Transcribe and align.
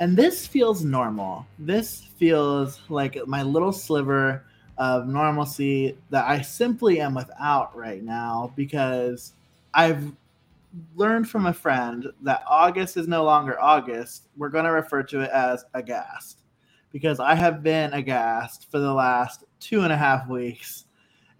And 0.00 0.16
this 0.16 0.46
feels 0.46 0.84
normal. 0.84 1.46
This 1.58 2.08
feels 2.16 2.80
like 2.88 3.18
my 3.26 3.42
little 3.42 3.72
sliver 3.72 4.44
of 4.76 5.08
normalcy 5.08 5.98
that 6.10 6.24
I 6.26 6.40
simply 6.40 7.00
am 7.00 7.14
without 7.14 7.76
right 7.76 8.02
now 8.02 8.52
because 8.54 9.32
I've 9.74 10.12
learned 10.94 11.28
from 11.28 11.46
a 11.46 11.52
friend 11.52 12.06
that 12.22 12.44
August 12.48 12.96
is 12.96 13.08
no 13.08 13.24
longer 13.24 13.60
August. 13.60 14.28
We're 14.36 14.50
going 14.50 14.66
to 14.66 14.70
refer 14.70 15.02
to 15.04 15.20
it 15.20 15.30
as 15.30 15.64
aghast 15.74 16.42
because 16.92 17.18
I 17.18 17.34
have 17.34 17.62
been 17.62 17.92
aghast 17.92 18.70
for 18.70 18.78
the 18.78 18.92
last 18.92 19.44
two 19.58 19.82
and 19.82 19.92
a 19.92 19.96
half 19.96 20.28
weeks. 20.28 20.84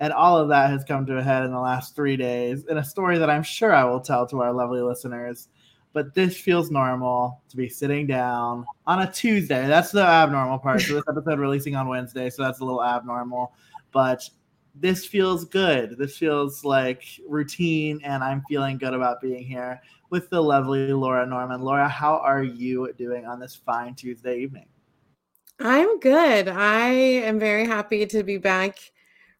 And 0.01 0.13
all 0.13 0.37
of 0.37 0.49
that 0.49 0.71
has 0.71 0.85
come 0.85 1.07
to 1.07 1.19
a 1.19 1.23
head 1.23 1.45
in 1.45 1.53
the 1.53 1.61
last 1.61 1.95
three 1.95 2.17
days 2.17 2.65
in 2.67 2.79
a 2.79 2.85
story 2.85 3.19
that 3.19 3.31
I'm 3.31 3.43
sure 3.43 3.73
I 3.73 3.85
will 3.85 4.01
tell 4.01 4.27
to 4.27 4.41
our 4.41 4.53
lovely 4.53 4.81
listeners 4.81 5.49
but 5.93 6.15
this 6.15 6.39
feels 6.39 6.71
normal 6.71 7.43
to 7.49 7.57
be 7.57 7.69
sitting 7.69 8.07
down 8.07 8.65
on 8.87 9.03
a 9.03 9.13
Tuesday. 9.13 9.67
That's 9.67 9.91
the 9.91 10.03
abnormal 10.03 10.59
part. 10.59 10.81
So 10.83 10.95
this 10.95 11.05
episode 11.09 11.39
releasing 11.39 11.77
on 11.77 11.89
Wednesday, 11.89 12.31
so 12.31 12.43
that's 12.43 12.61
a 12.61 12.65
little 12.65 12.85
abnormal. 12.85 13.53
But 13.93 14.29
this 14.75 15.05
feels 15.05 15.45
good. 15.45 15.99
This 15.99 16.17
feels 16.17 16.65
like 16.65 17.05
routine, 17.27 18.01
and 18.05 18.23
I'm 18.23 18.43
feeling 18.49 18.79
good 18.79 18.95
about 18.95 19.21
being 19.21 19.45
here 19.45 19.81
with 20.11 20.31
the 20.31 20.43
lovely 20.43 20.93
Laura 20.93 21.27
Norman. 21.27 21.63
Laura, 21.63 21.89
how 21.89 22.19
are 22.19 22.43
you 22.43 22.93
doing 22.97 23.27
on 23.27 23.41
this 23.41 23.55
fine 23.55 23.95
Tuesday 23.95 24.39
evening? 24.39 24.67
I'm 25.61 25.99
good. 25.99 26.49
I 26.49 26.91
am 26.91 27.39
very 27.39 27.67
happy 27.67 28.07
to 28.07 28.23
be 28.23 28.39
back 28.39 28.79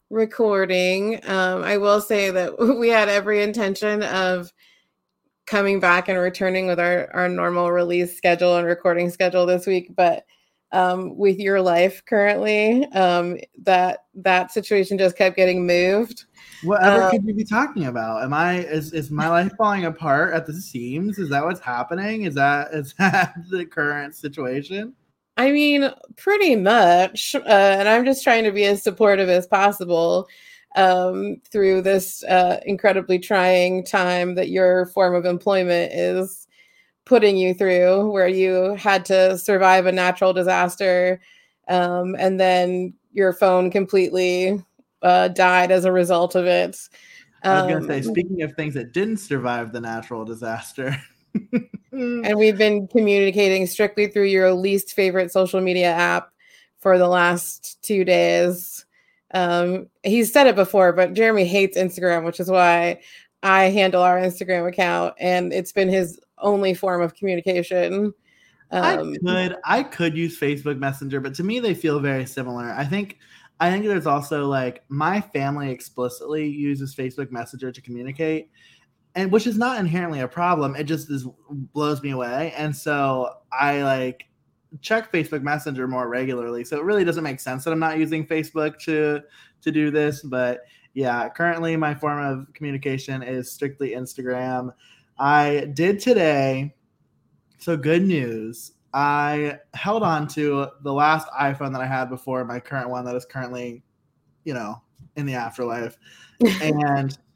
recording. 0.09 1.15
Um, 1.25 1.63
I 1.63 1.77
will 1.77 2.01
say 2.01 2.31
that 2.31 2.59
we 2.77 2.89
had 2.89 3.07
every 3.07 3.41
intention 3.41 4.03
of 4.03 4.51
coming 5.49 5.79
back 5.79 6.07
and 6.07 6.19
returning 6.19 6.67
with 6.67 6.79
our, 6.79 7.09
our 7.13 7.27
normal 7.27 7.71
release 7.71 8.15
schedule 8.15 8.57
and 8.57 8.67
recording 8.67 9.09
schedule 9.09 9.47
this 9.47 9.65
week 9.65 9.95
but 9.95 10.23
um, 10.71 11.17
with 11.17 11.39
your 11.39 11.59
life 11.59 12.03
currently 12.05 12.85
um, 12.91 13.37
that 13.63 14.05
that 14.13 14.51
situation 14.51 14.97
just 14.99 15.17
kept 15.17 15.35
getting 15.35 15.65
moved. 15.65 16.25
Whatever 16.63 17.05
um, 17.05 17.11
could 17.11 17.25
you 17.25 17.33
be 17.33 17.43
talking 17.43 17.85
about? 17.85 18.21
Am 18.23 18.33
i 18.33 18.59
is, 18.59 18.93
is 18.93 19.09
my 19.09 19.27
life 19.27 19.51
falling 19.57 19.85
apart 19.85 20.33
at 20.33 20.45
the 20.45 20.53
seams? 20.53 21.17
Is 21.17 21.29
that 21.29 21.43
what's 21.43 21.59
happening? 21.59 22.23
Is 22.23 22.35
that 22.35 22.71
is 22.71 22.93
that 22.99 23.33
the 23.49 23.65
current 23.65 24.15
situation? 24.15 24.93
I 25.37 25.51
mean 25.51 25.89
pretty 26.17 26.57
much 26.57 27.33
uh, 27.33 27.47
and 27.47 27.87
i'm 27.87 28.03
just 28.03 28.25
trying 28.25 28.43
to 28.43 28.51
be 28.51 28.65
as 28.65 28.83
supportive 28.83 29.29
as 29.29 29.47
possible 29.47 30.27
um, 30.75 31.41
through 31.51 31.81
this 31.81 32.23
uh, 32.25 32.59
incredibly 32.65 33.19
trying 33.19 33.83
time 33.83 34.35
that 34.35 34.49
your 34.49 34.85
form 34.87 35.15
of 35.15 35.25
employment 35.25 35.91
is 35.93 36.47
putting 37.05 37.37
you 37.37 37.53
through, 37.53 38.11
where 38.11 38.27
you 38.27 38.75
had 38.75 39.03
to 39.05 39.37
survive 39.37 39.85
a 39.85 39.91
natural 39.91 40.31
disaster 40.31 41.19
um, 41.69 42.15
and 42.17 42.39
then 42.39 42.93
your 43.13 43.31
phone 43.31 43.71
completely 43.71 44.63
uh, 45.01 45.29
died 45.29 45.71
as 45.71 45.85
a 45.85 45.91
result 45.91 46.35
of 46.35 46.45
it. 46.45 46.77
Um, 47.43 47.51
I 47.51 47.61
was 47.61 47.71
going 47.71 47.81
to 47.81 47.87
say, 47.87 48.01
speaking 48.01 48.41
of 48.41 48.53
things 48.53 48.73
that 48.73 48.91
didn't 48.91 49.17
survive 49.17 49.71
the 49.71 49.79
natural 49.79 50.25
disaster. 50.25 50.95
and 51.91 52.37
we've 52.37 52.57
been 52.57 52.87
communicating 52.87 53.65
strictly 53.67 54.07
through 54.07 54.25
your 54.25 54.51
least 54.51 54.93
favorite 54.93 55.31
social 55.31 55.61
media 55.61 55.91
app 55.91 56.31
for 56.79 56.97
the 56.97 57.07
last 57.07 57.81
two 57.81 58.03
days. 58.03 58.85
Um, 59.33 59.87
he's 60.03 60.31
said 60.33 60.47
it 60.47 60.55
before, 60.55 60.93
but 60.93 61.13
Jeremy 61.13 61.45
hates 61.45 61.77
Instagram, 61.77 62.25
which 62.25 62.39
is 62.39 62.49
why 62.49 62.99
I 63.43 63.65
handle 63.65 64.01
our 64.01 64.19
Instagram 64.19 64.67
account, 64.67 65.15
and 65.19 65.53
it's 65.53 65.71
been 65.71 65.89
his 65.89 66.19
only 66.39 66.73
form 66.73 67.01
of 67.01 67.15
communication. 67.15 68.13
Um, 68.71 69.15
I 69.25 69.45
could 69.47 69.55
I 69.65 69.83
could 69.83 70.17
use 70.17 70.39
Facebook 70.39 70.77
Messenger, 70.77 71.21
but 71.21 71.33
to 71.35 71.43
me 71.43 71.59
they 71.59 71.73
feel 71.73 71.99
very 71.99 72.25
similar. 72.25 72.65
I 72.65 72.85
think 72.85 73.17
I 73.59 73.71
think 73.71 73.85
there's 73.85 74.07
also 74.07 74.47
like 74.47 74.83
my 74.89 75.21
family 75.21 75.71
explicitly 75.71 76.47
uses 76.47 76.95
Facebook 76.95 77.31
Messenger 77.31 77.71
to 77.71 77.81
communicate, 77.81 78.49
and 79.15 79.31
which 79.31 79.47
is 79.47 79.57
not 79.57 79.79
inherently 79.79 80.19
a 80.19 80.27
problem. 80.27 80.75
It 80.75 80.83
just 80.83 81.09
is 81.09 81.27
blows 81.49 82.01
me 82.03 82.11
away, 82.11 82.53
and 82.57 82.75
so 82.75 83.29
I 83.51 83.83
like 83.83 84.28
check 84.81 85.11
Facebook 85.11 85.41
Messenger 85.41 85.87
more 85.87 86.07
regularly. 86.07 86.63
So 86.63 86.77
it 86.77 86.83
really 86.83 87.03
doesn't 87.03 87.23
make 87.23 87.39
sense 87.39 87.63
that 87.63 87.71
I'm 87.71 87.79
not 87.79 87.97
using 87.97 88.25
Facebook 88.25 88.79
to 88.79 89.21
to 89.61 89.71
do 89.71 89.91
this. 89.91 90.21
But 90.21 90.61
yeah, 90.93 91.29
currently 91.29 91.75
my 91.75 91.93
form 91.95 92.23
of 92.23 92.53
communication 92.53 93.21
is 93.21 93.51
strictly 93.51 93.91
Instagram. 93.91 94.73
I 95.17 95.71
did 95.73 95.99
today. 95.99 96.75
So 97.57 97.75
good 97.75 98.03
news. 98.03 98.73
I 98.93 99.59
held 99.73 100.01
on 100.01 100.27
to 100.29 100.67
the 100.81 100.93
last 100.93 101.27
iPhone 101.39 101.71
that 101.73 101.81
I 101.81 101.85
had 101.85 102.09
before 102.09 102.43
my 102.45 102.59
current 102.59 102.89
one 102.89 103.05
that 103.05 103.15
is 103.15 103.25
currently, 103.25 103.83
you 104.45 104.53
know, 104.53 104.81
in 105.15 105.25
the 105.25 105.35
afterlife. 105.35 105.97
and 106.61 107.17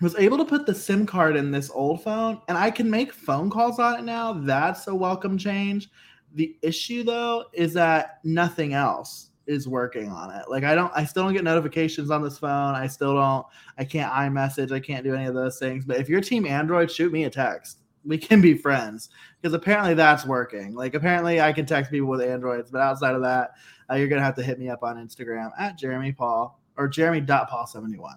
was 0.00 0.16
able 0.16 0.36
to 0.38 0.44
put 0.44 0.66
the 0.66 0.74
SIM 0.74 1.06
card 1.06 1.36
in 1.36 1.50
this 1.50 1.70
old 1.70 2.02
phone 2.02 2.40
and 2.48 2.58
I 2.58 2.70
can 2.70 2.90
make 2.90 3.12
phone 3.12 3.50
calls 3.50 3.78
on 3.78 3.98
it 3.98 4.04
now. 4.04 4.32
That's 4.32 4.86
a 4.88 4.94
welcome 4.94 5.38
change. 5.38 5.88
The 6.34 6.56
issue 6.62 7.02
though 7.02 7.44
is 7.52 7.72
that 7.74 8.18
nothing 8.24 8.74
else 8.74 9.30
is 9.46 9.68
working 9.68 10.10
on 10.10 10.30
it. 10.30 10.48
Like 10.48 10.64
I 10.64 10.74
don't 10.74 10.92
I 10.94 11.04
still 11.04 11.24
don't 11.24 11.32
get 11.32 11.44
notifications 11.44 12.10
on 12.10 12.22
this 12.22 12.38
phone. 12.38 12.74
I 12.74 12.86
still 12.86 13.14
don't 13.14 13.46
I 13.78 13.84
can't 13.84 14.12
iMessage, 14.12 14.72
I 14.72 14.80
can't 14.80 15.04
do 15.04 15.14
any 15.14 15.26
of 15.26 15.34
those 15.34 15.58
things. 15.58 15.84
But 15.84 15.98
if 15.98 16.08
you're 16.08 16.20
team 16.20 16.46
Android, 16.46 16.90
shoot 16.90 17.12
me 17.12 17.24
a 17.24 17.30
text. 17.30 17.78
We 18.04 18.18
can 18.18 18.40
be 18.40 18.54
friends 18.54 19.10
because 19.40 19.54
apparently 19.54 19.94
that's 19.94 20.26
working. 20.26 20.74
Like 20.74 20.94
apparently 20.94 21.40
I 21.40 21.52
can 21.52 21.66
text 21.66 21.90
people 21.90 22.08
with 22.08 22.20
Androids, 22.20 22.70
but 22.70 22.80
outside 22.80 23.14
of 23.14 23.22
that, 23.22 23.52
uh, 23.90 23.94
you're 23.94 24.08
gonna 24.08 24.22
have 24.22 24.36
to 24.36 24.42
hit 24.42 24.58
me 24.58 24.68
up 24.68 24.82
on 24.82 24.96
Instagram 24.96 25.50
at 25.58 25.78
Jeremy 25.78 26.12
Paul 26.12 26.60
or 26.76 26.88
Jeremy.Paul71 26.88 28.16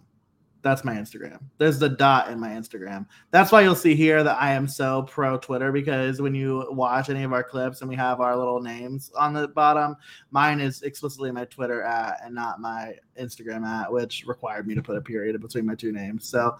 that's 0.67 0.83
my 0.83 0.95
Instagram. 0.95 1.39
There's 1.57 1.79
the 1.79 1.89
dot 1.89 2.29
in 2.29 2.39
my 2.39 2.49
Instagram. 2.49 3.05
That's 3.31 3.51
why 3.51 3.61
you'll 3.61 3.75
see 3.75 3.95
here 3.95 4.23
that 4.23 4.37
I 4.41 4.51
am 4.51 4.67
so 4.67 5.03
pro 5.03 5.37
Twitter 5.37 5.71
because 5.71 6.21
when 6.21 6.35
you 6.35 6.67
watch 6.71 7.09
any 7.09 7.23
of 7.23 7.31
our 7.31 7.43
clips 7.43 7.81
and 7.81 7.89
we 7.89 7.95
have 7.95 8.19
our 8.19 8.35
little 8.35 8.61
names 8.61 9.11
on 9.17 9.33
the 9.33 9.47
bottom, 9.47 9.95
mine 10.31 10.59
is 10.59 10.81
explicitly 10.81 11.31
my 11.31 11.45
Twitter 11.45 11.81
at 11.83 12.19
and 12.23 12.35
not 12.35 12.59
my 12.59 12.95
Instagram 13.19 13.65
at, 13.65 13.91
which 13.91 14.25
required 14.27 14.67
me 14.67 14.75
to 14.75 14.81
put 14.81 14.97
a 14.97 15.01
period 15.01 15.39
between 15.41 15.65
my 15.65 15.75
two 15.75 15.91
names. 15.91 16.27
So 16.27 16.57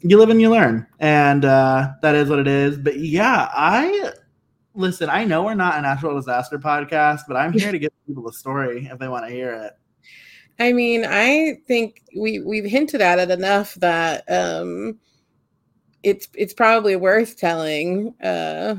you 0.00 0.18
live 0.18 0.28
and 0.28 0.40
you 0.40 0.50
learn, 0.50 0.86
and 1.00 1.46
uh, 1.46 1.92
that 2.02 2.14
is 2.14 2.28
what 2.28 2.38
it 2.38 2.46
is. 2.46 2.76
But 2.76 2.98
yeah, 2.98 3.48
I 3.52 4.12
listen. 4.74 5.08
I 5.08 5.24
know 5.24 5.44
we're 5.44 5.54
not 5.54 5.78
a 5.78 5.82
natural 5.82 6.14
disaster 6.14 6.58
podcast, 6.58 7.20
but 7.26 7.36
I'm 7.36 7.52
here 7.52 7.72
to 7.72 7.78
give 7.78 7.90
people 8.06 8.28
a 8.28 8.32
story 8.32 8.86
if 8.92 8.98
they 8.98 9.08
want 9.08 9.26
to 9.26 9.32
hear 9.32 9.54
it. 9.54 9.72
I 10.58 10.72
mean, 10.72 11.04
I 11.06 11.58
think 11.66 12.02
we 12.16 12.40
we've 12.40 12.64
hinted 12.64 13.00
at 13.00 13.18
it 13.18 13.30
enough 13.30 13.74
that 13.76 14.24
um, 14.30 14.98
it's 16.02 16.28
it's 16.34 16.54
probably 16.54 16.96
worth 16.96 17.36
telling 17.36 18.10
because 18.18 18.78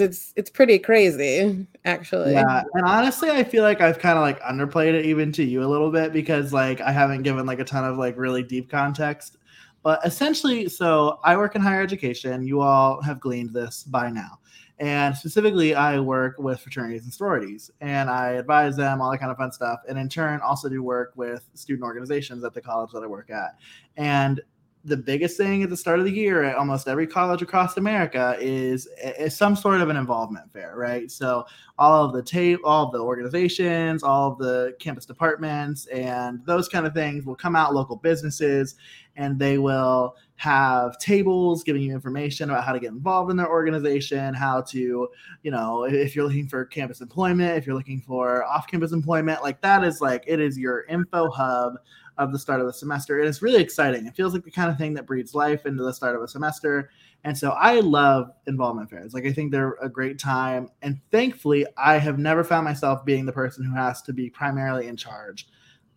uh, 0.00 0.04
it's 0.04 0.34
it's 0.36 0.50
pretty 0.50 0.78
crazy, 0.78 1.66
actually. 1.84 2.32
Yeah, 2.32 2.62
and 2.74 2.84
honestly, 2.84 3.30
I 3.30 3.42
feel 3.42 3.62
like 3.62 3.80
I've 3.80 3.98
kind 3.98 4.18
of 4.18 4.22
like 4.22 4.40
underplayed 4.42 4.92
it 4.92 5.06
even 5.06 5.32
to 5.32 5.44
you 5.44 5.62
a 5.62 5.66
little 5.68 5.90
bit 5.90 6.12
because 6.12 6.52
like 6.52 6.80
I 6.82 6.92
haven't 6.92 7.22
given 7.22 7.46
like 7.46 7.60
a 7.60 7.64
ton 7.64 7.84
of 7.84 7.96
like 7.96 8.16
really 8.18 8.42
deep 8.42 8.70
context. 8.70 9.38
But 9.82 10.04
essentially, 10.04 10.68
so 10.68 11.20
I 11.24 11.36
work 11.36 11.54
in 11.54 11.62
higher 11.62 11.80
education. 11.80 12.46
You 12.46 12.60
all 12.60 13.00
have 13.00 13.20
gleaned 13.20 13.54
this 13.54 13.84
by 13.84 14.10
now. 14.10 14.40
And 14.80 15.16
specifically, 15.16 15.74
I 15.74 15.98
work 15.98 16.36
with 16.38 16.60
fraternities 16.60 17.02
and 17.02 17.12
sororities 17.12 17.70
and 17.80 18.08
I 18.08 18.32
advise 18.32 18.76
them, 18.76 19.00
all 19.00 19.10
that 19.10 19.18
kind 19.18 19.32
of 19.32 19.36
fun 19.36 19.50
stuff. 19.50 19.80
And 19.88 19.98
in 19.98 20.08
turn, 20.08 20.40
also 20.40 20.68
do 20.68 20.82
work 20.82 21.12
with 21.16 21.48
student 21.54 21.84
organizations 21.84 22.44
at 22.44 22.54
the 22.54 22.60
college 22.60 22.92
that 22.92 23.02
I 23.02 23.06
work 23.06 23.30
at. 23.30 23.56
And 23.96 24.40
the 24.84 24.96
biggest 24.96 25.36
thing 25.36 25.64
at 25.64 25.70
the 25.70 25.76
start 25.76 25.98
of 25.98 26.04
the 26.04 26.12
year 26.12 26.44
at 26.44 26.56
almost 26.56 26.86
every 26.86 27.06
college 27.06 27.42
across 27.42 27.76
America 27.76 28.36
is, 28.40 28.88
is 29.18 29.36
some 29.36 29.56
sort 29.56 29.80
of 29.80 29.88
an 29.88 29.96
involvement 29.96 30.50
fair, 30.52 30.74
right? 30.76 31.10
So 31.10 31.44
all 31.78 32.04
of 32.04 32.12
the 32.12 32.22
tape, 32.22 32.60
all 32.64 32.86
of 32.86 32.92
the 32.92 33.00
organizations, 33.00 34.02
all 34.04 34.32
of 34.32 34.38
the 34.38 34.76
campus 34.78 35.04
departments, 35.04 35.86
and 35.86 36.44
those 36.46 36.68
kind 36.68 36.86
of 36.86 36.94
things 36.94 37.24
will 37.26 37.34
come 37.34 37.56
out, 37.56 37.74
local 37.74 37.96
businesses, 37.96 38.76
and 39.16 39.38
they 39.38 39.58
will 39.58 40.14
have 40.38 40.96
tables 40.98 41.64
giving 41.64 41.82
you 41.82 41.92
information 41.92 42.48
about 42.48 42.64
how 42.64 42.72
to 42.72 42.78
get 42.78 42.92
involved 42.92 43.28
in 43.28 43.36
their 43.36 43.48
organization, 43.50 44.32
how 44.32 44.60
to, 44.60 45.08
you 45.42 45.50
know, 45.50 45.82
if 45.84 46.14
you're 46.14 46.24
looking 46.24 46.48
for 46.48 46.64
campus 46.64 47.00
employment, 47.00 47.58
if 47.58 47.66
you're 47.66 47.74
looking 47.74 48.00
for 48.00 48.44
off 48.44 48.68
campus 48.68 48.92
employment, 48.92 49.42
like 49.42 49.60
that 49.62 49.82
is 49.82 50.00
like 50.00 50.22
it 50.28 50.38
is 50.38 50.56
your 50.56 50.84
info 50.84 51.28
hub 51.28 51.74
of 52.18 52.30
the 52.30 52.38
start 52.38 52.60
of 52.60 52.66
the 52.66 52.72
semester. 52.72 53.18
And 53.18 53.28
it's 53.28 53.42
really 53.42 53.60
exciting. 53.60 54.06
It 54.06 54.14
feels 54.14 54.32
like 54.32 54.44
the 54.44 54.50
kind 54.50 54.70
of 54.70 54.78
thing 54.78 54.94
that 54.94 55.06
breathes 55.06 55.34
life 55.34 55.66
into 55.66 55.82
the 55.82 55.92
start 55.92 56.14
of 56.14 56.22
a 56.22 56.28
semester. 56.28 56.90
And 57.24 57.36
so 57.36 57.50
I 57.50 57.80
love 57.80 58.30
involvement 58.46 58.90
fairs. 58.90 59.14
Like 59.14 59.26
I 59.26 59.32
think 59.32 59.50
they're 59.50 59.76
a 59.82 59.88
great 59.88 60.20
time. 60.20 60.68
And 60.82 61.00
thankfully, 61.10 61.66
I 61.76 61.98
have 61.98 62.18
never 62.18 62.44
found 62.44 62.64
myself 62.64 63.04
being 63.04 63.26
the 63.26 63.32
person 63.32 63.64
who 63.64 63.74
has 63.74 64.02
to 64.02 64.12
be 64.12 64.30
primarily 64.30 64.86
in 64.86 64.96
charge 64.96 65.48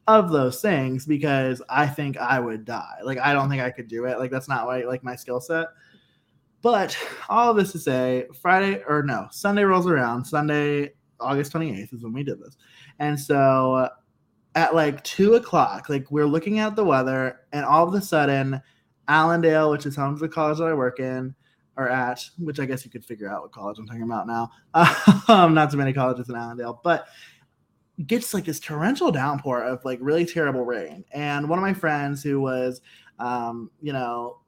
of 0.08 0.32
those 0.32 0.62
things 0.62 1.06
because 1.06 1.62
I 1.70 1.88
think 1.88 2.18
I 2.18 2.40
would 2.40 2.66
die. 2.66 2.98
Like 3.04 3.20
I 3.20 3.34
don't 3.34 3.50
think 3.50 3.62
I 3.62 3.72
could 3.72 3.88
do 3.88 4.06
it. 4.06 4.20
Like 4.20 4.32
that's 4.32 4.50
not 4.50 4.66
my, 4.66 4.84
like 4.84 5.04
my 5.04 5.16
skill 5.16 5.40
set. 5.40 5.68
But 6.62 6.98
all 7.30 7.54
this 7.54 7.72
to 7.72 7.80
say, 7.80 8.28
Friday 8.40 8.84
or 8.88 9.04
no, 9.04 9.28
Sunday 9.32 9.64
rolls 9.64 9.88
around. 9.88 10.26
Sunday, 10.26 10.94
August 11.20 11.54
28th 11.54 11.94
is 11.94 12.04
when 12.04 12.14
we 12.14 12.24
did 12.24 12.40
this. 12.40 12.56
And 13.00 13.20
so 13.20 13.90
at 14.56 14.76
like 14.76 15.04
two 15.04 15.36
o'clock, 15.36 15.90
like 15.90 16.12
we're 16.12 16.28
looking 16.28 16.60
at 16.60 16.76
the 16.76 16.86
weather, 16.86 17.40
and 17.52 17.66
all 17.66 17.88
of 17.88 17.94
a 17.94 18.02
sudden, 18.02 18.62
Allendale, 19.08 19.72
which 19.72 19.86
is 19.86 19.96
home 19.96 20.16
to 20.16 20.20
the 20.20 20.30
college 20.30 20.60
that 20.60 20.66
I 20.66 20.74
work 20.74 21.00
in, 21.00 21.34
or 21.78 21.90
at, 21.90 22.24
which 22.38 22.60
I 22.60 22.66
guess 22.66 22.86
you 22.86 22.92
could 22.92 23.06
figure 23.06 23.30
out 23.30 23.42
what 23.42 23.52
college 23.52 23.80
I'm 23.80 23.88
talking 23.88 24.04
about 24.04 24.28
now. 24.28 24.50
Um, 25.28 25.54
not 25.54 25.72
too 25.72 25.78
many 25.78 25.94
colleges 25.94 26.28
in 26.28 26.36
Allendale, 26.36 26.82
but 26.84 27.08
gets 28.08 28.34
like 28.34 28.46
this 28.46 28.60
torrential 28.60 29.12
downpour 29.12 29.64
of 29.64 29.84
like 29.86 30.00
really 30.02 30.26
terrible 30.26 30.64
rain. 30.64 31.04
And 31.12 31.48
one 31.50 31.60
of 31.60 31.64
my 31.64 31.74
friends 31.74 32.24
who 32.24 32.42
was, 32.42 32.82
um, 33.20 33.70
you 33.82 33.94
know, 33.94 34.40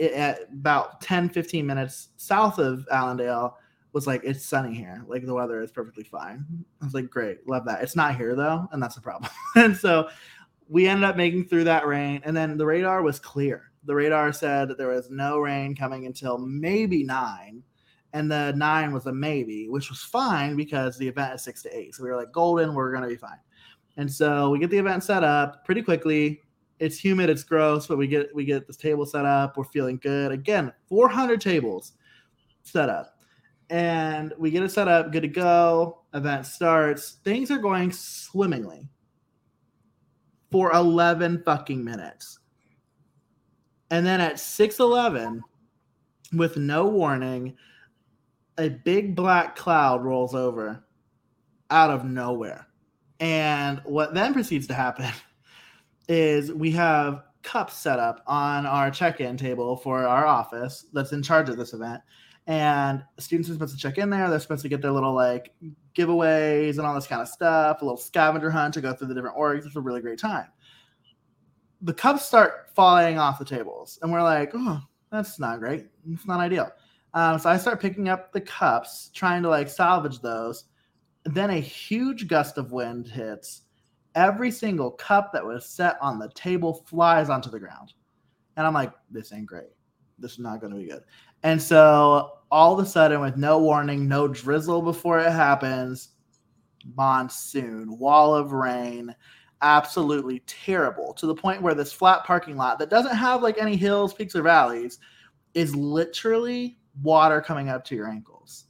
at 0.00 0.40
about 0.52 1.00
10, 1.00 1.28
15 1.28 1.66
minutes 1.66 2.10
south 2.16 2.58
of 2.58 2.86
Allendale 2.90 3.56
was 3.92 4.06
like, 4.06 4.22
it's 4.24 4.44
sunny 4.44 4.74
here. 4.74 5.04
Like 5.06 5.26
the 5.26 5.34
weather 5.34 5.62
is 5.62 5.70
perfectly 5.70 6.04
fine. 6.04 6.44
I 6.80 6.84
was 6.84 6.94
like, 6.94 7.10
great, 7.10 7.46
love 7.46 7.64
that. 7.66 7.82
It's 7.82 7.96
not 7.96 8.16
here 8.16 8.34
though, 8.34 8.66
and 8.72 8.82
that's 8.82 8.94
the 8.94 9.00
problem. 9.00 9.30
and 9.56 9.76
so 9.76 10.08
we 10.68 10.88
ended 10.88 11.04
up 11.04 11.16
making 11.16 11.44
through 11.44 11.64
that 11.64 11.86
rain, 11.86 12.22
and 12.24 12.36
then 12.36 12.56
the 12.56 12.66
radar 12.66 13.02
was 13.02 13.18
clear. 13.18 13.70
The 13.84 13.94
radar 13.94 14.32
said 14.32 14.68
that 14.68 14.78
there 14.78 14.88
was 14.88 15.10
no 15.10 15.38
rain 15.38 15.74
coming 15.74 16.06
until 16.06 16.38
maybe 16.38 17.04
nine, 17.04 17.62
and 18.12 18.30
the 18.30 18.52
nine 18.56 18.92
was 18.92 19.06
a 19.06 19.12
maybe, 19.12 19.68
which 19.68 19.88
was 19.88 20.02
fine 20.02 20.56
because 20.56 20.98
the 20.98 21.08
event 21.08 21.34
is 21.34 21.42
six 21.42 21.62
to 21.62 21.76
eight. 21.76 21.94
So 21.94 22.02
we 22.02 22.10
were 22.10 22.16
like, 22.16 22.32
golden, 22.32 22.74
we're 22.74 22.92
gonna 22.92 23.08
be 23.08 23.16
fine. 23.16 23.38
And 23.96 24.10
so 24.10 24.50
we 24.50 24.58
get 24.58 24.70
the 24.70 24.78
event 24.78 25.04
set 25.04 25.24
up 25.24 25.64
pretty 25.64 25.82
quickly. 25.82 26.40
It's 26.78 26.98
humid, 26.98 27.30
it's 27.30 27.44
gross, 27.44 27.86
but 27.86 27.98
we 27.98 28.06
get 28.06 28.34
we 28.34 28.44
get 28.44 28.66
this 28.66 28.76
table 28.76 29.06
set 29.06 29.24
up. 29.24 29.56
We're 29.56 29.64
feeling 29.64 29.98
good. 29.98 30.32
Again, 30.32 30.72
400 30.88 31.40
tables 31.40 31.92
set 32.62 32.88
up 32.88 33.22
and 33.72 34.34
we 34.36 34.50
get 34.50 34.62
it 34.62 34.70
set 34.70 34.86
up, 34.86 35.12
good 35.12 35.22
to 35.22 35.28
go. 35.28 36.02
Event 36.12 36.44
starts. 36.44 37.12
Things 37.24 37.50
are 37.50 37.58
going 37.58 37.90
swimmingly 37.90 38.86
for 40.50 40.70
11 40.72 41.42
fucking 41.42 41.82
minutes. 41.82 42.38
And 43.90 44.04
then 44.04 44.20
at 44.20 44.38
6:11 44.38 45.40
with 46.34 46.58
no 46.58 46.86
warning, 46.86 47.56
a 48.58 48.68
big 48.68 49.14
black 49.14 49.56
cloud 49.56 50.02
rolls 50.04 50.34
over 50.34 50.84
out 51.70 51.90
of 51.90 52.04
nowhere. 52.04 52.66
And 53.20 53.80
what 53.84 54.14
then 54.14 54.32
proceeds 54.32 54.66
to 54.66 54.74
happen 54.74 55.10
is 56.08 56.52
we 56.52 56.70
have 56.72 57.24
cups 57.42 57.76
set 57.76 57.98
up 57.98 58.22
on 58.26 58.66
our 58.66 58.90
check-in 58.90 59.36
table 59.36 59.76
for 59.76 60.04
our 60.04 60.26
office 60.26 60.86
that's 60.92 61.12
in 61.12 61.22
charge 61.22 61.48
of 61.48 61.56
this 61.56 61.72
event 61.72 62.02
and 62.46 63.04
students 63.18 63.48
are 63.48 63.52
supposed 63.52 63.74
to 63.74 63.80
check 63.80 63.98
in 63.98 64.10
there. 64.10 64.28
They're 64.28 64.40
supposed 64.40 64.62
to 64.62 64.68
get 64.68 64.82
their 64.82 64.90
little 64.90 65.14
like 65.14 65.54
giveaways 65.94 66.78
and 66.78 66.80
all 66.80 66.94
this 66.94 67.06
kind 67.06 67.22
of 67.22 67.28
stuff, 67.28 67.82
a 67.82 67.84
little 67.84 67.98
scavenger 67.98 68.50
hunt 68.50 68.74
to 68.74 68.80
go 68.80 68.92
through 68.92 69.08
the 69.08 69.14
different 69.14 69.36
orgs. 69.36 69.64
It's 69.64 69.76
a 69.76 69.80
really 69.80 70.00
great 70.00 70.18
time. 70.18 70.46
The 71.82 71.94
cups 71.94 72.24
start 72.24 72.70
falling 72.74 73.18
off 73.18 73.38
the 73.38 73.44
tables, 73.44 73.98
and 74.02 74.12
we're 74.12 74.22
like, 74.22 74.52
oh, 74.54 74.80
that's 75.10 75.38
not 75.38 75.58
great. 75.58 75.86
It's 76.10 76.26
not 76.26 76.40
ideal. 76.40 76.70
Um, 77.14 77.38
so 77.38 77.50
I 77.50 77.56
start 77.56 77.80
picking 77.80 78.08
up 78.08 78.32
the 78.32 78.40
cups, 78.40 79.10
trying 79.12 79.42
to 79.42 79.48
like 79.48 79.68
salvage 79.68 80.20
those. 80.20 80.64
Then 81.24 81.50
a 81.50 81.60
huge 81.60 82.26
gust 82.26 82.58
of 82.58 82.72
wind 82.72 83.06
hits. 83.06 83.62
Every 84.14 84.50
single 84.50 84.90
cup 84.90 85.32
that 85.32 85.44
was 85.44 85.66
set 85.66 85.96
on 86.00 86.18
the 86.18 86.30
table 86.30 86.84
flies 86.86 87.30
onto 87.30 87.50
the 87.50 87.60
ground. 87.60 87.94
And 88.56 88.66
I'm 88.66 88.74
like, 88.74 88.92
this 89.10 89.32
ain't 89.32 89.46
great. 89.46 89.70
This 90.18 90.32
is 90.32 90.38
not 90.38 90.60
going 90.60 90.72
to 90.72 90.78
be 90.78 90.86
good. 90.86 91.02
And 91.42 91.60
so 91.60 92.38
all 92.50 92.78
of 92.78 92.84
a 92.84 92.88
sudden, 92.88 93.20
with 93.20 93.36
no 93.36 93.58
warning, 93.58 94.06
no 94.06 94.28
drizzle 94.28 94.82
before 94.82 95.18
it 95.18 95.32
happens, 95.32 96.10
monsoon, 96.96 97.98
wall 97.98 98.34
of 98.34 98.52
rain, 98.52 99.14
absolutely 99.62 100.40
terrible 100.40 101.14
to 101.14 101.26
the 101.26 101.34
point 101.34 101.62
where 101.62 101.74
this 101.74 101.92
flat 101.92 102.24
parking 102.24 102.56
lot 102.56 102.78
that 102.78 102.90
doesn't 102.90 103.16
have 103.16 103.42
like 103.42 103.58
any 103.58 103.76
hills, 103.76 104.12
peaks, 104.12 104.36
or 104.36 104.42
valleys 104.42 104.98
is 105.54 105.74
literally 105.74 106.78
water 107.00 107.40
coming 107.40 107.68
up 107.68 107.84
to 107.86 107.94
your 107.94 108.08
ankles. 108.08 108.66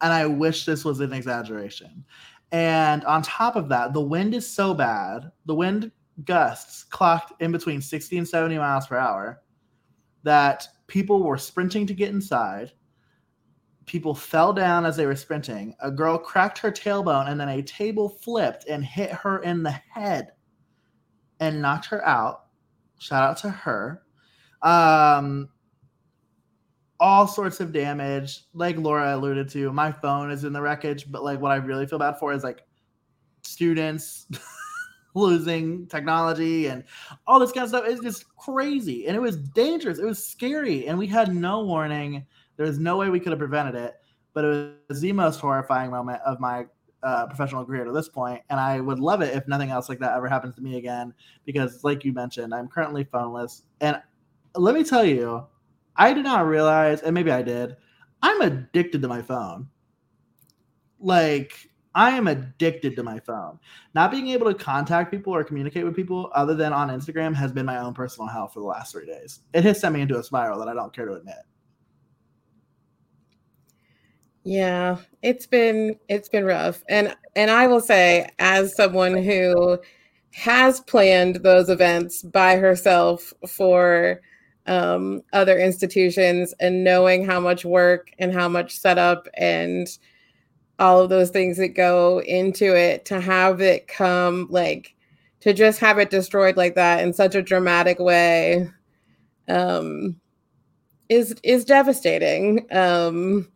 And 0.00 0.12
I 0.12 0.26
wish 0.26 0.64
this 0.64 0.84
was 0.84 1.00
an 1.00 1.12
exaggeration. 1.12 2.04
And 2.52 3.04
on 3.04 3.22
top 3.22 3.56
of 3.56 3.68
that, 3.68 3.92
the 3.92 4.00
wind 4.00 4.34
is 4.34 4.46
so 4.48 4.74
bad. 4.74 5.30
The 5.46 5.54
wind 5.54 5.92
gusts 6.24 6.84
clocked 6.84 7.40
in 7.40 7.52
between 7.52 7.80
60 7.80 8.18
and 8.18 8.28
70 8.28 8.58
miles 8.58 8.86
per 8.86 8.96
hour 8.96 9.42
that 10.22 10.66
people 10.86 11.22
were 11.22 11.38
sprinting 11.38 11.86
to 11.86 11.94
get 11.94 12.10
inside. 12.10 12.72
People 13.86 14.14
fell 14.14 14.52
down 14.52 14.84
as 14.84 14.96
they 14.96 15.06
were 15.06 15.16
sprinting. 15.16 15.74
A 15.80 15.90
girl 15.90 16.18
cracked 16.18 16.58
her 16.58 16.70
tailbone, 16.70 17.28
and 17.28 17.40
then 17.40 17.48
a 17.48 17.62
table 17.62 18.08
flipped 18.08 18.66
and 18.68 18.84
hit 18.84 19.10
her 19.10 19.42
in 19.42 19.62
the 19.62 19.70
head 19.70 20.32
and 21.40 21.62
knocked 21.62 21.86
her 21.86 22.06
out. 22.06 22.46
Shout 22.98 23.22
out 23.22 23.36
to 23.38 23.50
her. 23.50 24.02
Um, 24.62 25.48
all 27.00 27.26
sorts 27.26 27.60
of 27.60 27.72
damage. 27.72 28.44
Like 28.54 28.76
Laura 28.76 29.16
alluded 29.16 29.48
to, 29.50 29.72
my 29.72 29.90
phone 29.90 30.30
is 30.30 30.44
in 30.44 30.52
the 30.52 30.60
wreckage, 30.60 31.10
but 31.10 31.24
like 31.24 31.40
what 31.40 31.50
I 31.50 31.56
really 31.56 31.86
feel 31.86 31.98
bad 31.98 32.18
for 32.18 32.32
is 32.32 32.44
like 32.44 32.62
students 33.42 34.26
losing 35.14 35.86
technology 35.88 36.66
and 36.66 36.84
all 37.26 37.40
this 37.40 37.52
kind 37.52 37.64
of 37.64 37.70
stuff. 37.70 37.84
It's 37.86 38.02
just 38.02 38.24
crazy. 38.36 39.06
And 39.06 39.16
it 39.16 39.20
was 39.20 39.36
dangerous. 39.36 39.98
It 39.98 40.04
was 40.04 40.24
scary. 40.24 40.86
And 40.86 40.98
we 40.98 41.06
had 41.06 41.34
no 41.34 41.64
warning. 41.64 42.26
There 42.56 42.66
was 42.66 42.78
no 42.78 42.98
way 42.98 43.08
we 43.08 43.18
could 43.18 43.32
have 43.32 43.38
prevented 43.38 43.74
it. 43.74 43.94
But 44.32 44.44
it 44.44 44.74
was 44.88 45.00
the 45.00 45.12
most 45.12 45.40
horrifying 45.40 45.90
moment 45.90 46.20
of 46.24 46.38
my 46.38 46.66
uh, 47.02 47.26
professional 47.26 47.64
career 47.64 47.84
to 47.84 47.92
this 47.92 48.08
point, 48.08 48.42
and 48.50 48.60
I 48.60 48.80
would 48.80 48.98
love 48.98 49.22
it 49.22 49.34
if 49.34 49.48
nothing 49.48 49.70
else 49.70 49.88
like 49.88 49.98
that 50.00 50.16
ever 50.16 50.28
happens 50.28 50.54
to 50.56 50.60
me 50.60 50.76
again. 50.76 51.14
Because, 51.44 51.82
like 51.82 52.04
you 52.04 52.12
mentioned, 52.12 52.54
I'm 52.54 52.68
currently 52.68 53.04
phoneless, 53.04 53.62
and 53.80 54.00
let 54.54 54.74
me 54.74 54.84
tell 54.84 55.04
you, 55.04 55.46
I 56.00 56.14
did 56.14 56.24
not 56.24 56.46
realize, 56.46 57.02
and 57.02 57.14
maybe 57.14 57.30
I 57.30 57.42
did, 57.42 57.76
I'm 58.22 58.40
addicted 58.40 59.02
to 59.02 59.08
my 59.08 59.20
phone. 59.20 59.68
Like 60.98 61.52
I 61.94 62.12
am 62.12 62.26
addicted 62.26 62.96
to 62.96 63.02
my 63.02 63.20
phone. 63.20 63.58
Not 63.94 64.10
being 64.10 64.28
able 64.28 64.50
to 64.50 64.58
contact 64.58 65.10
people 65.10 65.34
or 65.34 65.44
communicate 65.44 65.84
with 65.84 65.94
people 65.94 66.30
other 66.34 66.54
than 66.54 66.72
on 66.72 66.88
Instagram 66.88 67.34
has 67.34 67.52
been 67.52 67.66
my 67.66 67.78
own 67.78 67.92
personal 67.92 68.28
hell 68.28 68.48
for 68.48 68.60
the 68.60 68.66
last 68.66 68.92
three 68.92 69.04
days. 69.04 69.40
It 69.52 69.62
has 69.64 69.78
sent 69.78 69.94
me 69.94 70.00
into 70.00 70.18
a 70.18 70.24
spiral 70.24 70.58
that 70.60 70.68
I 70.68 70.74
don't 70.74 70.94
care 70.94 71.04
to 71.04 71.12
admit. 71.12 71.36
Yeah, 74.42 74.96
it's 75.20 75.46
been 75.46 75.96
it's 76.08 76.30
been 76.30 76.46
rough. 76.46 76.82
And 76.88 77.14
and 77.36 77.50
I 77.50 77.66
will 77.66 77.82
say 77.82 78.26
as 78.38 78.74
someone 78.74 79.22
who 79.22 79.78
has 80.32 80.80
planned 80.80 81.36
those 81.42 81.68
events 81.68 82.22
by 82.22 82.56
herself 82.56 83.34
for 83.46 84.22
um, 84.70 85.20
other 85.32 85.58
institutions 85.58 86.54
and 86.60 86.84
knowing 86.84 87.26
how 87.26 87.40
much 87.40 87.64
work 87.64 88.12
and 88.20 88.32
how 88.32 88.48
much 88.48 88.78
setup 88.78 89.26
and 89.34 89.98
all 90.78 91.00
of 91.00 91.10
those 91.10 91.30
things 91.30 91.56
that 91.56 91.74
go 91.74 92.22
into 92.22 92.76
it 92.76 93.04
to 93.04 93.20
have 93.20 93.60
it 93.60 93.88
come 93.88 94.46
like 94.48 94.94
to 95.40 95.52
just 95.52 95.80
have 95.80 95.98
it 95.98 96.10
destroyed 96.10 96.56
like 96.56 96.76
that 96.76 97.02
in 97.02 97.12
such 97.12 97.34
a 97.34 97.42
dramatic 97.42 97.98
way 97.98 98.70
um 99.48 100.14
is 101.08 101.34
is 101.42 101.64
devastating. 101.64 102.64
Um 102.70 103.48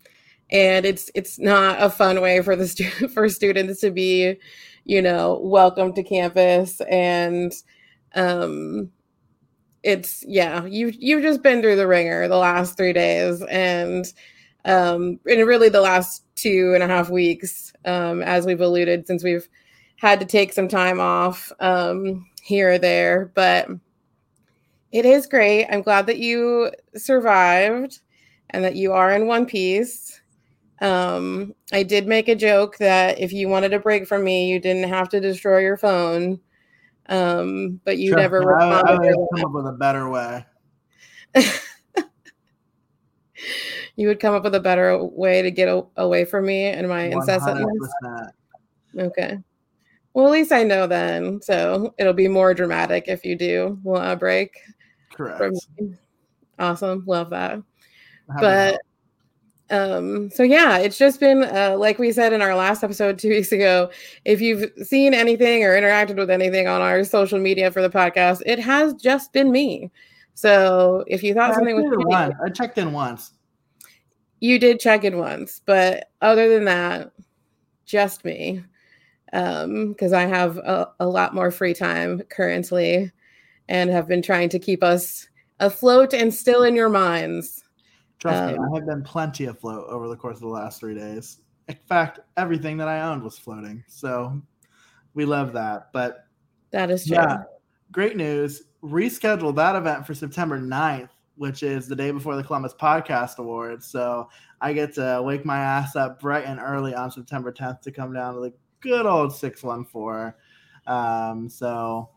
and 0.50 0.85
it's 0.85 1.12
it's 1.14 1.38
not 1.38 1.80
a 1.80 1.90
fun 1.90 2.21
way 2.21 2.42
for 2.42 2.56
the 2.56 2.66
stu- 2.66 3.09
for 3.14 3.28
students 3.28 3.80
to 3.83 3.92
be 3.92 4.35
you 4.85 5.00
know 5.00 5.38
welcome 5.44 5.92
to 5.92 6.02
campus 6.02 6.80
and 6.90 7.52
um 8.16 8.90
it's 9.84 10.24
yeah 10.26 10.64
you 10.66 10.92
you've 10.98 11.22
just 11.22 11.42
been 11.42 11.62
through 11.62 11.76
the 11.76 11.86
ringer 11.86 12.28
the 12.28 12.36
last 12.38 12.76
3 12.76 12.92
days 12.94 13.42
and 13.50 14.12
um, 14.64 15.20
and 15.26 15.46
really 15.46 15.68
the 15.68 15.80
last 15.82 16.24
two 16.36 16.72
and 16.74 16.82
a 16.82 16.86
half 16.86 17.10
weeks, 17.10 17.72
um, 17.84 18.22
as 18.22 18.46
we've 18.46 18.60
alluded, 18.62 19.06
since 19.06 19.22
we've 19.22 19.48
had 19.96 20.20
to 20.20 20.26
take 20.26 20.52
some 20.54 20.68
time 20.68 21.00
off 21.00 21.52
um, 21.60 22.26
here 22.42 22.72
or 22.72 22.78
there. 22.78 23.30
But 23.34 23.68
It 24.92 25.04
is 25.04 25.26
great. 25.26 25.66
I'm 25.66 25.82
glad 25.82 26.06
that 26.06 26.18
you 26.18 26.70
survived 26.94 28.00
and 28.50 28.64
that 28.64 28.76
you 28.76 28.92
are 28.92 29.12
in 29.12 29.26
one 29.26 29.46
piece. 29.46 30.20
Um, 30.80 31.54
I 31.72 31.82
did 31.84 32.06
make 32.06 32.28
a 32.28 32.36
joke 32.36 32.78
that 32.78 33.18
if 33.20 33.32
you 33.32 33.48
wanted 33.48 33.74
a 33.74 33.80
break 33.80 34.06
from 34.06 34.24
me, 34.24 34.48
you 34.50 34.60
didn't 34.60 34.88
have 34.90 35.08
to 35.10 35.20
destroy 35.20 35.60
your 35.60 35.76
phone. 35.78 36.40
Um, 37.08 37.80
but 37.84 37.99
you 37.99 38.14
never 38.14 38.40
responded. 38.40 38.90
I, 38.90 38.94
I 38.94 39.14
would 39.14 39.28
come 39.34 39.44
up 39.44 39.52
with 39.52 39.66
a 39.66 39.73
better 39.73 40.08
way. 40.08 40.46
you 43.96 44.08
would 44.08 44.20
come 44.20 44.34
up 44.34 44.44
with 44.44 44.54
a 44.54 44.61
better 44.61 45.02
way 45.02 45.42
to 45.42 45.50
get 45.50 45.68
a- 45.68 45.84
away 45.96 46.25
from 46.25 46.46
me 46.46 46.64
and 46.64 46.88
my 46.88 47.08
100%. 47.08 47.12
incessantness. 47.12 48.30
Okay. 48.96 49.38
Well, 50.14 50.26
at 50.26 50.32
least 50.32 50.52
I 50.52 50.62
know 50.62 50.87
then. 50.87 51.42
So 51.42 51.94
it'll 51.99 52.12
be 52.12 52.28
more 52.28 52.54
dramatic 52.54 53.08
if 53.08 53.25
you 53.25 53.37
do 53.37 53.78
want 53.82 54.11
a 54.11 54.16
break. 54.16 54.56
Correct. 55.12 55.56
Awesome. 56.58 57.04
Love 57.06 57.30
that. 57.30 57.61
but 58.40 58.80
um 59.71 60.30
so 60.30 60.42
yeah 60.42 60.76
it's 60.76 60.99
just 60.99 61.18
been 61.21 61.42
uh, 61.42 61.75
like 61.78 61.99
we 61.99 62.12
said 62.12 62.35
in 62.35 62.42
our 62.42 62.54
last 62.54 62.85
episode 62.85 63.18
two 63.18 63.30
weeks 63.30 63.50
ago 63.50 63.90
if 64.26 64.40
you've 64.40 64.71
seen 64.83 65.14
anything 65.14 65.64
or 65.64 65.71
interacted 65.71 66.16
with 66.16 66.28
anything 66.28 66.68
on 66.68 66.83
our 66.83 67.02
social 67.02 67.38
media 67.38 67.71
for 67.71 67.80
the 67.80 67.88
podcast 67.88 68.42
it 68.44 68.59
has 68.59 68.92
just 68.94 69.33
been 69.33 69.50
me. 69.50 69.90
So 70.35 71.04
if 71.06 71.23
you 71.23 71.33
thought 71.33 71.50
yeah, 71.50 71.54
something 71.54 71.76
was 71.76 72.06
one. 72.06 72.35
i 72.44 72.49
checked 72.50 72.76
in 72.76 72.92
once. 72.92 73.33
You 74.40 74.59
did 74.59 74.80
check 74.80 75.02
in 75.02 75.16
once 75.16 75.62
but 75.64 76.11
other 76.21 76.49
than 76.49 76.66
that 76.66 77.12
just 77.87 78.23
me. 78.25 78.62
Um 79.33 79.92
because 79.92 80.12
i 80.12 80.26
have 80.26 80.59
a, 80.59 80.90
a 81.00 81.09
lot 81.09 81.35
more 81.35 81.50
free 81.50 81.75
time 81.75 82.21
currently 82.28 83.11
and 83.71 83.88
have 83.88 84.09
been 84.09 84.21
trying 84.21 84.50
to 84.50 84.59
keep 84.59 84.83
us 84.83 85.26
afloat 85.61 86.12
and 86.12 86.35
still 86.35 86.64
in 86.64 86.76
your 86.76 86.90
minds 86.90 87.63
Trust 88.24 88.42
um, 88.42 88.52
me, 88.52 88.58
I 88.58 88.74
have 88.78 88.86
been 88.86 89.02
plenty 89.02 89.44
afloat 89.44 89.86
over 89.90 90.08
the 90.08 90.16
course 90.16 90.36
of 90.36 90.40
the 90.40 90.48
last 90.48 90.80
three 90.80 90.94
days. 90.94 91.42
In 91.68 91.76
fact, 91.86 92.20
everything 92.38 92.78
that 92.78 92.88
I 92.88 93.02
owned 93.02 93.22
was 93.22 93.36
floating. 93.38 93.84
So 93.86 94.40
we 95.12 95.26
love 95.26 95.52
that. 95.52 95.90
But 95.92 96.24
that 96.70 96.90
is 96.90 97.06
true. 97.06 97.16
Yeah, 97.16 97.42
great 97.92 98.16
news. 98.16 98.62
Rescheduled 98.82 99.56
that 99.56 99.76
event 99.76 100.06
for 100.06 100.14
September 100.14 100.58
9th, 100.58 101.10
which 101.36 101.62
is 101.62 101.86
the 101.86 101.94
day 101.94 102.12
before 102.12 102.34
the 102.34 102.42
Columbus 102.42 102.72
Podcast 102.72 103.36
Awards. 103.36 103.84
So 103.84 104.30
I 104.62 104.72
get 104.72 104.94
to 104.94 105.20
wake 105.22 105.44
my 105.44 105.58
ass 105.58 105.94
up 105.94 106.18
bright 106.18 106.46
and 106.46 106.58
early 106.58 106.94
on 106.94 107.10
September 107.10 107.52
10th 107.52 107.82
to 107.82 107.92
come 107.92 108.14
down 108.14 108.36
to 108.36 108.40
the 108.40 108.54
good 108.80 109.04
old 109.04 109.34
614. 109.34 110.32
Um, 110.86 111.50
so 111.50 112.08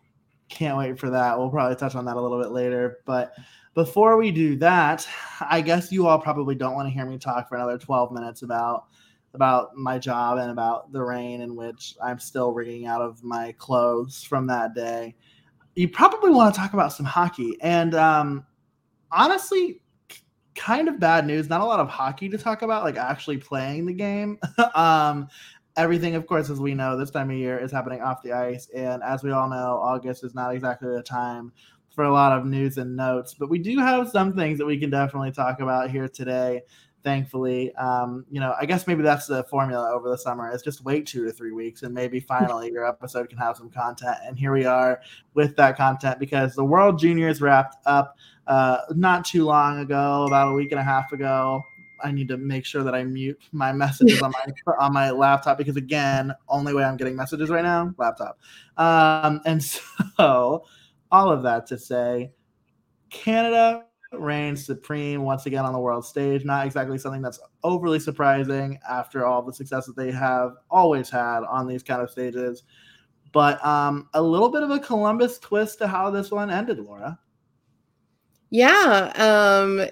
can't 0.48 0.78
wait 0.78 0.98
for 0.98 1.10
that. 1.10 1.38
We'll 1.38 1.50
probably 1.50 1.76
touch 1.76 1.96
on 1.96 2.06
that 2.06 2.16
a 2.16 2.22
little 2.22 2.42
bit 2.42 2.52
later. 2.52 3.00
But 3.06 3.34
before 3.78 4.18
we 4.18 4.32
do 4.32 4.56
that, 4.56 5.08
I 5.40 5.62
guess 5.62 5.92
you 5.92 6.08
all 6.08 6.18
probably 6.18 6.56
don't 6.56 6.74
want 6.74 6.88
to 6.88 6.92
hear 6.92 7.06
me 7.06 7.20
talk 7.20 7.48
for 7.48 7.58
another 7.58 7.78
12 7.78 8.12
minutes 8.12 8.42
about 8.42 8.86
about 9.36 9.76
my 9.76 10.00
job 10.00 10.40
and 10.40 10.50
about 10.50 10.92
the 10.92 11.04
rain 11.04 11.42
in 11.42 11.56
which 11.56 11.94
I'm 12.04 12.18
still 12.18 12.54
wringing 12.54 12.88
out 12.88 13.04
of 13.04 13.24
my 13.24 13.52
clothes 13.60 14.24
from 14.24 14.48
that 14.48 14.74
day. 14.74 15.14
You 15.76 15.90
probably 15.90 16.32
want 16.32 16.56
to 16.56 16.60
talk 16.60 16.74
about 16.74 16.92
some 16.92 17.06
hockey. 17.06 17.56
And 17.62 17.94
um, 17.94 18.48
honestly, 19.12 19.80
kind 20.56 20.88
of 20.88 21.00
bad 21.00 21.28
news. 21.28 21.48
Not 21.48 21.62
a 21.62 21.66
lot 21.66 21.80
of 21.80 21.88
hockey 21.88 22.30
to 22.30 22.38
talk 22.40 22.64
about, 22.64 22.84
like 22.84 22.98
actually 22.98 23.38
playing 23.38 23.86
the 23.86 23.94
game. 23.94 24.40
um, 24.74 25.28
everything, 25.76 26.16
of 26.16 26.26
course, 26.26 26.50
as 26.50 26.60
we 26.60 26.74
know, 26.74 26.98
this 26.98 27.12
time 27.12 27.30
of 27.30 27.38
year 27.38 27.60
is 27.60 27.72
happening 27.72 28.02
off 28.02 28.24
the 28.24 28.34
ice. 28.34 28.70
And 28.76 29.04
as 29.04 29.22
we 29.22 29.30
all 29.30 29.48
know, 29.48 29.80
August 29.84 30.24
is 30.24 30.34
not 30.34 30.56
exactly 30.56 30.90
the 30.90 31.04
time 31.04 31.52
for 31.98 32.04
a 32.04 32.14
lot 32.14 32.32
of 32.32 32.46
news 32.46 32.78
and 32.78 32.96
notes, 32.96 33.34
but 33.34 33.50
we 33.50 33.58
do 33.58 33.80
have 33.80 34.08
some 34.08 34.32
things 34.32 34.60
that 34.60 34.68
we 34.68 34.78
can 34.78 34.92
definitely 34.92 35.32
talk 35.32 35.62
about 35.62 35.90
here 35.90 36.08
today. 36.08 36.62
Thankfully, 37.04 37.74
um, 37.74 38.24
you 38.30 38.40
know, 38.40 38.54
I 38.62 38.68
guess 38.68 38.86
maybe 38.86 39.02
that's 39.02 39.26
the 39.26 39.44
formula 39.46 39.92
over 39.92 40.08
the 40.08 40.18
summer 40.18 40.54
is 40.54 40.62
just 40.62 40.84
wait 40.84 41.08
two 41.08 41.26
to 41.26 41.32
three 41.32 41.54
weeks 41.54 41.82
and 41.82 41.96
maybe 41.96 42.20
finally 42.36 42.72
your 42.72 42.88
episode 42.88 43.30
can 43.30 43.40
have 43.40 43.58
some 43.58 43.72
content. 43.72 44.18
And 44.24 44.38
here 44.38 44.54
we 44.54 44.64
are 44.64 45.02
with 45.34 45.56
that 45.56 45.76
content 45.76 46.20
because 46.20 46.54
the 46.54 46.64
World 46.64 47.00
Juniors 47.00 47.42
wrapped 47.42 47.78
up 47.88 48.16
uh, 48.46 48.78
not 48.92 49.26
too 49.26 49.44
long 49.44 49.80
ago, 49.80 50.26
about 50.28 50.50
a 50.50 50.54
week 50.54 50.72
and 50.72 50.80
a 50.80 50.84
half 50.84 51.12
ago. 51.12 51.64
I 52.04 52.12
need 52.12 52.28
to 52.28 52.38
make 52.38 52.64
sure 52.64 52.84
that 52.84 52.94
I 52.94 53.06
mute 53.06 53.42
my 53.52 53.74
messages 53.74 54.22
on 54.22 54.32
my 54.34 54.74
on 54.80 54.94
my 54.94 55.10
laptop 55.10 55.58
because 55.58 55.78
again, 55.78 56.32
only 56.48 56.76
way 56.76 56.84
I'm 56.84 56.96
getting 56.96 57.16
messages 57.16 57.50
right 57.50 57.64
now, 57.64 57.92
laptop. 57.98 58.40
Um, 58.78 59.42
and 59.48 59.64
so 60.18 60.64
all 61.12 61.30
of 61.30 61.44
that 61.44 61.68
to 61.68 61.78
say, 61.78 62.32
Canada 63.10 63.86
reigns 64.14 64.66
supreme 64.66 65.24
once 65.24 65.46
again 65.46 65.66
on 65.66 65.74
the 65.74 65.80
world 65.80 66.06
stage. 66.06 66.46
Not 66.46 66.66
exactly 66.66 66.98
something 66.98 67.22
that's 67.22 67.40
overly 67.64 68.00
surprising 68.00 68.80
after 68.90 69.26
all 69.26 69.42
the 69.42 69.54
success 69.54 69.86
that 69.86 69.96
they 69.96 70.12
have 70.12 70.54
always 70.70 71.10
had 71.10 71.44
on 71.44 71.68
these 71.68 71.84
kind 71.84 72.02
of 72.02 72.10
stages. 72.10 72.64
But 73.34 73.64
um, 73.66 74.10
a 74.14 74.22
little 74.22 74.50
bit 74.50 74.64
of 74.64 74.72
a 74.72 74.80
Columbus 74.80 75.40
twist 75.40 75.80
to 75.80 75.88
how 75.88 76.10
this 76.10 76.32
one 76.32 76.50
ended, 76.50 76.80
Laura. 76.80 77.20
Yeah, 78.50 79.12
um, 79.16 79.86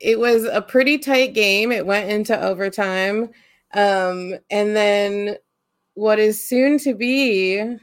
it 0.00 0.18
was 0.18 0.44
a 0.44 0.60
pretty 0.60 0.98
tight 0.98 1.32
game. 1.32 1.72
It 1.72 1.86
went 1.86 2.10
into 2.10 2.38
overtime. 2.38 3.30
Um, 3.74 4.34
and 4.50 4.76
then 4.76 5.36
what 5.94 6.18
is 6.18 6.46
soon 6.46 6.78
to 6.78 6.94
be 6.94 7.76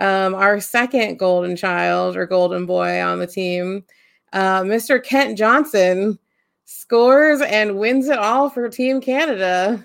um, 0.00 0.34
our 0.34 0.60
second 0.60 1.18
golden 1.18 1.56
child 1.56 2.16
or 2.16 2.26
golden 2.26 2.66
boy 2.66 3.00
on 3.02 3.18
the 3.18 3.26
team, 3.26 3.84
uh, 4.32 4.62
Mr. 4.62 5.02
Kent 5.02 5.36
Johnson, 5.38 6.18
scores 6.64 7.40
and 7.40 7.78
wins 7.78 8.08
it 8.08 8.18
all 8.18 8.50
for 8.50 8.68
Team 8.68 9.00
Canada 9.00 9.84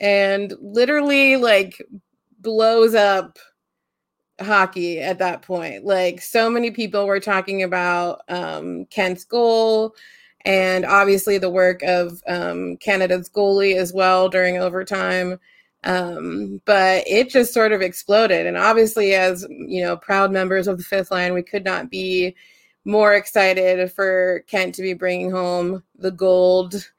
and 0.00 0.54
literally 0.60 1.36
like 1.36 1.82
blows 2.40 2.94
up 2.94 3.38
hockey 4.40 5.00
at 5.00 5.18
that 5.18 5.42
point. 5.42 5.84
Like 5.84 6.20
so 6.20 6.48
many 6.50 6.70
people 6.70 7.06
were 7.06 7.20
talking 7.20 7.62
about 7.62 8.20
um, 8.28 8.84
Kent's 8.86 9.24
goal 9.24 9.94
and 10.44 10.84
obviously 10.84 11.38
the 11.38 11.50
work 11.50 11.82
of 11.82 12.22
um, 12.28 12.76
Canada's 12.76 13.28
goalie 13.28 13.76
as 13.76 13.92
well 13.92 14.28
during 14.28 14.58
overtime. 14.58 15.40
Um, 15.86 16.60
but 16.64 17.04
it 17.06 17.30
just 17.30 17.54
sort 17.54 17.72
of 17.72 17.80
exploded. 17.80 18.44
And 18.44 18.56
obviously, 18.56 19.14
as 19.14 19.46
you 19.48 19.82
know, 19.82 19.96
proud 19.96 20.32
members 20.32 20.66
of 20.66 20.78
the 20.78 20.84
fifth 20.84 21.12
line, 21.12 21.32
we 21.32 21.42
could 21.42 21.64
not 21.64 21.90
be 21.90 22.34
more 22.84 23.14
excited 23.14 23.90
for 23.92 24.44
Kent 24.48 24.74
to 24.74 24.82
be 24.82 24.94
bringing 24.94 25.30
home 25.30 25.84
the 25.96 26.10
gold 26.10 26.90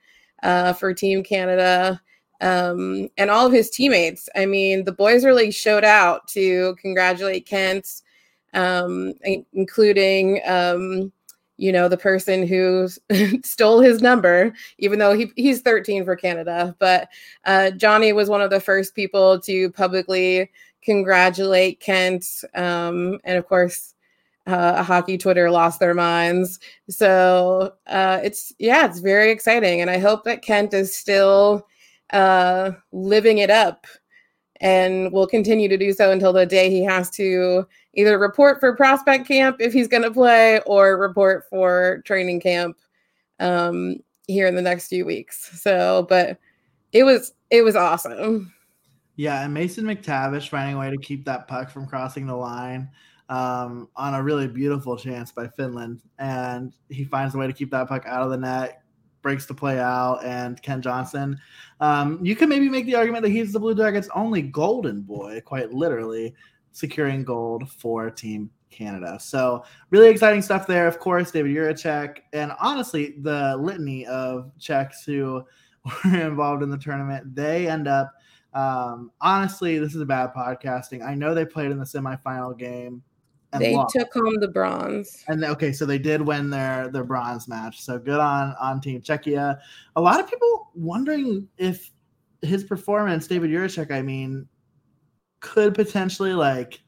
uh, 0.42 0.72
for 0.74 0.94
Team 0.94 1.22
Canada 1.22 2.02
um, 2.40 3.10
and 3.18 3.30
all 3.30 3.46
of 3.46 3.54
his 3.54 3.70
teammates. 3.70 4.30
I 4.36 4.46
mean, 4.46 4.86
the 4.86 4.92
boys 4.92 5.26
really 5.26 5.52
showed 5.52 5.84
out 5.84 6.28
to 6.30 6.76
congratulate 6.76 7.46
Kent, 7.46 8.02
um, 8.54 9.14
including 9.54 10.42
um, 10.46 11.12
you 11.58 11.72
know, 11.72 11.88
the 11.88 11.98
person 11.98 12.48
who 12.48 12.88
stole 13.44 13.82
his 13.82 14.02
number, 14.02 14.54
even 14.78 15.00
though 15.00 15.14
he, 15.14 15.32
he's 15.36 15.62
13 15.62 16.06
for 16.06 16.16
Canada. 16.16 16.76
But 16.80 17.10
uh, 17.46 17.72
Johnny 17.72 18.14
was 18.14 18.30
one 18.30 18.42
of 18.42 18.50
the 18.50 18.60
first 18.60 18.96
people 18.96 19.40
to 19.42 19.72
publicly 19.72 20.52
congratulate 20.82 21.80
Kent. 21.80 22.26
Um, 22.56 23.20
and 23.24 23.38
of 23.38 23.48
course, 23.48 23.96
uh, 24.46 24.82
hockey 24.82 25.18
Twitter 25.18 25.52
lost 25.52 25.80
their 25.80 25.94
minds. 25.94 26.60
So 26.90 27.74
uh, 27.88 28.20
it's, 28.24 28.54
yeah, 28.60 28.86
it's 28.86 29.00
very 29.00 29.32
exciting. 29.32 29.82
And 29.82 29.90
I 29.90 29.98
hope 29.98 30.24
that 30.24 30.42
Kent 30.42 30.74
is 30.74 30.96
still 30.96 31.68
uh, 32.12 32.72
living 32.94 33.40
it 33.40 33.50
up 33.50 33.86
and 34.62 35.12
will 35.12 35.28
continue 35.28 35.68
to 35.68 35.78
do 35.78 35.94
so 35.94 36.12
until 36.12 36.34
the 36.34 36.46
day 36.46 36.70
he 36.70 36.84
has 36.84 37.10
to 37.12 37.68
either 37.94 38.18
report 38.18 38.60
for 38.60 38.76
prospect 38.76 39.28
camp 39.28 39.58
if 39.60 39.74
he's 39.74 39.88
going 39.88 40.04
to 40.04 40.12
play 40.12 40.60
or 40.66 40.98
report 40.98 41.46
for 41.50 42.02
training 42.06 42.40
camp 42.40 42.78
um, 43.40 43.98
here 44.28 44.48
in 44.48 44.56
the 44.56 44.62
next 44.62 44.88
few 44.88 45.06
weeks. 45.06 45.62
So, 45.62 46.06
but 46.10 46.38
it 46.92 47.04
was 47.04 47.34
it 47.50 47.64
was 47.64 47.76
awesome. 47.76 48.54
Yeah, 49.16 49.44
and 49.44 49.54
Mason 49.54 49.86
McTavish 49.86 50.50
finding 50.50 50.76
a 50.76 50.80
way 50.80 50.92
to 50.92 50.98
keep 50.98 51.26
that 51.26 51.48
puck 51.48 51.72
from 51.72 51.88
crossing 51.88 52.28
the 52.28 52.36
line 52.36 52.90
um, 53.30 53.90
on 53.96 54.14
a 54.14 54.22
really 54.22 54.48
beautiful 54.48 54.96
chance 54.96 55.32
by 55.32 55.48
Finland, 55.48 56.02
and 56.20 56.74
he 56.90 57.04
finds 57.04 57.34
a 57.34 57.38
way 57.38 57.48
to 57.48 57.54
keep 57.54 57.72
that 57.72 57.88
puck 57.88 58.06
out 58.06 58.22
of 58.22 58.30
the 58.30 58.38
net, 58.38 58.84
breaks 59.28 59.46
the 59.46 59.54
play 59.54 59.78
out, 59.78 60.24
and 60.24 60.62
Kent 60.62 60.86
Johnson. 60.86 61.38
Um, 61.82 62.18
you 62.24 62.34
can 62.34 62.48
maybe 62.48 62.70
make 62.70 62.86
the 62.86 62.96
argument 62.96 63.24
that 63.24 63.32
he's 63.32 63.52
the 63.52 63.60
Blue 63.60 63.76
Jackets' 63.76 64.08
only 64.16 64.42
golden 64.42 65.02
boy, 65.02 65.42
quite 65.44 65.74
literally, 65.74 66.34
securing 66.72 67.26
gold 67.26 67.70
for 67.70 68.10
Team 68.10 68.50
Canada. 68.70 69.18
So 69.20 69.66
really 69.90 70.08
exciting 70.08 70.42
stuff 70.42 70.66
there. 70.66 70.88
Of 70.88 71.00
course, 71.00 71.30
David 71.30 71.54
Jiricek, 71.54 72.20
and 72.32 72.54
honestly, 72.62 73.16
the 73.20 73.58
litany 73.58 74.06
of 74.06 74.50
Czechs 74.60 75.04
who 75.04 75.44
were 76.06 76.22
involved 76.22 76.64
in 76.64 76.70
the 76.70 76.78
tournament, 76.78 77.36
they 77.36 77.68
end 77.68 77.90
up. 77.90 78.14
Um, 78.54 79.12
honestly, 79.20 79.78
this 79.78 79.94
is 79.94 80.00
a 80.00 80.06
bad 80.06 80.34
podcasting. 80.34 81.06
I 81.06 81.16
know 81.16 81.34
they 81.34 81.46
played 81.46 81.70
in 81.70 81.80
the 81.80 81.84
semifinal 81.84 82.58
game 82.58 83.04
they 83.54 83.76
lost. 83.76 83.96
took 83.96 84.14
home 84.14 84.36
the 84.40 84.48
bronze. 84.48 85.24
And 85.28 85.44
okay, 85.44 85.72
so 85.72 85.86
they 85.86 85.98
did 85.98 86.22
win 86.22 86.50
their 86.50 86.90
their 86.90 87.04
bronze 87.04 87.48
match. 87.48 87.82
So 87.82 87.98
good 87.98 88.20
on 88.20 88.56
on 88.60 88.82
Team 88.82 89.02
Czechia. 89.02 89.60
A 89.96 90.02
lot 90.02 90.20
of 90.20 90.30
people 90.30 90.72
wondering 90.76 91.48
if 91.58 91.92
his 92.42 92.64
performance, 92.64 93.28
David 93.28 93.50
Jiricek, 93.50 93.92
I 93.92 94.02
mean, 94.02 94.48
could 95.40 95.74
potentially 95.74 96.34
like 96.34 96.82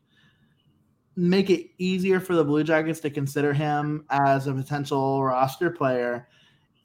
make 1.15 1.49
it 1.49 1.67
easier 1.77 2.19
for 2.19 2.35
the 2.35 2.43
Blue 2.43 2.63
Jackets 2.63 2.99
to 3.01 3.09
consider 3.09 3.53
him 3.53 4.05
as 4.09 4.47
a 4.47 4.53
potential 4.53 5.23
roster 5.23 5.69
player 5.69 6.27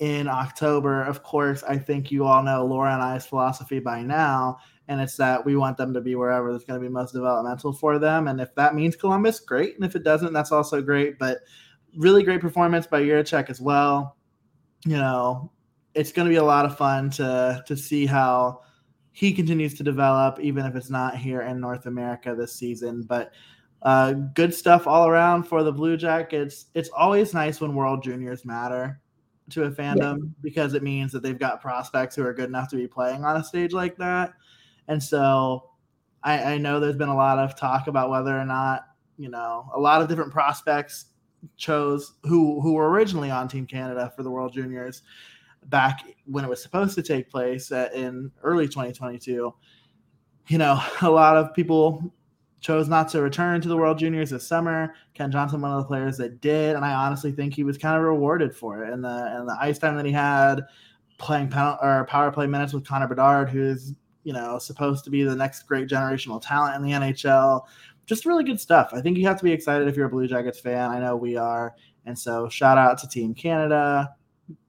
in 0.00 0.28
October. 0.28 1.02
Of 1.02 1.22
course, 1.22 1.62
I 1.62 1.78
think 1.78 2.10
you 2.10 2.24
all 2.24 2.42
know 2.42 2.64
Laura 2.66 2.92
and 2.92 3.02
I's 3.02 3.26
philosophy 3.26 3.78
by 3.78 4.02
now, 4.02 4.58
and 4.88 5.00
it's 5.00 5.16
that 5.16 5.44
we 5.44 5.56
want 5.56 5.76
them 5.76 5.94
to 5.94 6.00
be 6.00 6.14
wherever 6.14 6.52
that's 6.52 6.64
going 6.64 6.80
to 6.80 6.86
be 6.86 6.92
most 6.92 7.12
developmental 7.12 7.72
for 7.72 7.98
them. 7.98 8.28
And 8.28 8.40
if 8.40 8.54
that 8.54 8.74
means 8.74 8.96
Columbus, 8.96 9.40
great. 9.40 9.76
And 9.76 9.84
if 9.84 9.96
it 9.96 10.04
doesn't, 10.04 10.32
that's 10.32 10.52
also 10.52 10.82
great. 10.82 11.18
But 11.18 11.38
really 11.96 12.22
great 12.22 12.40
performance 12.40 12.86
by 12.86 13.02
Jiricek 13.02 13.48
as 13.48 13.60
well. 13.60 14.16
You 14.84 14.96
know, 14.96 15.50
it's 15.94 16.12
going 16.12 16.26
to 16.26 16.32
be 16.32 16.36
a 16.36 16.44
lot 16.44 16.66
of 16.66 16.76
fun 16.76 17.10
to 17.10 17.62
to 17.66 17.76
see 17.76 18.04
how 18.04 18.60
he 19.12 19.32
continues 19.32 19.74
to 19.74 19.84
develop, 19.84 20.40
even 20.40 20.66
if 20.66 20.74
it's 20.74 20.90
not 20.90 21.16
here 21.16 21.42
in 21.42 21.60
North 21.60 21.86
America 21.86 22.34
this 22.34 22.54
season. 22.54 23.02
But 23.02 23.32
uh, 23.82 24.12
good 24.12 24.52
stuff 24.52 24.86
all 24.86 25.08
around 25.08 25.44
for 25.44 25.62
the 25.62 25.72
Blue 25.72 25.96
Jackets. 25.96 26.66
It's 26.74 26.90
always 26.90 27.32
nice 27.32 27.60
when 27.60 27.74
World 27.74 28.02
Juniors 28.02 28.44
matter 28.44 29.00
to 29.50 29.64
a 29.64 29.70
fandom 29.70 30.18
yeah. 30.18 30.28
because 30.42 30.74
it 30.74 30.82
means 30.82 31.12
that 31.12 31.22
they've 31.22 31.38
got 31.38 31.60
prospects 31.60 32.16
who 32.16 32.24
are 32.24 32.32
good 32.32 32.48
enough 32.48 32.68
to 32.70 32.76
be 32.76 32.86
playing 32.86 33.24
on 33.24 33.36
a 33.36 33.44
stage 33.44 33.72
like 33.72 33.96
that. 33.98 34.32
And 34.88 35.02
so 35.02 35.70
I, 36.22 36.54
I 36.54 36.58
know 36.58 36.80
there's 36.80 36.96
been 36.96 37.08
a 37.08 37.16
lot 37.16 37.38
of 37.38 37.56
talk 37.56 37.86
about 37.86 38.10
whether 38.10 38.38
or 38.38 38.44
not, 38.44 38.86
you 39.18 39.28
know, 39.28 39.70
a 39.74 39.80
lot 39.80 40.02
of 40.02 40.08
different 40.08 40.32
prospects 40.32 41.06
chose 41.56 42.14
who 42.22 42.60
who 42.60 42.72
were 42.72 42.90
originally 42.90 43.30
on 43.30 43.48
Team 43.48 43.66
Canada 43.66 44.12
for 44.16 44.22
the 44.22 44.30
World 44.30 44.52
Juniors 44.52 45.02
back 45.66 46.04
when 46.26 46.44
it 46.44 46.48
was 46.48 46.62
supposed 46.62 46.94
to 46.94 47.02
take 47.02 47.30
place 47.30 47.70
uh, 47.72 47.88
in 47.94 48.30
early 48.42 48.66
2022. 48.66 49.54
You 50.48 50.58
know, 50.58 50.82
a 51.02 51.10
lot 51.10 51.36
of 51.36 51.54
people 51.54 52.12
chose 52.60 52.88
not 52.88 53.10
to 53.10 53.20
return 53.20 53.60
to 53.60 53.68
the 53.68 53.76
World 53.76 53.98
Juniors 53.98 54.30
this 54.30 54.46
summer. 54.46 54.94
Kent 55.12 55.34
Johnson, 55.34 55.60
one 55.60 55.72
of 55.72 55.82
the 55.82 55.86
players 55.86 56.16
that 56.16 56.40
did, 56.40 56.76
and 56.76 56.84
I 56.84 56.94
honestly 56.94 57.30
think 57.30 57.52
he 57.52 57.64
was 57.64 57.76
kind 57.76 57.96
of 57.96 58.02
rewarded 58.02 58.56
for 58.56 58.82
it. 58.84 58.92
And 58.92 59.04
the 59.04 59.36
and 59.36 59.48
the 59.48 59.56
ice 59.60 59.78
time 59.78 59.96
that 59.96 60.06
he 60.06 60.12
had, 60.12 60.62
playing 61.18 61.48
power 61.48 62.32
play 62.32 62.46
minutes 62.46 62.72
with 62.72 62.86
Connor 62.86 63.08
Bedard, 63.08 63.50
who's 63.50 63.92
you 64.24 64.32
know 64.32 64.58
supposed 64.58 65.04
to 65.04 65.10
be 65.10 65.22
the 65.22 65.36
next 65.36 65.62
great 65.62 65.88
generational 65.88 66.42
talent 66.42 66.76
in 66.76 66.82
the 66.82 66.92
NHL. 66.92 67.66
Just 68.06 68.26
really 68.26 68.44
good 68.44 68.60
stuff. 68.60 68.90
I 68.92 69.00
think 69.00 69.16
you 69.16 69.26
have 69.26 69.38
to 69.38 69.44
be 69.44 69.52
excited 69.52 69.88
if 69.88 69.96
you're 69.96 70.06
a 70.06 70.10
Blue 70.10 70.26
Jackets 70.26 70.60
fan. 70.60 70.90
I 70.90 70.98
know 70.98 71.16
we 71.16 71.36
are. 71.36 71.74
And 72.06 72.18
so 72.18 72.48
shout 72.48 72.76
out 72.76 72.98
to 72.98 73.08
Team 73.08 73.34
Canada. 73.34 74.14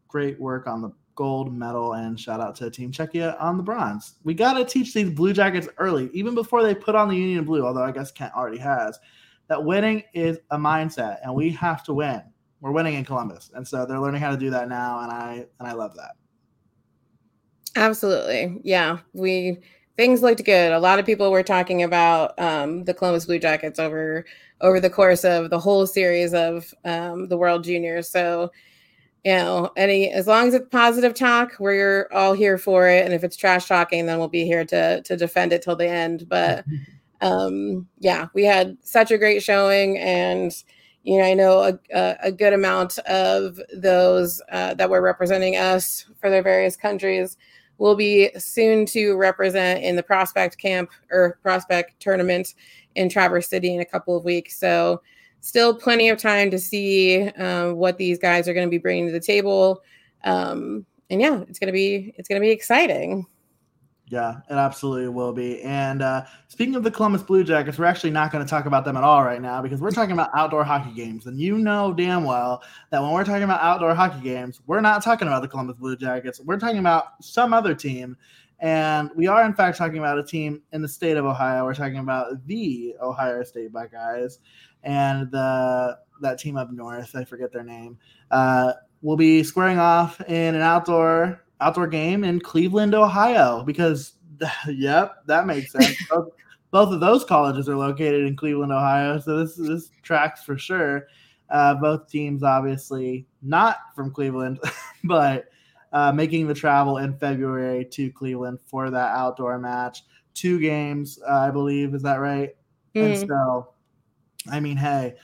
Great 0.07 0.39
work 0.39 0.67
on 0.67 0.81
the 0.81 0.91
gold 1.15 1.53
medal 1.53 1.93
and 1.93 2.19
shout 2.19 2.39
out 2.39 2.55
to 2.57 2.69
Team 2.69 2.91
Czechia 2.91 3.41
on 3.41 3.57
the 3.57 3.63
bronze. 3.63 4.15
We 4.23 4.33
got 4.33 4.53
to 4.53 4.65
teach 4.65 4.93
these 4.93 5.09
Blue 5.09 5.33
Jackets 5.33 5.67
early, 5.77 6.09
even 6.13 6.35
before 6.35 6.61
they 6.61 6.75
put 6.75 6.95
on 6.95 7.09
the 7.09 7.15
Union 7.15 7.43
Blue, 7.45 7.65
although 7.65 7.83
I 7.83 7.91
guess 7.91 8.11
Kent 8.11 8.33
already 8.35 8.57
has, 8.57 8.99
that 9.47 9.63
winning 9.63 10.03
is 10.13 10.37
a 10.51 10.57
mindset 10.57 11.19
and 11.23 11.33
we 11.33 11.49
have 11.51 11.83
to 11.85 11.93
win. 11.93 12.21
We're 12.61 12.71
winning 12.71 12.95
in 12.95 13.05
Columbus. 13.05 13.51
And 13.53 13.67
so 13.67 13.85
they're 13.85 13.99
learning 13.99 14.21
how 14.21 14.31
to 14.31 14.37
do 14.37 14.49
that 14.49 14.69
now 14.69 15.01
and 15.01 15.11
I 15.11 15.45
and 15.59 15.67
I 15.67 15.73
love 15.73 15.95
that. 15.95 16.15
Absolutely. 17.75 18.59
Yeah. 18.63 18.99
We 19.13 19.59
things 19.97 20.21
looked 20.21 20.43
good. 20.45 20.71
A 20.71 20.79
lot 20.79 20.99
of 20.99 21.05
people 21.05 21.31
were 21.31 21.43
talking 21.43 21.81
about 21.83 22.37
um, 22.39 22.83
the 22.83 22.93
Columbus 22.93 23.25
Blue 23.25 23.39
Jackets 23.39 23.79
over 23.79 24.25
over 24.61 24.79
the 24.79 24.89
course 24.89 25.25
of 25.25 25.49
the 25.49 25.59
whole 25.59 25.85
series 25.85 26.33
of 26.33 26.73
um, 26.85 27.27
the 27.27 27.37
World 27.37 27.63
Juniors. 27.63 28.09
So 28.09 28.51
you 29.25 29.33
know, 29.35 29.71
any 29.77 30.11
as 30.11 30.27
long 30.27 30.47
as 30.47 30.53
it's 30.55 30.69
positive 30.69 31.13
talk, 31.15 31.53
we're 31.59 32.09
all 32.13 32.33
here 32.33 32.57
for 32.57 32.89
it. 32.89 33.05
And 33.05 33.13
if 33.13 33.23
it's 33.23 33.37
trash 33.37 33.67
talking, 33.67 34.05
then 34.05 34.19
we'll 34.19 34.27
be 34.29 34.45
here 34.45 34.65
to 34.65 35.01
to 35.03 35.17
defend 35.17 35.53
it 35.53 35.61
till 35.63 35.75
the 35.75 35.89
end. 35.89 36.27
But 36.29 36.65
um, 37.21 37.87
yeah, 37.99 38.27
we 38.33 38.45
had 38.45 38.77
such 38.81 39.11
a 39.11 39.17
great 39.17 39.43
showing, 39.43 39.97
and 39.99 40.51
you 41.03 41.17
know, 41.19 41.23
I 41.25 41.33
know 41.33 41.59
a, 41.61 41.79
a, 41.93 42.17
a 42.25 42.31
good 42.31 42.53
amount 42.53 42.97
of 42.99 43.59
those 43.75 44.41
uh, 44.51 44.73
that 44.75 44.89
were 44.89 45.01
representing 45.01 45.55
us 45.55 46.05
for 46.19 46.29
their 46.29 46.41
various 46.43 46.75
countries 46.75 47.37
will 47.77 47.95
be 47.95 48.29
soon 48.37 48.85
to 48.87 49.15
represent 49.15 49.83
in 49.83 49.95
the 49.95 50.03
prospect 50.03 50.57
camp 50.57 50.89
or 51.11 51.37
prospect 51.41 51.99
tournament 51.99 52.53
in 52.95 53.09
Traverse 53.09 53.49
City 53.49 53.73
in 53.73 53.81
a 53.81 53.85
couple 53.85 54.15
of 54.15 54.23
weeks. 54.23 54.57
So 54.57 55.01
still 55.41 55.75
plenty 55.75 56.09
of 56.09 56.17
time 56.17 56.49
to 56.51 56.59
see 56.59 57.29
um, 57.29 57.75
what 57.75 57.97
these 57.97 58.17
guys 58.17 58.47
are 58.47 58.53
going 58.53 58.67
to 58.67 58.71
be 58.71 58.77
bringing 58.77 59.07
to 59.07 59.11
the 59.11 59.19
table. 59.19 59.83
Um, 60.23 60.85
and 61.09 61.21
yeah, 61.21 61.43
it's 61.47 61.59
gonna 61.59 61.71
be 61.71 62.13
it's 62.17 62.27
gonna 62.27 62.41
be 62.41 62.49
exciting. 62.49 63.27
Yeah, 64.07 64.41
it 64.49 64.53
absolutely 64.53 65.07
will 65.07 65.33
be. 65.33 65.61
And 65.63 66.03
uh, 66.03 66.25
speaking 66.47 66.75
of 66.75 66.83
the 66.83 66.91
Columbus 66.91 67.23
Blue 67.23 67.43
Jackets, 67.43 67.79
we're 67.79 67.85
actually 67.85 68.11
not 68.11 68.31
going 68.31 68.45
to 68.45 68.49
talk 68.49 68.67
about 68.67 68.85
them 68.85 68.97
at 68.97 69.03
all 69.03 69.23
right 69.23 69.41
now 69.41 69.63
because 69.63 69.81
we're 69.81 69.89
talking 69.89 70.11
about 70.11 70.29
outdoor 70.35 70.63
hockey 70.63 70.93
games. 70.93 71.25
And 71.25 71.39
you 71.39 71.57
know 71.57 71.91
damn 71.91 72.23
well 72.23 72.61
that 72.91 73.01
when 73.01 73.11
we're 73.11 73.23
talking 73.23 73.43
about 73.43 73.61
outdoor 73.61 73.95
hockey 73.95 74.21
games, 74.21 74.61
we're 74.67 74.81
not 74.81 75.03
talking 75.03 75.27
about 75.27 75.41
the 75.41 75.47
Columbus 75.47 75.77
Blue 75.77 75.95
Jackets. 75.95 76.39
We're 76.39 76.59
talking 76.59 76.77
about 76.77 77.23
some 77.23 77.51
other 77.51 77.73
team. 77.73 78.15
And 78.59 79.09
we 79.15 79.27
are, 79.27 79.43
in 79.43 79.53
fact, 79.53 79.77
talking 79.77 79.97
about 79.97 80.19
a 80.19 80.23
team 80.23 80.61
in 80.71 80.83
the 80.83 80.87
state 80.87 81.17
of 81.17 81.25
Ohio. 81.25 81.65
We're 81.65 81.73
talking 81.73 81.97
about 81.97 82.45
the 82.45 82.95
Ohio 83.01 83.43
State 83.43 83.73
Buckeyes 83.73 84.39
and 84.83 85.31
the 85.31 85.97
that 86.21 86.39
team 86.39 86.57
up 86.57 86.71
north, 86.71 87.15
I 87.15 87.25
forget 87.25 87.51
their 87.51 87.63
name, 87.63 87.97
uh, 88.31 88.73
will 89.01 89.17
be 89.17 89.43
squaring 89.43 89.79
off 89.79 90.21
in 90.21 90.55
an 90.55 90.61
outdoor 90.61 91.41
outdoor 91.61 91.87
game 91.87 92.23
in 92.23 92.39
Cleveland, 92.39 92.93
Ohio. 92.93 93.63
Because, 93.63 94.13
yep, 94.67 95.25
that 95.27 95.45
makes 95.45 95.71
sense. 95.71 95.95
both, 96.09 96.29
both, 96.71 96.93
of 96.93 96.99
those 96.99 97.23
colleges 97.23 97.69
are 97.69 97.77
located 97.77 98.25
in 98.25 98.35
Cleveland, 98.35 98.71
Ohio, 98.71 99.19
so 99.19 99.43
this 99.43 99.55
this 99.55 99.89
tracks 100.01 100.43
for 100.43 100.57
sure. 100.57 101.07
Uh, 101.49 101.75
both 101.75 102.09
teams, 102.09 102.43
obviously, 102.43 103.27
not 103.41 103.77
from 103.95 104.11
Cleveland, 104.11 104.59
but 105.03 105.45
uh, 105.93 106.11
making 106.11 106.47
the 106.47 106.53
travel 106.53 106.97
in 106.97 107.17
February 107.17 107.85
to 107.85 108.11
Cleveland 108.11 108.59
for 108.65 108.89
that 108.89 109.15
outdoor 109.15 109.59
match. 109.59 110.03
Two 110.33 110.59
games, 110.59 111.19
uh, 111.25 111.33
I 111.33 111.51
believe, 111.51 111.93
is 111.93 112.01
that 112.01 112.17
right? 112.17 112.49
Mm. 112.95 113.21
And 113.21 113.29
so 113.29 113.75
I 114.49 114.59
mean, 114.59 114.77
hey, 114.77 115.15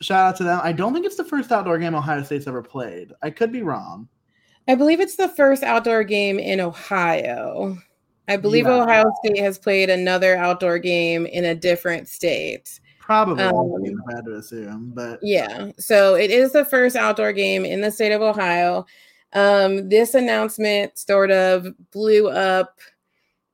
shout 0.00 0.26
out 0.26 0.36
to 0.36 0.44
them. 0.44 0.60
I 0.62 0.72
don't 0.72 0.92
think 0.92 1.06
it's 1.06 1.16
the 1.16 1.24
first 1.24 1.50
outdoor 1.52 1.78
game 1.78 1.94
Ohio 1.94 2.22
State's 2.22 2.46
ever 2.46 2.62
played. 2.62 3.12
I 3.22 3.30
could 3.30 3.52
be 3.52 3.62
wrong. 3.62 4.08
I 4.68 4.74
believe 4.74 5.00
it's 5.00 5.16
the 5.16 5.28
first 5.28 5.62
outdoor 5.62 6.04
game 6.04 6.38
in 6.38 6.60
Ohio. 6.60 7.78
I 8.28 8.36
believe 8.36 8.66
yeah. 8.66 8.82
Ohio 8.82 9.04
State 9.24 9.40
has 9.40 9.58
played 9.58 9.90
another 9.90 10.36
outdoor 10.36 10.78
game 10.78 11.26
in 11.26 11.44
a 11.44 11.54
different 11.54 12.08
state. 12.08 12.80
Probably, 13.00 13.42
um, 13.42 13.82
bad 14.06 14.24
to 14.26 14.36
assume, 14.36 14.92
but 14.94 15.18
yeah. 15.20 15.72
So 15.78 16.14
it 16.14 16.30
is 16.30 16.52
the 16.52 16.64
first 16.64 16.94
outdoor 16.94 17.32
game 17.32 17.64
in 17.64 17.80
the 17.80 17.90
state 17.90 18.12
of 18.12 18.22
Ohio. 18.22 18.86
Um, 19.32 19.88
this 19.88 20.14
announcement 20.14 20.96
sort 20.96 21.32
of 21.32 21.66
blew 21.90 22.28
up 22.28 22.78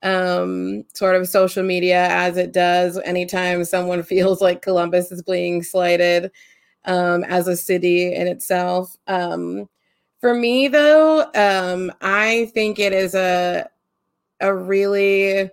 um, 0.03 0.85
sort 0.95 1.17
of 1.17 1.27
social 1.27 1.63
media 1.63 2.09
as 2.11 2.37
it 2.37 2.53
does 2.53 2.99
anytime 2.99 3.65
someone 3.65 4.03
feels 4.05 4.43
like 4.43 4.63
Columbus 4.63 5.11
is 5.11 5.23
being 5.23 5.63
slighted 5.63 6.31
um, 6.85 7.25
as 7.25 7.49
a 7.49 7.57
city 7.57 8.15
in 8.15 8.27
itself. 8.27 8.95
Um, 9.07 9.69
for 10.21 10.35
me, 10.35 10.69
though, 10.69 11.31
um, 11.35 11.93
I 12.01 12.51
think 12.55 12.79
it 12.79 12.93
is 12.93 13.15
a 13.15 13.69
a 14.41 14.55
really 14.55 15.51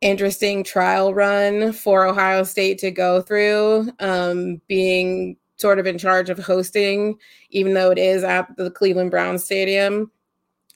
interesting 0.00 0.64
trial 0.64 1.14
run 1.14 1.72
for 1.72 2.06
Ohio 2.06 2.44
State 2.44 2.78
to 2.78 2.90
go 2.90 3.22
through, 3.22 3.90
um, 4.00 4.60
being 4.68 5.36
sort 5.56 5.78
of 5.78 5.86
in 5.86 5.98
charge 5.98 6.30
of 6.30 6.38
hosting, 6.38 7.16
even 7.50 7.74
though 7.74 7.90
it 7.90 7.98
is 7.98 8.24
at 8.24 8.56
the 8.56 8.70
Cleveland 8.70 9.10
Browns 9.10 9.44
Stadium 9.44 10.10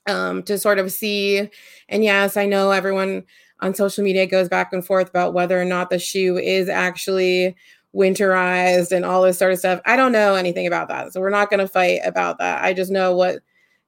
um, 0.07 0.42
to 0.44 0.59
sort 0.59 0.78
of 0.78 0.92
see. 0.92 1.48
And 1.88 2.04
yes, 2.04 2.37
I 2.37 2.46
know 2.46 2.70
everyone 2.70 3.24
on 3.61 3.74
social 3.74 4.04
media 4.04 4.26
goes 4.26 4.48
back 4.48 4.72
and 4.72 4.85
forth 4.85 5.09
about 5.09 5.35
whether 5.35 5.61
or 5.61 5.64
not 5.64 5.90
the 5.90 5.98
shoe 5.98 6.38
is 6.38 6.68
actually 6.68 7.57
winterized 7.94 8.92
and 8.92 9.05
all 9.05 9.22
this 9.22 9.38
sort 9.38 9.53
of 9.53 9.59
stuff. 9.59 9.81
I 9.85 9.96
don't 9.96 10.12
know 10.12 10.35
anything 10.35 10.66
about 10.66 10.88
that. 10.88 11.12
So 11.12 11.20
we're 11.20 11.31
not 11.31 11.51
going 11.51 11.61
to 11.61 11.68
fight 11.68 12.01
about 12.05 12.38
that. 12.38 12.62
I 12.62 12.72
just 12.72 12.90
know 12.90 13.16
what 13.16 13.40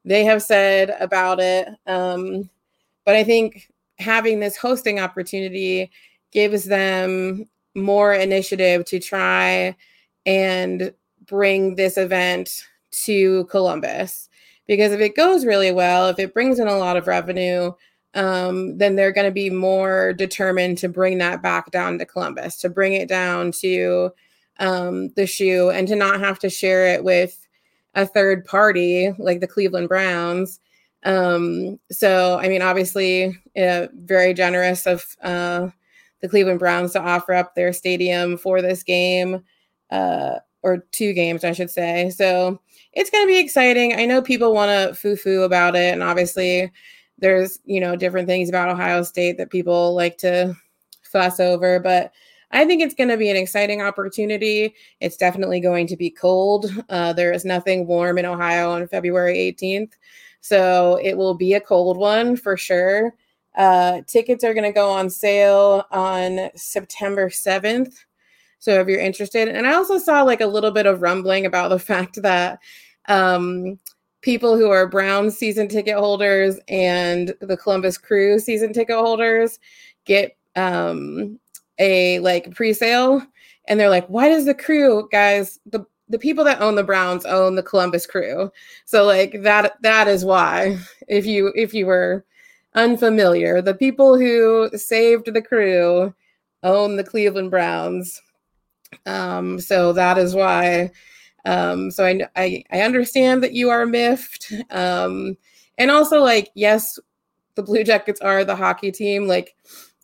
they 0.05 0.25
have 0.25 0.43
said 0.43 0.97
about 1.01 1.41
it. 1.41 1.69
Um, 1.87 2.49
but 3.05 3.17
I 3.17 3.25
think 3.25 3.71
having 3.99 4.41
this 4.41 4.57
hosting 4.57 4.99
opportunity 4.99 5.91
gives 6.33 6.65
them 6.65 7.47
more 7.75 8.15
initiative 8.15 8.85
to 8.87 8.99
try 8.99 9.77
and 10.27 10.93
bring 11.27 11.77
this 11.77 11.97
event 11.97 12.67
to 12.91 13.45
Columbus 13.47 14.29
because 14.71 14.93
if 14.93 15.01
it 15.01 15.17
goes 15.17 15.45
really 15.45 15.73
well, 15.73 16.09
if 16.09 16.19
it 16.21 16.33
brings 16.33 16.61
in 16.61 16.69
a 16.69 16.77
lot 16.77 16.97
of 16.97 17.09
revenue, 17.09 17.73
um, 18.15 18.79
then 18.79 18.97
they're 18.97 19.13
going 19.13 19.27
to 19.27 19.33
be 19.33 19.51
more 19.51 20.13
determined 20.13 20.79
to 20.79 20.89
bring 20.89 21.19
that 21.19 21.43
back 21.43 21.71
down 21.71 21.99
to 21.99 22.07
Columbus, 22.07 22.57
to 22.59 22.69
bring 22.69 22.95
it 22.95 23.09
down 23.09 23.53
to 23.53 24.11
um, 24.59 25.11
the 25.11 25.27
shoe 25.27 25.71
and 25.71 25.87
to 25.89 25.97
not 25.97 26.21
have 26.21 26.39
to 26.41 26.51
share 26.51 26.87
it 26.87 27.05
with 27.05 27.47
a 27.95 28.07
third 28.07 28.45
party 28.45 29.13
like 29.19 29.41
the 29.41 29.47
Cleveland 29.47 29.89
Browns. 29.89 30.61
Um, 31.03 31.79
so, 31.91 32.39
I 32.39 32.49
mean, 32.49 32.63
obviously, 32.63 33.39
uh, 33.57 33.87
very 33.95 34.35
generous 34.35 34.87
of 34.87 35.05
uh, 35.23 35.69
the 36.21 36.29
Cleveland 36.29 36.59
Browns 36.59 36.93
to 36.93 37.01
offer 37.01 37.33
up 37.33 37.55
their 37.55 37.73
stadium 37.73 38.37
for 38.37 38.61
this 38.61 38.83
game, 38.83 39.43
uh, 39.91 40.37
or 40.63 40.85
two 40.93 41.15
games, 41.15 41.43
I 41.43 41.53
should 41.53 41.71
say. 41.71 42.11
So, 42.11 42.61
it's 42.93 43.09
going 43.09 43.25
to 43.25 43.33
be 43.33 43.39
exciting. 43.39 43.95
I 43.95 44.05
know 44.05 44.21
people 44.21 44.53
want 44.53 44.71
to 44.71 44.95
foo 44.95 45.17
foo 45.17 45.43
about 45.43 45.75
it, 45.75 45.93
and 45.93 46.03
obviously, 46.03 46.71
there's 47.21 47.59
you 47.65 47.81
know 47.81 47.97
different 47.97 48.29
things 48.29 48.49
about 48.49 48.69
Ohio 48.69 49.03
State 49.03 49.39
that 49.39 49.51
people 49.51 49.95
like 49.95 50.19
to 50.19 50.57
fuss 51.03 51.41
over, 51.41 51.81
but 51.81 52.13
I 52.53 52.65
think 52.65 52.83
it's 52.83 52.95
going 52.95 53.11
to 53.11 53.17
be 53.17 53.31
an 53.31 53.37
exciting 53.37 53.81
opportunity. 53.81 54.75
It's 55.01 55.17
definitely 55.17 55.61
going 55.61 55.87
to 55.89 55.97
be 55.97 56.11
cold. 56.11 56.73
Uh, 56.89 57.13
there 57.13 57.33
is 57.33 57.45
nothing 57.45 57.87
warm 57.87 58.19
in 58.19 58.27
Ohio 58.27 58.71
on 58.71 58.89
February 58.89 59.37
18th. 59.37 59.93
So 60.41 60.99
it 61.03 61.17
will 61.17 61.35
be 61.35 61.55
a 61.55 61.61
cold 61.61 61.97
one 61.97 62.37
for 62.37 62.57
sure. 62.57 63.15
Uh, 63.57 64.01
tickets 64.07 64.43
are 64.43 64.55
going 64.55 64.65
to 64.65 64.73
go 64.73 64.91
on 64.91 65.11
sale 65.11 65.85
on 65.91 66.51
September 66.57 67.29
7th. 67.29 67.95
So 68.59 68.81
if 68.81 68.89
you're 68.89 69.01
interested, 69.01 69.49
and 69.49 69.67
I 69.67 69.75
also 69.75 69.99
saw 69.99 70.23
like 70.23 70.41
a 70.41 70.47
little 70.47 70.71
bit 70.71 70.87
of 70.87 71.03
rumbling 71.03 71.47
about 71.47 71.69
the 71.69 71.79
fact 71.79 72.21
that 72.23 72.59
um, 73.07 73.79
people 74.23 74.57
who 74.57 74.71
are 74.71 74.87
Brown 74.87 75.31
season 75.31 75.69
ticket 75.69 75.97
holders 75.97 76.59
and 76.69 77.35
the 77.41 77.57
Columbus 77.57 77.97
Crew 77.97 78.39
season 78.39 78.73
ticket 78.73 78.97
holders 78.97 79.59
get 80.05 80.37
um, 80.57 81.39
a 81.79 82.19
like 82.21 82.55
pre-sale. 82.55 83.23
And 83.69 83.79
they're 83.79 83.91
like 83.91 84.07
why 84.09 84.29
does 84.29 84.47
the 84.47 84.55
crew 84.55 85.09
guys 85.13 85.61
the 85.67 85.85
the 86.09 86.19
people 86.19 86.43
that 86.45 86.61
own 86.61 86.75
the 86.75 86.83
browns 86.83 87.25
own 87.25 87.55
the 87.55 87.63
columbus 87.63 88.07
crew? 88.07 88.51
So 88.85 89.05
like 89.05 89.43
that 89.43 89.81
that 89.83 90.09
is 90.09 90.25
why 90.25 90.79
if 91.09 91.25
you 91.25 91.53
if 91.55 91.73
you 91.73 91.87
were 91.87 92.25
unfamiliar 92.75 93.61
the 93.61 93.75
people 93.75 94.17
who 94.19 94.71
saved 94.77 95.33
the 95.33 95.43
crew 95.43 96.15
own 96.63 96.97
the 96.97 97.05
cleveland 97.05 97.51
browns. 97.51 98.21
Um 99.07 99.61
so 99.61 99.93
that 99.93 100.19
is 100.19 100.35
why 100.35 100.91
um 101.45 101.91
so 101.91 102.05
i 102.05 102.21
i, 102.37 102.65
I 102.71 102.81
understand 102.83 103.43
that 103.43 103.53
you 103.53 103.71
are 103.71 103.87
miffed 103.87 104.53
um 104.71 105.37
and 105.79 105.91
also 105.91 106.21
like 106.21 106.51
yes 106.55 106.99
the 107.55 107.63
blue 107.63 107.85
jackets 107.85 108.21
are 108.21 108.45
the 108.45 108.57
hockey 108.57 108.93
team 108.93 109.27
like 109.27 109.57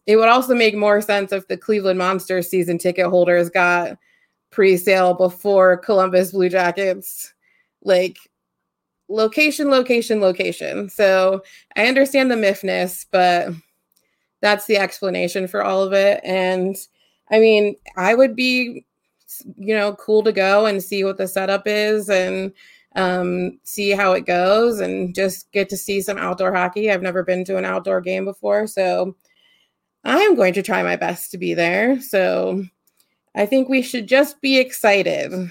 it 0.07 0.17
would 0.17 0.29
also 0.29 0.55
make 0.55 0.75
more 0.75 1.01
sense 1.01 1.33
if 1.33 1.49
the 1.49 1.57
Cleveland 1.57 1.99
Monsters 1.99 2.49
season 2.49 2.79
ticket 2.79 3.07
holders 3.07 3.51
got 3.51 3.99
pre-sale 4.51 5.15
before 5.15 5.77
Columbus 5.77 6.31
Blue 6.31 6.49
Jackets. 6.49 7.35
Like 7.83 8.17
location, 9.09 9.69
location, 9.69 10.21
location. 10.21 10.89
So 10.89 11.43
I 11.77 11.87
understand 11.87 12.31
the 12.31 12.37
miffness, 12.37 13.07
but 13.11 13.51
that's 14.41 14.67
the 14.67 14.77
explanation 14.77 15.49
for 15.49 15.63
all 15.65 15.83
of 15.83 15.93
it. 15.93 16.21
And 16.25 16.77
I 17.31 17.41
mean, 17.41 17.77
I 17.97 18.15
would 18.15 18.37
be, 18.37 18.86
you 19.57 19.75
know, 19.75 19.95
cool 19.95 20.23
to 20.23 20.33
go 20.33 20.67
and 20.67 20.83
see 20.83 21.05
what 21.05 21.17
the 21.17 21.29
setup 21.29 21.63
is 21.67 22.09
and 22.09 22.53
um, 22.95 23.59
see 23.63 23.91
how 23.91 24.13
it 24.13 24.27
goes 24.27 24.81
and 24.81 25.15
just 25.15 25.51
get 25.53 25.69
to 25.69 25.77
see 25.77 26.01
some 26.01 26.19
outdoor 26.19 26.53
hockey. 26.53 26.91
I've 26.91 27.03
never 27.03 27.23
been 27.23 27.45
to 27.45 27.57
an 27.57 27.65
outdoor 27.65 28.01
game 28.01 28.25
before. 28.25 28.67
So 28.67 29.17
I'm 30.05 30.35
going 30.35 30.55
to 30.55 30.63
try 30.63 30.83
my 30.83 30.97
best 30.97 31.31
to 31.33 31.39
be 31.39 31.55
there. 31.55 32.01
So 32.01 32.65
I 33.35 33.45
think 33.45 33.69
we 33.69 33.83
should 33.83 34.07
just 34.07 34.41
be 34.41 34.59
excited. 34.59 35.51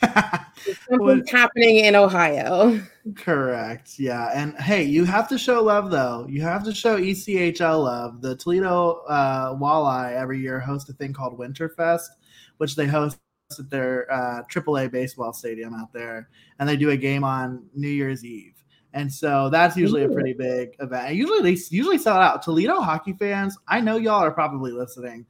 Something's 0.88 1.30
happening 1.30 1.78
in 1.78 1.96
Ohio. 1.96 2.80
Correct. 3.16 3.98
Yeah. 3.98 4.30
And 4.34 4.54
hey, 4.56 4.84
you 4.84 5.04
have 5.04 5.28
to 5.28 5.38
show 5.38 5.62
love 5.62 5.90
though. 5.90 6.26
You 6.28 6.42
have 6.42 6.64
to 6.64 6.74
show 6.74 6.98
ECHL 6.98 7.84
love. 7.84 8.22
The 8.22 8.36
Toledo 8.36 9.02
uh, 9.08 9.54
Walleye 9.54 10.12
every 10.12 10.40
year 10.40 10.60
host 10.60 10.88
a 10.88 10.92
thing 10.92 11.12
called 11.12 11.38
Winterfest, 11.38 12.08
which 12.58 12.76
they 12.76 12.86
host 12.86 13.18
at 13.58 13.70
their 13.70 14.10
uh, 14.12 14.42
AAA 14.44 14.90
baseball 14.90 15.32
stadium 15.32 15.74
out 15.74 15.92
there, 15.92 16.28
and 16.58 16.68
they 16.68 16.76
do 16.76 16.90
a 16.90 16.96
game 16.96 17.24
on 17.24 17.66
New 17.74 17.88
Year's 17.88 18.24
Eve 18.24 18.54
and 18.94 19.12
so 19.12 19.50
that's 19.50 19.76
usually 19.76 20.04
a 20.04 20.08
pretty 20.08 20.32
big 20.32 20.76
event. 20.78 21.08
And 21.08 21.18
usually 21.18 21.42
they 21.42 21.60
usually 21.70 21.98
sell 21.98 22.16
out. 22.16 22.42
Toledo 22.42 22.80
hockey 22.80 23.12
fans, 23.12 23.58
I 23.66 23.80
know 23.80 23.96
y'all 23.96 24.22
are 24.22 24.30
probably 24.30 24.70
listening. 24.70 25.26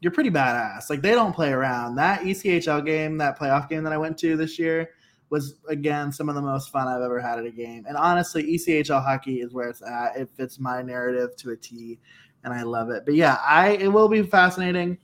You're 0.00 0.12
pretty 0.12 0.30
badass. 0.30 0.88
Like 0.88 1.02
they 1.02 1.12
don't 1.12 1.34
play 1.34 1.52
around. 1.52 1.94
That 1.96 2.22
ECHL 2.22 2.84
game, 2.84 3.18
that 3.18 3.38
playoff 3.38 3.68
game 3.68 3.84
that 3.84 3.92
I 3.92 3.98
went 3.98 4.18
to 4.18 4.36
this 4.36 4.58
year, 4.58 4.90
was 5.28 5.56
again 5.68 6.10
some 6.10 6.28
of 6.28 6.34
the 6.34 6.42
most 6.42 6.70
fun 6.70 6.88
I've 6.88 7.02
ever 7.02 7.20
had 7.20 7.38
at 7.38 7.44
a 7.44 7.50
game. 7.50 7.84
And 7.86 7.98
honestly, 7.98 8.44
ECHL 8.44 9.04
hockey 9.04 9.42
is 9.42 9.52
where 9.52 9.68
it's 9.68 9.82
at. 9.82 10.16
It 10.16 10.30
fits 10.34 10.58
my 10.58 10.80
narrative 10.80 11.36
to 11.36 11.50
a 11.50 11.56
T, 11.56 12.00
and 12.44 12.52
I 12.52 12.62
love 12.62 12.88
it. 12.88 13.04
But 13.04 13.14
yeah, 13.14 13.38
I 13.46 13.72
it 13.72 13.88
will 13.88 14.08
be 14.08 14.22
fascinating 14.22 14.98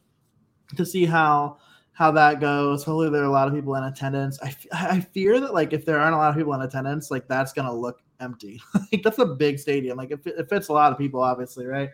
to 0.77 0.85
see 0.85 1.05
how 1.05 1.59
how 1.93 2.11
that 2.13 2.41
goes. 2.41 2.85
Hopefully, 2.85 3.11
there 3.11 3.23
are 3.23 3.27
a 3.27 3.31
lot 3.31 3.49
of 3.49 3.55
people 3.55 3.75
in 3.75 3.85
attendance. 3.85 4.39
I, 4.43 4.55
I 4.73 5.01
fear 5.01 5.41
that 5.41 5.53
like 5.53 5.73
if 5.73 5.85
there 5.85 5.99
aren't 5.99 6.15
a 6.15 6.19
lot 6.19 6.31
of 6.31 6.37
people 6.37 6.55
in 6.55 6.63
attendance, 6.63 7.11
like 7.11 7.27
that's 7.29 7.53
gonna 7.53 7.75
look 7.75 8.03
empty. 8.21 8.61
like 8.93 9.03
that's 9.03 9.19
a 9.19 9.27
big 9.27 9.59
stadium. 9.59 9.99
Like 9.99 10.11
it, 10.11 10.21
it 10.25 10.49
fits 10.49 10.69
a 10.69 10.73
lot 10.73 10.93
of 10.93 10.99
people, 10.99 11.21
obviously, 11.21 11.67
right? 11.67 11.91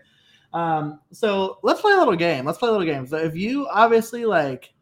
Um, 0.53 1.01
so 1.11 1.59
let's 1.63 1.81
play 1.81 1.93
a 1.93 1.99
little 1.99 2.17
game. 2.17 2.45
Let's 2.45 2.59
play 2.59 2.69
a 2.69 2.73
little 2.73 2.87
game. 2.87 3.07
So 3.07 3.17
if 3.17 3.37
you 3.37 3.67
obviously 3.69 4.25
like 4.25 4.73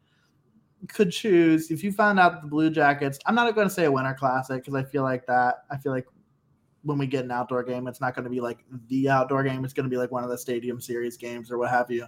could 0.87 1.11
choose, 1.11 1.71
if 1.71 1.83
you 1.83 1.91
found 1.91 2.19
out 2.19 2.41
the 2.41 2.47
Blue 2.47 2.69
Jackets, 2.69 3.17
I'm 3.25 3.35
not 3.35 3.53
going 3.55 3.67
to 3.67 3.73
say 3.73 3.85
a 3.85 3.91
Winter 3.91 4.13
Classic 4.13 4.61
because 4.61 4.75
I 4.75 4.83
feel 4.83 5.03
like 5.03 5.25
that. 5.25 5.63
I 5.71 5.77
feel 5.77 5.91
like 5.91 6.05
when 6.83 6.97
we 6.97 7.07
get 7.07 7.25
an 7.25 7.31
outdoor 7.31 7.63
game, 7.63 7.87
it's 7.87 8.01
not 8.01 8.13
going 8.13 8.25
to 8.25 8.29
be 8.29 8.41
like 8.41 8.59
the 8.87 9.09
outdoor 9.09 9.43
game. 9.43 9.65
It's 9.65 9.73
going 9.73 9.85
to 9.85 9.89
be 9.89 9.97
like 9.97 10.11
one 10.11 10.23
of 10.23 10.29
the 10.29 10.37
Stadium 10.37 10.79
Series 10.79 11.17
games 11.17 11.49
or 11.49 11.57
what 11.57 11.71
have 11.71 11.89
you. 11.89 12.05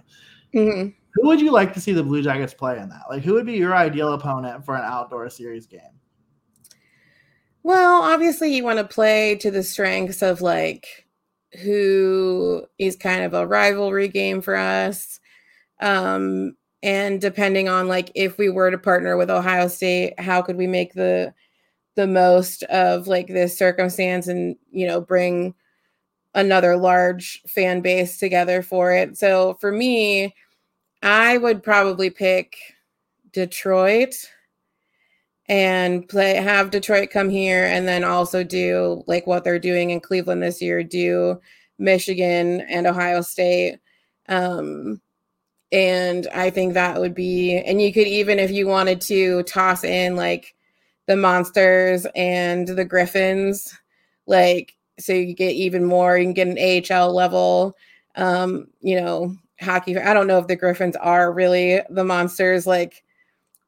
Mm-hmm. 0.54 0.90
Who 1.14 1.26
would 1.28 1.40
you 1.40 1.50
like 1.50 1.72
to 1.74 1.80
see 1.80 1.92
the 1.92 2.02
Blue 2.02 2.22
Jackets 2.22 2.54
play 2.54 2.78
in 2.78 2.88
that? 2.90 3.04
Like, 3.08 3.22
who 3.22 3.34
would 3.34 3.46
be 3.46 3.54
your 3.54 3.74
ideal 3.74 4.12
opponent 4.12 4.64
for 4.64 4.76
an 4.76 4.84
outdoor 4.84 5.30
series 5.30 5.66
game? 5.66 5.80
Well, 7.62 8.02
obviously, 8.02 8.54
you 8.54 8.64
want 8.64 8.78
to 8.78 8.84
play 8.84 9.36
to 9.36 9.50
the 9.50 9.62
strengths 9.62 10.22
of 10.22 10.40
like 10.40 11.06
who 11.62 12.66
is 12.78 12.96
kind 12.96 13.24
of 13.24 13.34
a 13.34 13.46
rivalry 13.46 14.08
game 14.08 14.40
for 14.40 14.54
us. 14.54 15.20
Um, 15.80 16.56
and 16.82 17.20
depending 17.20 17.68
on 17.68 17.88
like 17.88 18.12
if 18.14 18.38
we 18.38 18.50
were 18.50 18.70
to 18.70 18.78
partner 18.78 19.16
with 19.16 19.30
Ohio 19.30 19.68
State, 19.68 20.18
how 20.20 20.42
could 20.42 20.56
we 20.56 20.66
make 20.66 20.92
the 20.94 21.34
the 21.96 22.06
most 22.06 22.62
of 22.64 23.08
like 23.08 23.26
this 23.26 23.56
circumstance 23.56 24.28
and 24.28 24.54
you 24.70 24.86
know 24.86 25.00
bring 25.00 25.54
another 26.36 26.76
large 26.76 27.42
fan 27.48 27.80
base 27.80 28.18
together 28.18 28.62
for 28.62 28.92
it. 28.92 29.16
So 29.16 29.54
for 29.54 29.72
me, 29.72 30.34
I 31.02 31.38
would 31.38 31.62
probably 31.62 32.10
pick 32.10 32.56
Detroit 33.32 34.14
and 35.48 36.06
play 36.08 36.34
have 36.34 36.70
Detroit 36.70 37.10
come 37.10 37.30
here 37.30 37.64
and 37.64 37.88
then 37.88 38.04
also 38.04 38.44
do 38.44 39.02
like 39.06 39.26
what 39.26 39.44
they're 39.44 39.58
doing 39.58 39.90
in 39.90 40.00
Cleveland 40.00 40.42
this 40.42 40.60
year, 40.60 40.82
do 40.84 41.40
Michigan 41.78 42.60
and 42.62 42.86
Ohio 42.86 43.22
State. 43.22 43.78
Um 44.28 45.00
and 45.72 46.26
I 46.28 46.50
think 46.50 46.74
that 46.74 47.00
would 47.00 47.14
be 47.14 47.58
and 47.58 47.80
you 47.80 47.92
could 47.92 48.06
even 48.06 48.38
if 48.38 48.50
you 48.50 48.66
wanted 48.66 49.00
to 49.02 49.42
toss 49.44 49.84
in 49.84 50.16
like 50.16 50.54
the 51.06 51.16
monsters 51.16 52.06
and 52.14 52.68
the 52.68 52.84
griffins 52.84 53.76
like 54.26 54.75
so 54.98 55.12
you 55.12 55.34
get 55.34 55.52
even 55.52 55.84
more. 55.84 56.16
You 56.16 56.24
can 56.24 56.34
get 56.34 56.48
an 56.48 56.92
AHL 56.92 57.14
level, 57.14 57.76
um, 58.16 58.68
you 58.80 59.00
know, 59.00 59.36
hockey. 59.60 59.96
I 59.96 60.14
don't 60.14 60.26
know 60.26 60.38
if 60.38 60.46
the 60.46 60.56
Griffins 60.56 60.96
are 60.96 61.32
really 61.32 61.80
the 61.90 62.04
monsters 62.04 62.66
like 62.66 63.04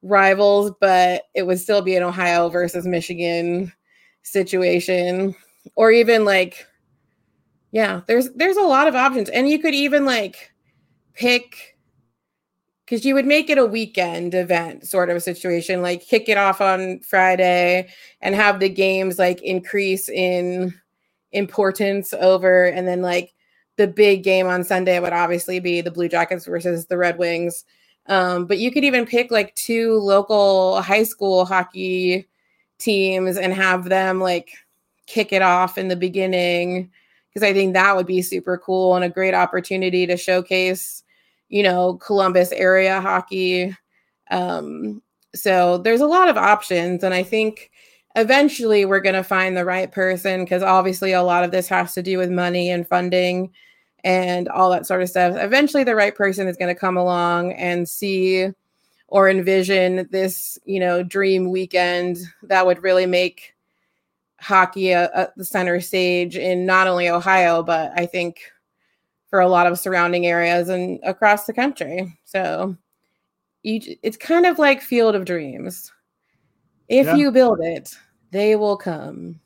rivals, 0.01 0.71
but 0.79 1.23
it 1.33 1.43
would 1.43 1.59
still 1.59 1.81
be 1.81 1.95
an 1.95 2.03
Ohio 2.03 2.49
versus 2.49 2.85
Michigan 2.85 3.71
situation, 4.23 5.35
or 5.75 5.91
even 5.91 6.25
like, 6.25 6.65
yeah, 7.71 8.01
there's 8.07 8.31
there's 8.31 8.57
a 8.57 8.61
lot 8.61 8.87
of 8.87 8.95
options, 8.95 9.29
and 9.29 9.49
you 9.49 9.59
could 9.59 9.75
even 9.75 10.05
like 10.05 10.51
pick 11.13 11.77
because 12.85 13.05
you 13.05 13.13
would 13.13 13.25
make 13.25 13.51
it 13.51 13.59
a 13.59 13.65
weekend 13.65 14.33
event 14.33 14.87
sort 14.87 15.11
of 15.11 15.17
a 15.17 15.19
situation 15.19 15.81
like 15.81 16.01
kick 16.01 16.27
it 16.27 16.37
off 16.37 16.61
on 16.61 16.99
friday 17.01 17.87
and 18.21 18.33
have 18.33 18.59
the 18.59 18.69
games 18.69 19.19
like 19.19 19.41
increase 19.43 20.09
in 20.09 20.73
importance 21.31 22.13
over 22.13 22.65
and 22.65 22.87
then 22.87 23.01
like 23.01 23.33
the 23.77 23.87
big 23.87 24.23
game 24.23 24.47
on 24.47 24.63
Sunday 24.63 24.99
would 24.99 25.13
obviously 25.13 25.59
be 25.59 25.81
the 25.81 25.91
Blue 25.91 26.09
Jackets 26.09 26.45
versus 26.45 26.87
the 26.87 26.97
Red 26.97 27.17
Wings. 27.17 27.63
Um, 28.07 28.45
but 28.45 28.57
you 28.57 28.71
could 28.71 28.83
even 28.83 29.05
pick 29.05 29.31
like 29.31 29.55
two 29.55 29.93
local 29.99 30.81
high 30.81 31.03
school 31.03 31.45
hockey 31.45 32.27
teams 32.77 33.37
and 33.37 33.53
have 33.53 33.85
them 33.85 34.19
like 34.19 34.51
kick 35.05 35.31
it 35.31 35.41
off 35.41 35.77
in 35.77 35.87
the 35.87 35.95
beginning 35.95 36.91
because 37.29 37.47
I 37.47 37.53
think 37.53 37.73
that 37.73 37.95
would 37.95 38.07
be 38.07 38.21
super 38.21 38.57
cool 38.57 38.95
and 38.95 39.05
a 39.05 39.09
great 39.09 39.33
opportunity 39.33 40.05
to 40.07 40.17
showcase, 40.17 41.03
you 41.47 41.63
know, 41.63 41.95
Columbus 41.95 42.51
area 42.51 42.99
hockey. 42.99 43.75
Um, 44.31 45.01
so 45.35 45.77
there's 45.77 46.01
a 46.01 46.07
lot 46.07 46.27
of 46.27 46.37
options, 46.37 47.03
and 47.03 47.13
I 47.13 47.23
think 47.23 47.71
eventually 48.15 48.85
we're 48.85 48.99
going 48.99 49.15
to 49.15 49.23
find 49.23 49.55
the 49.55 49.65
right 49.65 49.91
person 49.91 50.43
because 50.43 50.63
obviously 50.63 51.13
a 51.13 51.23
lot 51.23 51.43
of 51.43 51.51
this 51.51 51.67
has 51.67 51.93
to 51.93 52.01
do 52.01 52.17
with 52.17 52.29
money 52.29 52.69
and 52.69 52.87
funding 52.87 53.51
and 54.03 54.47
all 54.49 54.69
that 54.71 54.87
sort 54.87 55.01
of 55.01 55.09
stuff. 55.09 55.35
Eventually, 55.37 55.83
the 55.83 55.95
right 55.95 56.15
person 56.15 56.47
is 56.47 56.57
going 56.57 56.73
to 56.73 56.79
come 56.79 56.97
along 56.97 57.53
and 57.53 57.87
see 57.87 58.49
or 59.07 59.29
envision 59.29 60.07
this, 60.11 60.57
you 60.65 60.79
know, 60.79 61.03
dream 61.03 61.51
weekend 61.51 62.17
that 62.43 62.65
would 62.65 62.83
really 62.83 63.05
make 63.05 63.55
hockey 64.39 64.93
at 64.93 65.35
the 65.35 65.43
center 65.43 65.81
stage 65.81 66.37
in 66.37 66.65
not 66.65 66.87
only 66.87 67.09
Ohio, 67.09 67.61
but 67.61 67.91
I 67.95 68.05
think 68.05 68.39
for 69.29 69.39
a 69.39 69.49
lot 69.49 69.67
of 69.67 69.79
surrounding 69.79 70.25
areas 70.25 70.69
and 70.69 70.99
across 71.03 71.45
the 71.45 71.53
country. 71.53 72.17
So 72.25 72.75
you, 73.63 73.97
it's 74.01 74.17
kind 74.17 74.45
of 74.45 74.57
like 74.57 74.81
Field 74.81 75.15
of 75.15 75.25
Dreams. 75.25 75.91
If 76.89 77.05
yeah. 77.05 77.15
you 77.15 77.31
build 77.31 77.59
it, 77.61 77.95
they 78.31 78.55
will 78.55 78.77
come 78.77 79.39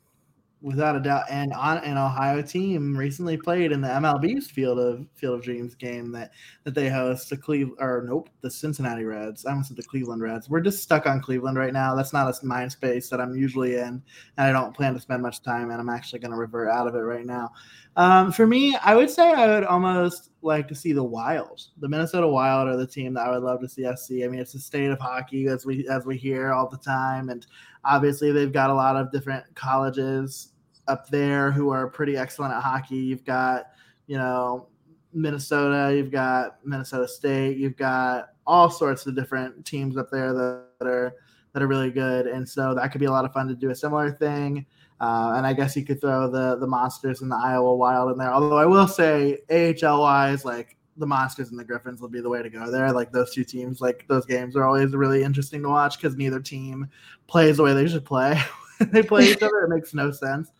without 0.64 0.96
a 0.96 1.00
doubt. 1.00 1.24
And 1.28 1.52
on 1.52 1.76
an 1.78 1.98
Ohio 1.98 2.40
team 2.40 2.96
recently 2.96 3.36
played 3.36 3.70
in 3.70 3.82
the 3.82 3.88
MLB's 3.88 4.50
Field 4.50 4.78
of 4.78 5.06
Field 5.12 5.38
of 5.38 5.44
Dreams 5.44 5.74
game 5.74 6.10
that 6.12 6.32
that 6.64 6.74
they 6.74 6.88
host 6.88 7.28
the 7.28 7.36
Cleveland 7.36 7.76
or 7.80 8.04
nope 8.08 8.30
the 8.40 8.50
Cincinnati 8.50 9.04
Reds. 9.04 9.44
I 9.44 9.50
almost 9.50 9.68
said 9.68 9.76
the 9.76 9.82
Cleveland 9.82 10.22
Reds. 10.22 10.48
We're 10.48 10.62
just 10.62 10.82
stuck 10.82 11.06
on 11.06 11.20
Cleveland 11.20 11.58
right 11.58 11.72
now. 11.72 11.94
That's 11.94 12.14
not 12.14 12.28
a 12.28 12.46
mind 12.46 12.72
space 12.72 13.10
that 13.10 13.20
I'm 13.20 13.36
usually 13.36 13.74
in, 13.74 14.02
and 14.38 14.46
I 14.48 14.52
don't 14.52 14.74
plan 14.74 14.94
to 14.94 15.00
spend 15.00 15.22
much 15.22 15.42
time. 15.42 15.70
And 15.70 15.80
I'm 15.80 15.90
actually 15.90 16.20
going 16.20 16.32
to 16.32 16.38
revert 16.38 16.70
out 16.70 16.88
of 16.88 16.94
it 16.94 17.00
right 17.00 17.26
now. 17.26 17.50
Um, 17.96 18.32
for 18.32 18.46
me, 18.46 18.76
I 18.82 18.96
would 18.96 19.10
say 19.10 19.32
I 19.32 19.46
would 19.46 19.64
almost 19.64 20.30
like 20.44 20.68
to 20.68 20.74
see 20.74 20.92
the 20.92 21.02
Wild. 21.02 21.62
The 21.78 21.88
Minnesota 21.88 22.28
Wild 22.28 22.68
are 22.68 22.76
the 22.76 22.86
team 22.86 23.14
that 23.14 23.26
I 23.26 23.30
would 23.30 23.42
love 23.42 23.60
to 23.60 23.68
see 23.68 23.86
us 23.86 24.06
see. 24.06 24.24
I 24.24 24.28
mean, 24.28 24.40
it's 24.40 24.52
the 24.52 24.58
state 24.58 24.90
of 24.90 24.98
hockey 24.98 25.46
as 25.48 25.64
we 25.64 25.88
as 25.88 26.04
we 26.04 26.16
hear 26.16 26.52
all 26.52 26.68
the 26.68 26.78
time, 26.78 27.30
and 27.30 27.46
obviously 27.84 28.32
they've 28.32 28.52
got 28.52 28.70
a 28.70 28.74
lot 28.74 28.96
of 28.96 29.10
different 29.10 29.44
colleges 29.54 30.52
up 30.86 31.08
there 31.08 31.50
who 31.50 31.70
are 31.70 31.88
pretty 31.88 32.16
excellent 32.16 32.52
at 32.52 32.62
hockey. 32.62 32.96
You've 32.96 33.24
got, 33.24 33.68
you 34.06 34.18
know, 34.18 34.68
Minnesota, 35.12 35.96
you've 35.96 36.10
got 36.10 36.58
Minnesota 36.64 37.08
State, 37.08 37.56
you've 37.56 37.76
got 37.76 38.30
all 38.46 38.68
sorts 38.68 39.06
of 39.06 39.16
different 39.16 39.64
teams 39.64 39.96
up 39.96 40.10
there 40.10 40.32
that, 40.34 40.66
that 40.78 40.88
are 40.88 41.14
that 41.52 41.62
are 41.62 41.68
really 41.68 41.90
good, 41.90 42.26
and 42.26 42.48
so 42.48 42.74
that 42.74 42.92
could 42.92 43.00
be 43.00 43.06
a 43.06 43.10
lot 43.10 43.24
of 43.24 43.32
fun 43.32 43.48
to 43.48 43.54
do 43.54 43.70
a 43.70 43.74
similar 43.74 44.10
thing. 44.10 44.66
Uh, 45.00 45.34
and 45.36 45.46
I 45.46 45.52
guess 45.52 45.76
you 45.76 45.84
could 45.84 46.00
throw 46.00 46.30
the 46.30 46.56
the 46.56 46.66
monsters 46.66 47.20
and 47.20 47.30
the 47.30 47.36
Iowa 47.36 47.74
Wild 47.74 48.12
in 48.12 48.18
there. 48.18 48.32
Although 48.32 48.58
I 48.58 48.66
will 48.66 48.88
say 48.88 49.38
AHL 49.50 50.00
wise, 50.00 50.44
like 50.44 50.76
the 50.96 51.06
monsters 51.06 51.50
and 51.50 51.58
the 51.58 51.64
Griffins 51.64 52.00
will 52.00 52.08
be 52.08 52.20
the 52.20 52.28
way 52.28 52.42
to 52.42 52.48
go 52.50 52.70
there. 52.70 52.92
Like 52.92 53.10
those 53.10 53.34
two 53.34 53.44
teams, 53.44 53.80
like 53.80 54.06
those 54.08 54.24
games 54.24 54.56
are 54.56 54.64
always 54.64 54.94
really 54.94 55.22
interesting 55.22 55.62
to 55.62 55.68
watch 55.68 55.98
because 55.98 56.16
neither 56.16 56.40
team 56.40 56.88
plays 57.26 57.56
the 57.56 57.64
way 57.64 57.74
they 57.74 57.88
should 57.88 58.04
play. 58.04 58.40
they 58.80 59.02
play 59.02 59.30
each 59.30 59.42
other. 59.42 59.64
It 59.64 59.70
makes 59.70 59.94
no 59.94 60.10
sense 60.10 60.50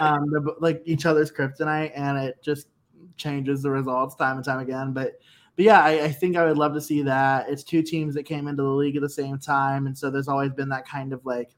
um, 0.00 0.50
like 0.60 0.82
each 0.84 1.06
other's 1.06 1.30
kryptonite, 1.30 1.92
and 1.94 2.18
it 2.18 2.42
just 2.42 2.68
changes 3.16 3.62
the 3.62 3.70
results 3.70 4.14
time 4.14 4.36
and 4.36 4.44
time 4.44 4.60
again. 4.60 4.92
But 4.92 5.20
but 5.56 5.64
yeah, 5.64 5.80
I, 5.80 6.04
I, 6.04 6.12
think 6.12 6.36
I 6.36 6.44
would 6.44 6.56
love 6.56 6.72
to 6.74 6.80
see 6.80 7.02
that. 7.02 7.48
It's 7.48 7.64
two 7.64 7.82
teams 7.82 8.14
that 8.14 8.22
came 8.22 8.46
into 8.46 8.62
the 8.62 8.68
league 8.68 8.94
at 8.94 9.02
the 9.02 9.08
same 9.08 9.38
time, 9.38 9.86
and 9.86 9.96
so 9.96 10.10
there's 10.10 10.28
always 10.28 10.52
been 10.52 10.68
that 10.68 10.86
kind 10.86 11.12
of 11.12 11.24
like 11.24 11.54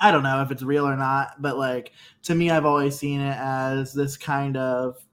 I 0.00 0.10
don't 0.10 0.22
know 0.22 0.42
if 0.42 0.50
it's 0.50 0.62
real 0.62 0.86
or 0.86 0.96
not, 0.96 1.40
but 1.40 1.56
like 1.56 1.92
to 2.24 2.34
me, 2.34 2.50
I've 2.50 2.66
always 2.66 2.98
seen 2.98 3.20
it 3.20 3.36
as 3.38 3.92
this 3.92 4.16
kind 4.16 4.56
of 4.56 5.04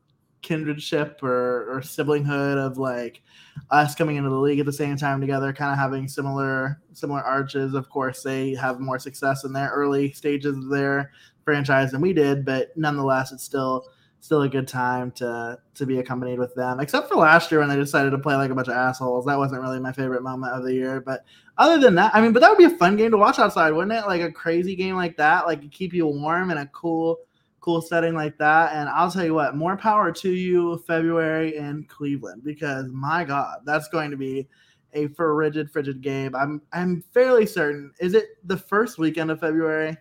kindredship 0.41 1.21
or, 1.21 1.71
or 1.71 1.81
siblinghood 1.81 2.57
of 2.57 2.77
like 2.77 3.21
us 3.69 3.95
coming 3.95 4.15
into 4.15 4.29
the 4.29 4.39
league 4.39 4.59
at 4.59 4.65
the 4.65 4.73
same 4.73 4.97
time 4.97 5.21
together, 5.21 5.53
kind 5.53 5.71
of 5.71 5.77
having 5.77 6.07
similar 6.07 6.81
similar 6.93 7.21
arches. 7.21 7.73
Of 7.73 7.89
course, 7.89 8.23
they 8.23 8.55
have 8.55 8.79
more 8.79 8.99
success 8.99 9.43
in 9.43 9.53
their 9.53 9.69
early 9.69 10.11
stages 10.13 10.57
of 10.57 10.69
their 10.69 11.11
franchise 11.43 11.91
than 11.91 12.01
we 12.01 12.13
did, 12.13 12.45
but 12.45 12.75
nonetheless, 12.75 13.31
it's 13.31 13.43
still 13.43 13.87
still 14.19 14.43
a 14.43 14.49
good 14.49 14.67
time 14.67 15.11
to 15.11 15.57
to 15.73 15.85
be 15.85 15.99
accompanied 15.99 16.39
with 16.39 16.53
them. 16.55 16.79
Except 16.79 17.09
for 17.09 17.15
last 17.15 17.51
year 17.51 17.59
when 17.59 17.69
they 17.69 17.75
decided 17.75 18.11
to 18.11 18.19
play 18.19 18.35
like 18.35 18.51
a 18.51 18.55
bunch 18.55 18.67
of 18.67 18.75
assholes. 18.75 19.25
That 19.25 19.37
wasn't 19.37 19.61
really 19.61 19.79
my 19.79 19.91
favorite 19.91 20.23
moment 20.23 20.53
of 20.53 20.63
the 20.63 20.73
year. 20.73 21.01
But 21.01 21.25
other 21.61 21.79
than 21.79 21.95
that, 21.95 22.13
I 22.13 22.21
mean, 22.21 22.33
but 22.33 22.39
that 22.39 22.49
would 22.49 22.57
be 22.57 22.65
a 22.65 22.77
fun 22.77 22.95
game 22.97 23.11
to 23.11 23.17
watch 23.17 23.39
outside, 23.39 23.71
wouldn't 23.71 23.93
it? 23.93 24.07
Like 24.07 24.21
a 24.21 24.31
crazy 24.31 24.75
game 24.75 24.95
like 24.95 25.17
that, 25.17 25.45
like 25.45 25.69
keep 25.71 25.93
you 25.93 26.07
warm 26.07 26.51
in 26.51 26.57
a 26.57 26.67
cool 26.67 27.19
cool 27.61 27.81
setting 27.81 28.15
like 28.15 28.37
that. 28.39 28.73
And 28.73 28.89
I'll 28.89 29.11
tell 29.11 29.23
you 29.23 29.35
what, 29.35 29.55
more 29.55 29.77
power 29.77 30.11
to 30.11 30.29
you 30.31 30.79
February 30.87 31.55
in 31.55 31.85
Cleveland 31.85 32.43
because 32.43 32.87
my 32.91 33.23
God, 33.23 33.59
that's 33.65 33.87
going 33.87 34.11
to 34.11 34.17
be 34.17 34.47
a 34.93 35.07
frigid, 35.09 35.71
frigid 35.71 36.01
game. 36.01 36.35
I'm 36.35 36.61
I'm 36.73 37.03
fairly 37.13 37.45
certain. 37.45 37.91
Is 37.99 38.13
it 38.13 38.29
the 38.43 38.57
first 38.57 38.97
weekend 38.97 39.31
of 39.31 39.39
February? 39.39 39.95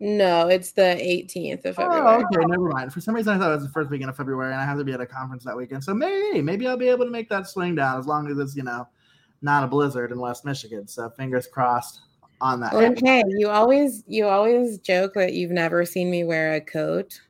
No, 0.00 0.48
it's 0.48 0.72
the 0.72 0.82
18th 0.82 1.64
of 1.64 1.78
oh, 1.78 1.82
February. 1.82 2.00
Oh, 2.04 2.26
okay, 2.34 2.44
never 2.46 2.68
mind. 2.68 2.92
For 2.92 3.00
some 3.00 3.14
reason, 3.14 3.34
I 3.34 3.38
thought 3.38 3.52
it 3.52 3.54
was 3.54 3.64
the 3.64 3.70
first 3.70 3.88
weekend 3.88 4.10
of 4.10 4.16
February, 4.16 4.52
and 4.52 4.60
I 4.60 4.64
have 4.64 4.78
to 4.78 4.84
be 4.84 4.92
at 4.92 5.00
a 5.00 5.06
conference 5.06 5.44
that 5.44 5.56
weekend. 5.56 5.84
So 5.84 5.94
maybe, 5.94 6.42
maybe 6.42 6.66
I'll 6.66 6.76
be 6.76 6.88
able 6.88 7.04
to 7.04 7.10
make 7.10 7.28
that 7.28 7.46
swing 7.46 7.76
down 7.76 8.00
as 8.00 8.06
long 8.06 8.28
as 8.28 8.36
it's 8.38 8.56
you 8.56 8.64
know 8.64 8.88
not 9.42 9.64
a 9.64 9.66
blizzard 9.66 10.12
in 10.12 10.18
West 10.18 10.44
Michigan. 10.44 10.86
So 10.88 11.10
fingers 11.10 11.46
crossed 11.46 12.00
on 12.40 12.60
that. 12.60 12.74
Okay, 12.74 13.22
you 13.28 13.48
always 13.48 14.04
you 14.06 14.26
always 14.26 14.78
joke 14.78 15.14
that 15.14 15.32
you've 15.32 15.50
never 15.50 15.84
seen 15.84 16.10
me 16.10 16.24
wear 16.24 16.54
a 16.54 16.60
coat. 16.60 17.20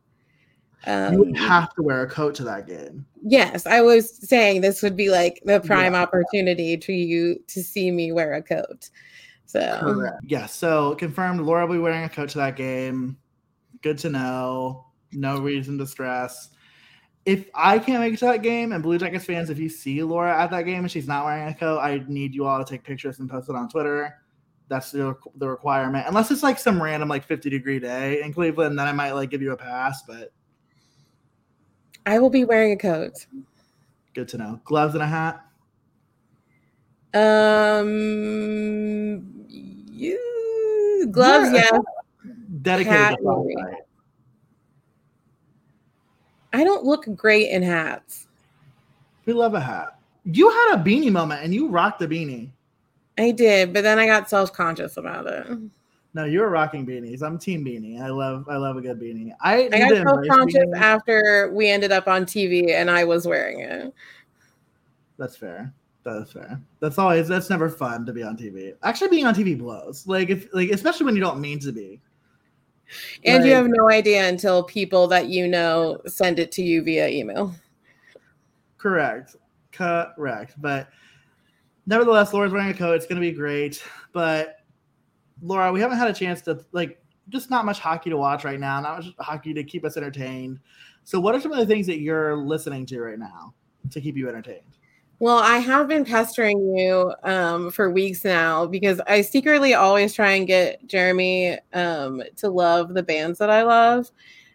Um, 0.85 1.13
you 1.13 1.19
would 1.21 1.29
um, 1.29 1.35
have 1.35 1.73
to 1.75 1.83
wear 1.83 2.03
a 2.03 2.09
coat 2.09 2.35
to 2.37 2.45
that 2.45 2.67
game. 2.67 3.07
Yes, 3.23 3.67
I 3.67 3.83
was 3.83 4.17
saying 4.27 4.63
this 4.63 4.83
would 4.83 4.97
be 4.97 5.11
like 5.11 5.41
the 5.45 5.61
prime 5.61 5.93
yeah. 5.93 6.03
opportunity 6.03 6.77
to 6.77 6.93
you 6.93 7.39
to 7.49 7.63
see 7.63 7.91
me 7.91 8.11
wear 8.11 8.35
a 8.35 8.43
coat. 8.43 8.91
So 9.47 9.79
Correct. 9.81 10.17
yeah, 10.27 10.47
so 10.47 10.95
confirmed. 10.97 11.41
Laura 11.43 11.67
will 11.67 11.75
be 11.75 11.81
wearing 11.81 12.05
a 12.05 12.09
coat 12.09 12.31
to 12.31 12.39
that 12.39 12.57
game. 12.57 13.17
Good 13.83 13.99
to 13.99 14.11
know. 14.11 14.87
No 15.13 15.39
reason 15.41 15.79
to 15.79 15.87
stress. 15.87 16.51
If 17.25 17.49
I 17.55 17.79
can't 17.79 18.01
make 18.01 18.15
it 18.15 18.19
to 18.19 18.25
that 18.27 18.43
game, 18.43 18.73
and 18.73 18.83
Blue 18.83 18.99
Jackets 18.99 19.25
fans, 19.25 19.49
if 19.49 19.59
you 19.59 19.69
see 19.69 20.03
Laura 20.03 20.37
at 20.37 20.51
that 20.51 20.63
game 20.63 20.81
and 20.81 20.91
she's 20.91 21.07
not 21.07 21.25
wearing 21.25 21.49
a 21.49 21.55
coat, 21.55 21.79
I 21.79 22.03
need 22.09 22.35
you 22.35 22.47
all 22.47 22.63
to 22.63 22.69
take 22.69 22.83
pictures 22.83 23.21
and 23.21 23.31
post 23.31 23.49
it 23.49 23.55
on 23.55 23.69
Twitter. 23.69 24.17
That's 24.69 24.91
the, 24.91 25.15
the 25.37 25.49
requirement. 25.49 26.07
Unless 26.09 26.31
it's 26.31 26.43
like 26.43 26.59
some 26.59 26.83
random 26.83 27.09
like 27.09 27.25
50 27.25 27.49
degree 27.51 27.79
day 27.79 28.23
in 28.23 28.33
Cleveland, 28.33 28.79
then 28.79 28.89
I 28.89 28.93
might 28.93 29.13
like 29.13 29.31
give 29.31 29.43
you 29.43 29.53
a 29.53 29.57
pass. 29.57 30.03
But 30.03 30.33
I 32.07 32.19
will 32.19 32.31
be 32.31 32.45
wearing 32.45 32.73
a 32.73 32.77
coat. 32.77 33.27
Good 34.15 34.29
to 34.29 34.39
know. 34.39 34.61
Gloves 34.65 34.95
and 34.95 35.03
a 35.03 35.07
hat. 35.07 35.45
Um, 37.15 37.87
you 39.47 41.09
gloves, 41.11 41.53
yeah. 41.53 41.79
Dedicated. 42.63 43.19
I 46.53 46.65
don't 46.65 46.85
look 46.85 47.07
great 47.17 47.51
in 47.51 47.63
hats. 47.63 48.29
We 49.25 49.33
love 49.33 49.55
a 49.55 49.61
hat. 49.61 49.99
You 50.25 50.51
had 50.51 50.75
a 50.75 50.83
beanie 50.83 51.11
moment 51.11 51.43
and 51.43 51.55
you 51.55 51.69
rocked 51.69 51.99
the 51.99 52.07
beanie. 52.07 52.51
I 53.19 53.31
did, 53.31 53.73
but 53.73 53.83
then 53.83 53.99
I 53.99 54.07
got 54.07 54.31
self 54.31 54.53
conscious 54.53 54.97
about 54.97 55.27
it. 55.27 55.47
No, 56.15 56.25
you 56.25 56.41
were 56.41 56.51
rocking 56.51 56.87
beanies. 56.87 57.23
I'm 57.23 57.39
team 57.39 57.65
beanie. 57.65 58.01
I 58.01 58.09
love 58.09 58.47
I 58.49 58.57
love 58.57 58.77
a 58.77 58.81
good 58.81 59.01
beanie. 59.01 59.33
I, 59.41 59.69
I 59.73 59.79
got 59.79 60.09
self 60.09 60.21
conscious 60.29 60.69
after 60.77 61.51
we 61.53 61.69
ended 61.71 61.93
up 61.93 62.07
on 62.07 62.25
TV 62.25 62.73
and 62.73 62.91
I 62.91 63.05
was 63.05 63.27
wearing 63.27 63.61
it. 63.61 63.95
That's 65.19 65.37
fair. 65.37 65.73
That's 66.05 66.33
fair. 66.33 66.61
That's 66.81 66.99
always 66.99 67.29
that's 67.29 67.49
never 67.49 67.69
fun 67.69 68.05
to 68.07 68.13
be 68.13 68.23
on 68.23 68.37
TV. 68.37 68.75
Actually, 68.83 69.09
being 69.09 69.27
on 69.27 69.35
TV 69.35 69.57
blows. 69.57 70.07
Like 70.07 70.31
if 70.31 70.53
like 70.53 70.71
especially 70.71 71.07
when 71.07 71.15
you 71.15 71.23
don't 71.23 71.41
mean 71.41 71.59
to 71.61 71.73
be. 71.73 72.01
And 73.25 73.43
like, 73.43 73.49
you 73.49 73.55
have 73.55 73.69
no 73.69 73.91
idea 73.91 74.29
until 74.29 74.63
people 74.63 75.07
that 75.09 75.29
you 75.29 75.49
know 75.49 76.01
send 76.07 76.39
it 76.39 76.53
to 76.53 76.63
you 76.63 76.83
via 76.83 77.09
email. 77.09 77.55
Correct. 78.79 79.37
Correct. 79.71 80.55
But 80.61 80.89
nevertheless, 81.87 82.33
Laura's 82.33 82.53
wearing 82.53 82.71
a 82.71 82.75
coat. 82.75 82.95
It's 82.95 83.07
gonna 83.07 83.21
be 83.21 83.33
great. 83.33 83.83
But 84.13 84.57
Laura, 85.43 85.73
we 85.73 85.81
haven't 85.81 85.99
had 85.99 86.09
a 86.09 86.15
chance 86.15 86.43
to 86.43 86.65
like 86.73 87.03
just 87.29 87.51
not 87.51 87.65
much 87.65 87.79
hockey 87.79 88.11
to 88.11 88.17
watch 88.17 88.45
right 88.45 88.61
now, 88.61 88.81
not 88.81 89.05
much 89.05 89.15
hockey 89.19 89.55
to 89.55 89.65
keep 89.65 89.85
us 89.85 89.97
entertained. 89.97 90.59
So 91.05 91.19
what 91.19 91.35
are 91.35 91.41
some 91.41 91.53
of 91.53 91.59
the 91.59 91.67
things 91.67 91.87
that 91.87 92.01
you're 92.01 92.37
listening 92.37 92.87
to 92.87 93.01
right 93.01 93.19
now 93.19 93.55
to 93.91 94.01
keep 94.01 94.17
you 94.17 94.29
entertained? 94.29 94.79
Well, 95.23 95.39
I 95.39 95.59
have 95.59 95.87
been 95.87 96.05
pestering 96.05 96.77
you 96.77 97.15
um, 97.23 97.71
for 97.71 97.89
weeks 97.89 98.25
now 98.25 98.67
because 98.67 99.01
I 99.07 99.21
secretly 99.21 99.73
always 99.73 100.15
try 100.15 100.33
and 100.33 100.49
get 100.49 100.85
Jeremy 100.89 101.61
um, 101.73 102.25
to 102.39 102.51
love 102.51 102.93
the 102.93 103.05
bands 103.05 103.39
that 103.39 103.49
I 103.49 103.63
love, 103.63 104.11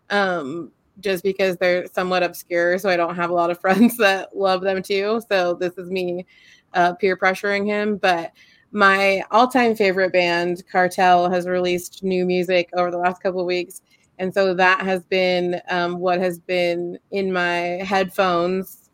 um, 0.10 0.73
just 0.99 1.23
because 1.23 1.56
they're 1.56 1.88
somewhat 1.88 2.21
obscure. 2.21 2.77
So 2.80 2.89
I 2.89 2.97
don't 2.97 3.15
have 3.15 3.30
a 3.30 3.34
lot 3.34 3.49
of 3.49 3.62
friends 3.62 3.95
that 3.95 4.36
love 4.36 4.60
them 4.60 4.84
too. 4.84 5.21
So 5.32 5.53
this 5.53 5.77
is 5.77 5.89
me 5.89 6.25
uh, 6.73 6.95
peer 6.95 7.15
pressuring 7.15 7.65
him. 7.65 7.95
But 7.95 8.34
my 8.73 9.23
all-time 9.32 9.73
favorite 9.73 10.12
band, 10.12 10.63
Cartel, 10.69 11.30
has 11.30 11.47
released 11.47 12.03
new 12.03 12.25
music 12.25 12.69
over 12.73 12.91
the 12.91 12.97
last 12.97 13.23
couple 13.23 13.39
of 13.39 13.47
weeks, 13.47 13.84
and 14.19 14.34
so 14.34 14.53
that 14.56 14.82
has 14.82 15.06
been 15.06 15.62
um, 15.69 15.99
what 15.99 16.19
has 16.19 16.39
been 16.39 16.99
in 17.12 17.32
my 17.32 17.82
headphones 17.88 18.87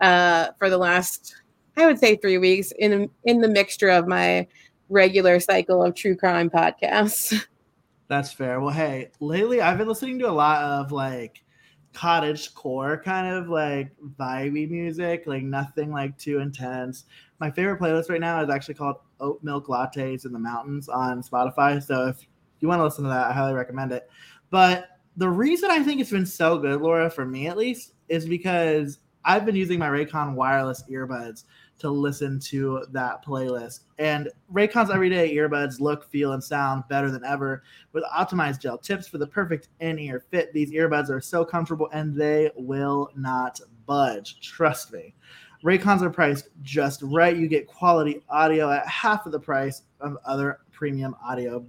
uh, 0.00 0.48
for 0.58 0.70
the 0.70 0.78
last, 0.78 1.34
I 1.76 1.86
would 1.86 1.98
say, 1.98 2.16
three 2.16 2.38
weeks 2.38 2.72
in 2.78 3.10
in 3.24 3.40
the 3.40 3.48
mixture 3.48 3.88
of 3.88 4.06
my 4.06 4.46
regular 4.88 5.40
cycle 5.40 5.82
of 5.82 5.94
true 5.94 6.16
crime 6.16 6.50
podcasts. 6.50 7.46
That's 8.08 8.32
fair. 8.32 8.60
Well, 8.60 8.72
hey, 8.72 9.10
lately 9.20 9.60
I've 9.60 9.76
been 9.76 9.88
listening 9.88 10.18
to 10.20 10.30
a 10.30 10.32
lot 10.32 10.62
of 10.62 10.92
like 10.92 11.44
cottage 11.92 12.54
core 12.54 13.00
kind 13.04 13.26
of 13.34 13.48
like 13.48 13.92
vibey 14.18 14.70
music, 14.70 15.24
like 15.26 15.42
nothing 15.42 15.90
like 15.90 16.16
too 16.16 16.38
intense. 16.38 17.04
My 17.38 17.50
favorite 17.50 17.80
playlist 17.80 18.08
right 18.08 18.20
now 18.20 18.42
is 18.42 18.50
actually 18.50 18.74
called 18.74 18.96
Oat 19.20 19.40
Milk 19.42 19.66
Lattes 19.66 20.24
in 20.24 20.32
the 20.32 20.38
Mountains 20.38 20.88
on 20.88 21.22
Spotify. 21.22 21.82
So 21.82 22.06
if 22.06 22.26
you 22.60 22.68
want 22.68 22.80
to 22.80 22.84
listen 22.84 23.04
to 23.04 23.10
that, 23.10 23.30
I 23.30 23.32
highly 23.32 23.54
recommend 23.54 23.92
it. 23.92 24.08
But 24.50 24.88
the 25.16 25.28
reason 25.28 25.70
I 25.70 25.82
think 25.82 26.00
it's 26.00 26.10
been 26.10 26.24
so 26.24 26.58
good, 26.58 26.80
Laura, 26.80 27.10
for 27.10 27.26
me 27.26 27.48
at 27.48 27.56
least, 27.56 27.94
is 28.08 28.26
because 28.26 29.00
I've 29.28 29.44
been 29.44 29.54
using 29.54 29.78
my 29.78 29.90
Raycon 29.90 30.32
wireless 30.32 30.82
earbuds 30.90 31.44
to 31.80 31.90
listen 31.90 32.40
to 32.40 32.86
that 32.92 33.22
playlist. 33.22 33.80
And 33.98 34.30
Raycon's 34.50 34.90
everyday 34.90 35.34
earbuds 35.34 35.80
look, 35.80 36.10
feel, 36.10 36.32
and 36.32 36.42
sound 36.42 36.84
better 36.88 37.10
than 37.10 37.22
ever 37.26 37.62
with 37.92 38.04
optimized 38.04 38.60
gel 38.60 38.78
tips 38.78 39.06
for 39.06 39.18
the 39.18 39.26
perfect 39.26 39.68
in 39.80 39.98
ear 39.98 40.24
fit. 40.30 40.54
These 40.54 40.72
earbuds 40.72 41.10
are 41.10 41.20
so 41.20 41.44
comfortable 41.44 41.90
and 41.92 42.16
they 42.16 42.50
will 42.56 43.10
not 43.16 43.60
budge. 43.84 44.40
Trust 44.40 44.94
me. 44.94 45.14
Raycons 45.62 46.00
are 46.00 46.08
priced 46.08 46.48
just 46.62 47.02
right. 47.02 47.36
You 47.36 47.48
get 47.48 47.66
quality 47.66 48.22
audio 48.30 48.70
at 48.70 48.88
half 48.88 49.26
of 49.26 49.32
the 49.32 49.40
price 49.40 49.82
of 50.00 50.16
other 50.24 50.60
premium 50.72 51.14
audio 51.22 51.66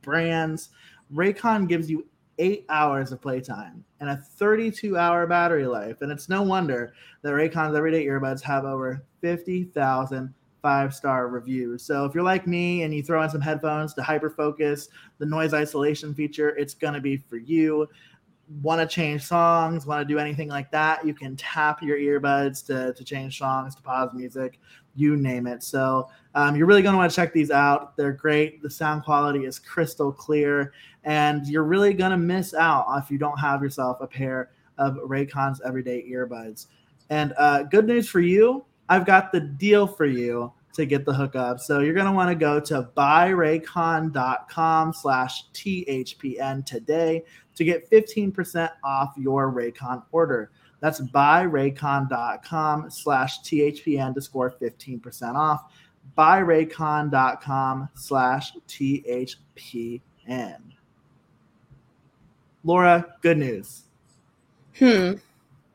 brands. 0.00 0.70
Raycon 1.12 1.68
gives 1.68 1.90
you 1.90 2.06
eight 2.38 2.66
hours 2.68 3.12
of 3.12 3.20
playtime 3.20 3.84
and 4.00 4.10
a 4.10 4.16
32 4.16 4.96
hour 4.96 5.26
battery 5.26 5.66
life. 5.66 6.02
And 6.02 6.12
it's 6.12 6.28
no 6.28 6.42
wonder 6.42 6.94
that 7.22 7.30
Raycon's 7.30 7.74
everyday 7.74 8.06
earbuds 8.06 8.42
have 8.42 8.64
over 8.64 9.02
50,000 9.20 10.34
five 10.66 10.92
star 10.92 11.28
reviews. 11.28 11.84
So 11.84 12.04
if 12.06 12.12
you're 12.12 12.24
like 12.24 12.44
me 12.44 12.82
and 12.82 12.92
you 12.92 13.00
throw 13.00 13.22
in 13.22 13.30
some 13.30 13.40
headphones 13.40 13.94
to 13.94 14.02
hyper 14.02 14.28
focus, 14.28 14.88
the 15.18 15.24
noise 15.24 15.54
isolation 15.54 16.12
feature, 16.12 16.56
it's 16.56 16.74
going 16.74 16.94
to 16.94 17.00
be 17.00 17.18
for 17.18 17.36
you. 17.36 17.86
Want 18.60 18.80
to 18.80 18.86
change 18.92 19.22
songs, 19.22 19.86
want 19.86 20.00
to 20.00 20.12
do 20.12 20.18
anything 20.18 20.48
like 20.48 20.72
that, 20.72 21.06
you 21.06 21.14
can 21.14 21.36
tap 21.36 21.82
your 21.82 21.98
earbuds 21.98 22.66
to, 22.66 22.92
to 22.94 23.04
change 23.04 23.38
songs, 23.38 23.76
to 23.76 23.82
pause 23.82 24.10
music, 24.12 24.58
you 24.96 25.16
name 25.16 25.46
it. 25.46 25.62
So 25.62 26.08
um, 26.34 26.56
you're 26.56 26.66
really 26.66 26.82
going 26.82 26.94
to 26.94 26.98
want 26.98 27.10
to 27.10 27.16
check 27.16 27.32
these 27.32 27.50
out. 27.50 27.96
They're 27.96 28.12
great. 28.12 28.62
The 28.62 28.70
sound 28.70 29.04
quality 29.04 29.44
is 29.44 29.58
crystal 29.58 30.12
clear, 30.12 30.72
and 31.04 31.46
you're 31.46 31.64
really 31.64 31.94
going 31.94 32.10
to 32.10 32.16
miss 32.16 32.54
out 32.54 32.86
if 33.02 33.10
you 33.10 33.18
don't 33.18 33.38
have 33.38 33.62
yourself 33.62 34.00
a 34.00 34.06
pair 34.06 34.50
of 34.78 34.94
Raycon's 34.96 35.60
everyday 35.64 36.08
earbuds. 36.10 36.66
And 37.10 37.32
uh, 37.38 37.62
good 37.64 37.86
news 37.86 38.08
for 38.08 38.20
you, 38.20 38.64
I've 38.88 39.06
got 39.06 39.32
the 39.32 39.40
deal 39.40 39.86
for 39.86 40.06
you 40.06 40.52
to 40.74 40.86
get 40.86 41.04
the 41.04 41.12
hookup. 41.12 41.58
So 41.60 41.80
you're 41.80 41.94
going 41.94 42.06
to 42.06 42.12
want 42.12 42.30
to 42.30 42.34
go 42.34 42.60
to 42.60 42.90
buyraycon.com 42.96 44.92
slash 44.92 45.44
THPN 45.52 46.66
today 46.66 47.24
to 47.54 47.64
get 47.64 47.90
15% 47.90 48.70
off 48.84 49.14
your 49.16 49.50
Raycon 49.52 50.02
order. 50.12 50.50
That's 50.80 51.00
buyraycon.com 51.00 52.90
slash 52.90 53.40
THPN 53.40 54.14
to 54.14 54.20
score 54.20 54.54
15% 54.60 55.34
off. 55.34 55.72
Buyraycon.com 56.16 57.88
slash 57.94 58.52
THPN. 58.68 60.00
Laura, 62.64 63.14
good 63.22 63.38
news. 63.38 63.84
Hmm. 64.78 65.12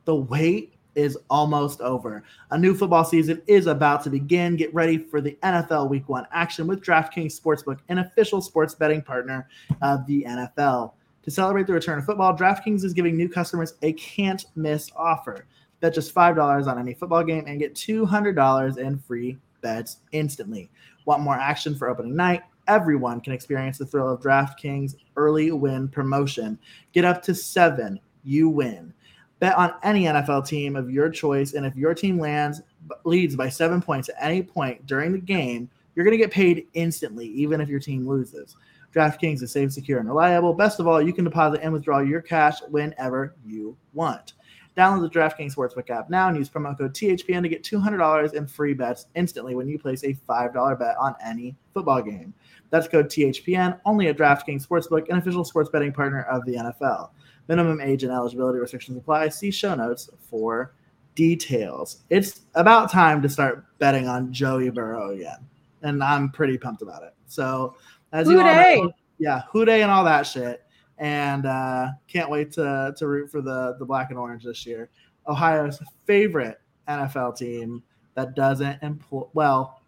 The 0.04 0.14
wait 0.14 0.74
is 0.94 1.16
almost 1.30 1.80
over. 1.80 2.22
A 2.50 2.58
new 2.58 2.74
football 2.74 3.04
season 3.04 3.40
is 3.46 3.66
about 3.66 4.04
to 4.04 4.10
begin. 4.10 4.56
Get 4.56 4.72
ready 4.74 4.98
for 4.98 5.20
the 5.20 5.38
NFL 5.42 5.88
Week 5.88 6.08
One 6.08 6.26
action 6.32 6.66
with 6.66 6.82
DraftKings 6.82 7.40
Sportsbook, 7.40 7.78
an 7.88 7.98
official 7.98 8.40
sports 8.40 8.74
betting 8.74 9.02
partner 9.02 9.48
of 9.80 10.06
the 10.06 10.24
NFL. 10.24 10.92
To 11.22 11.30
celebrate 11.30 11.66
the 11.66 11.72
return 11.72 11.98
of 11.98 12.04
football, 12.04 12.36
DraftKings 12.36 12.84
is 12.84 12.92
giving 12.92 13.16
new 13.16 13.28
customers 13.28 13.74
a 13.82 13.92
can't 13.92 14.44
miss 14.56 14.90
offer. 14.96 15.46
Bet 15.80 15.94
just 15.94 16.14
$5 16.14 16.66
on 16.66 16.78
any 16.78 16.94
football 16.94 17.22
game 17.22 17.44
and 17.46 17.58
get 17.58 17.74
$200 17.74 18.78
in 18.78 18.98
free 18.98 19.38
bets 19.60 19.98
instantly. 20.12 20.70
Want 21.04 21.22
more 21.22 21.36
action 21.36 21.74
for 21.74 21.88
opening 21.88 22.16
night? 22.16 22.42
Everyone 22.68 23.20
can 23.20 23.32
experience 23.32 23.78
the 23.78 23.86
thrill 23.86 24.10
of 24.10 24.20
DraftKings 24.20 24.94
early 25.16 25.50
win 25.50 25.88
promotion. 25.88 26.58
Get 26.92 27.04
up 27.04 27.22
to 27.22 27.34
seven, 27.34 28.00
you 28.24 28.48
win. 28.48 28.92
Bet 29.40 29.56
on 29.56 29.74
any 29.82 30.04
NFL 30.04 30.46
team 30.46 30.76
of 30.76 30.90
your 30.90 31.10
choice, 31.10 31.54
and 31.54 31.66
if 31.66 31.74
your 31.74 31.94
team 31.94 32.18
lands 32.18 32.62
leads 33.04 33.34
by 33.34 33.48
seven 33.48 33.82
points 33.82 34.08
at 34.08 34.14
any 34.20 34.42
point 34.42 34.86
during 34.86 35.10
the 35.10 35.18
game, 35.18 35.68
you're 35.94 36.04
going 36.04 36.16
to 36.16 36.22
get 36.22 36.30
paid 36.30 36.66
instantly, 36.74 37.26
even 37.26 37.60
if 37.60 37.68
your 37.68 37.80
team 37.80 38.08
loses. 38.08 38.56
DraftKings 38.94 39.42
is 39.42 39.50
safe, 39.50 39.72
secure, 39.72 39.98
and 39.98 40.08
reliable. 40.08 40.52
Best 40.52 40.80
of 40.80 40.86
all, 40.86 41.00
you 41.00 41.12
can 41.12 41.24
deposit 41.24 41.60
and 41.62 41.72
withdraw 41.72 42.00
your 42.00 42.20
cash 42.20 42.60
whenever 42.68 43.34
you 43.44 43.76
want. 43.94 44.34
Download 44.76 45.02
the 45.02 45.18
DraftKings 45.18 45.54
Sportsbook 45.54 45.90
app 45.90 46.08
now 46.08 46.28
and 46.28 46.36
use 46.36 46.48
promo 46.48 46.76
code 46.76 46.94
THPN 46.94 47.42
to 47.42 47.48
get 47.48 47.62
$200 47.62 48.32
in 48.32 48.46
free 48.46 48.72
bets 48.72 49.06
instantly 49.14 49.54
when 49.54 49.68
you 49.68 49.78
place 49.78 50.02
a 50.02 50.14
$5 50.14 50.78
bet 50.78 50.96
on 50.98 51.14
any 51.24 51.54
football 51.74 52.00
game. 52.00 52.32
That's 52.70 52.88
code 52.88 53.06
THPN 53.06 53.78
only 53.84 54.08
at 54.08 54.16
DraftKings 54.16 54.66
Sportsbook, 54.66 55.10
an 55.10 55.18
official 55.18 55.44
sports 55.44 55.68
betting 55.68 55.92
partner 55.92 56.22
of 56.22 56.46
the 56.46 56.54
NFL. 56.54 57.10
Minimum 57.48 57.82
age 57.82 58.02
and 58.02 58.12
eligibility 58.12 58.58
restrictions 58.58 58.96
apply. 58.96 59.28
See 59.28 59.50
show 59.50 59.74
notes 59.74 60.08
for 60.30 60.72
details. 61.14 62.02
It's 62.08 62.42
about 62.54 62.90
time 62.90 63.20
to 63.22 63.28
start 63.28 63.64
betting 63.78 64.08
on 64.08 64.32
Joey 64.32 64.70
Burrow 64.70 65.10
again, 65.10 65.38
and 65.82 66.02
I'm 66.02 66.30
pretty 66.30 66.56
pumped 66.56 66.80
about 66.80 67.02
it. 67.02 67.14
So, 67.26 67.76
as 68.12 68.28
you 68.28 68.36
know, 68.36 68.92
yeah, 69.18 69.42
Who 69.52 69.64
Dey 69.64 69.82
and 69.82 69.90
all 69.90 70.04
that 70.04 70.22
shit 70.26 70.62
and 71.02 71.46
uh, 71.46 71.88
can't 72.06 72.30
wait 72.30 72.52
to 72.52 72.94
to 72.96 73.06
root 73.08 73.30
for 73.30 73.42
the 73.42 73.76
the 73.78 73.84
black 73.84 74.10
and 74.10 74.18
orange 74.18 74.44
this 74.44 74.64
year. 74.64 74.88
Ohio's 75.26 75.80
favorite 76.06 76.60
NFL 76.88 77.36
team 77.36 77.82
that 78.14 78.34
doesn't 78.34 78.82
employ 78.82 79.24
well, 79.34 79.82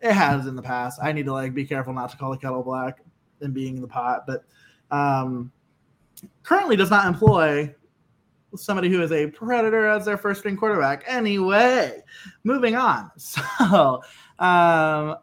it 0.00 0.12
has 0.12 0.46
in 0.46 0.56
the 0.56 0.62
past. 0.62 0.98
I 1.02 1.12
need 1.12 1.26
to 1.26 1.32
like 1.32 1.54
be 1.54 1.64
careful 1.64 1.92
not 1.92 2.10
to 2.10 2.16
call 2.16 2.32
the 2.32 2.36
kettle 2.36 2.62
black 2.62 3.00
and 3.40 3.54
being 3.54 3.76
in 3.76 3.82
the 3.82 3.88
pot, 3.88 4.26
but 4.26 4.44
um, 4.90 5.52
currently 6.42 6.76
does 6.76 6.90
not 6.90 7.06
employ 7.06 7.72
somebody 8.56 8.88
who 8.90 9.00
is 9.02 9.12
a 9.12 9.28
predator 9.28 9.86
as 9.86 10.04
their 10.04 10.18
first 10.18 10.40
string 10.40 10.56
quarterback. 10.56 11.04
Anyway, 11.06 12.02
moving 12.42 12.74
on. 12.74 13.10
So, 13.18 14.02
um, 14.40 15.16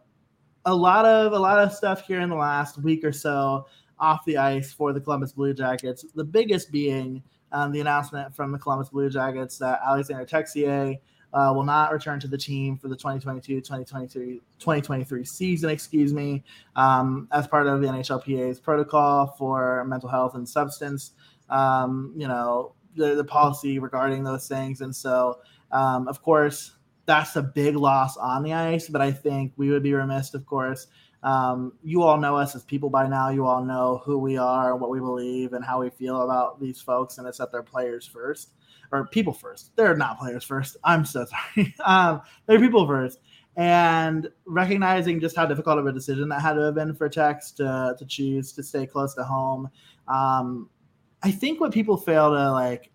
a 0.68 0.76
lot 0.76 1.06
of 1.06 1.32
a 1.32 1.40
lot 1.40 1.60
of 1.60 1.72
stuff 1.74 2.06
here 2.06 2.20
in 2.20 2.28
the 2.30 2.36
last 2.36 2.78
week 2.84 3.06
or 3.06 3.14
so 3.14 3.66
off 4.00 4.24
the 4.26 4.38
ice 4.38 4.72
for 4.74 4.94
the 4.94 5.00
Columbus 5.00 5.32
Blue 5.32 5.54
Jackets. 5.54 6.04
The 6.14 6.26
biggest 6.26 6.72
being 6.72 7.24
um, 7.54 7.72
the 7.72 7.80
announcement 7.80 8.36
from 8.36 8.52
the 8.52 8.60
Columbus 8.60 8.90
Blue 8.90 9.10
Jackets 9.10 9.58
that 9.60 9.80
Alexander 9.86 10.26
Texier 10.26 11.00
uh, 11.34 11.54
will 11.56 11.64
not 11.64 11.94
return 11.94 12.20
to 12.20 12.28
the 12.28 12.38
team 12.38 12.78
for 12.78 12.90
the 12.90 12.98
2022-2023 12.98 15.28
season. 15.28 15.70
Excuse 15.70 16.14
me, 16.14 16.44
um, 16.76 17.30
as 17.32 17.48
part 17.48 17.66
of 17.66 17.80
the 17.82 17.88
NHLPA's 17.88 18.60
protocol 18.60 19.28
for 19.38 19.86
mental 19.86 20.10
health 20.10 20.36
and 20.36 20.46
substance. 20.48 21.14
Um, 21.50 22.14
you 22.18 22.28
know 22.28 22.76
the, 22.96 23.16
the 23.16 23.24
policy 23.24 23.80
regarding 23.80 24.26
those 24.26 24.50
things, 24.50 24.82
and 24.82 24.94
so 24.94 25.40
um, 25.72 26.10
of 26.10 26.22
course 26.22 26.77
that's 27.08 27.36
a 27.36 27.42
big 27.42 27.76
loss 27.76 28.18
on 28.18 28.44
the 28.44 28.54
ice. 28.54 28.88
But 28.88 29.02
I 29.02 29.12
think 29.12 29.54
we 29.58 29.72
would 29.72 29.82
be 29.82 29.94
remiss, 29.94 30.36
of 30.36 30.46
course, 30.46 30.88
um, 31.24 31.74
you 31.84 32.04
all 32.04 32.18
know 32.18 32.36
us 32.36 32.56
as 32.56 32.64
people 32.64 32.90
by 32.90 33.08
now. 33.08 33.30
You 33.30 33.48
all 33.48 33.64
know 33.64 34.02
who 34.06 34.18
we 34.20 34.38
are, 34.38 34.76
what 34.76 34.92
we 34.92 35.00
believe, 35.00 35.54
and 35.54 35.66
how 35.66 35.82
we 35.82 35.90
feel 35.90 36.22
about 36.22 36.60
these 36.60 36.80
folks. 36.80 37.18
And 37.18 37.28
it's 37.28 37.40
that 37.40 37.52
they're 37.52 37.64
players 37.64 38.06
first, 38.06 38.54
or 38.92 39.08
people 39.08 39.34
first. 39.34 39.76
They're 39.76 39.96
not 39.96 40.20
players 40.20 40.44
first. 40.44 40.78
I'm 40.84 41.06
so 41.06 41.26
sorry. 41.56 41.76
um, 41.84 42.22
they're 42.46 42.60
people 42.60 42.86
first. 42.86 43.20
And 43.56 44.30
recognizing 44.46 45.20
just 45.20 45.36
how 45.36 45.48
difficult 45.48 45.80
of 45.80 45.88
a 45.88 45.92
decision 45.92 46.30
that 46.30 46.42
had 46.42 46.54
to 46.54 46.62
have 46.62 46.76
been 46.76 46.94
for 46.94 47.10
Tex 47.10 47.52
to, 47.54 47.96
to 47.98 48.06
choose 48.06 48.54
to 48.54 48.62
stay 48.62 48.86
close 48.86 49.16
to 49.16 49.24
home. 49.24 49.68
Um, 50.08 50.70
I 51.24 51.32
think 51.32 51.60
what 51.60 51.72
people 51.72 51.98
fail 51.98 52.30
to 52.30 52.52
like 52.52 52.92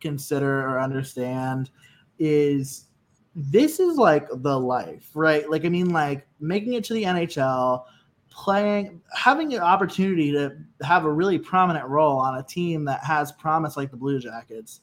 consider 0.00 0.68
or 0.68 0.80
understand 0.80 1.70
is 2.18 2.86
this 3.34 3.80
is 3.80 3.96
like 3.96 4.28
the 4.30 4.58
life, 4.58 5.10
right? 5.14 5.48
Like, 5.50 5.64
I 5.64 5.68
mean, 5.68 5.90
like 5.90 6.26
making 6.40 6.74
it 6.74 6.84
to 6.84 6.94
the 6.94 7.04
NHL, 7.04 7.84
playing, 8.30 9.00
having 9.14 9.54
an 9.54 9.60
opportunity 9.60 10.32
to 10.32 10.56
have 10.82 11.04
a 11.04 11.12
really 11.12 11.38
prominent 11.38 11.86
role 11.86 12.18
on 12.18 12.38
a 12.38 12.42
team 12.42 12.84
that 12.84 13.02
has 13.04 13.32
promise 13.32 13.76
like 13.76 13.90
the 13.90 13.96
Blue 13.96 14.18
Jackets. 14.18 14.80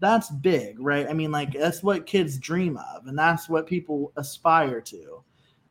That's 0.00 0.30
big, 0.30 0.78
right? 0.78 1.08
I 1.08 1.12
mean, 1.12 1.32
like 1.32 1.52
that's 1.52 1.82
what 1.82 2.06
kids 2.06 2.38
dream 2.38 2.76
of, 2.76 3.06
and 3.08 3.18
that's 3.18 3.48
what 3.48 3.66
people 3.66 4.12
aspire 4.16 4.80
to. 4.82 5.24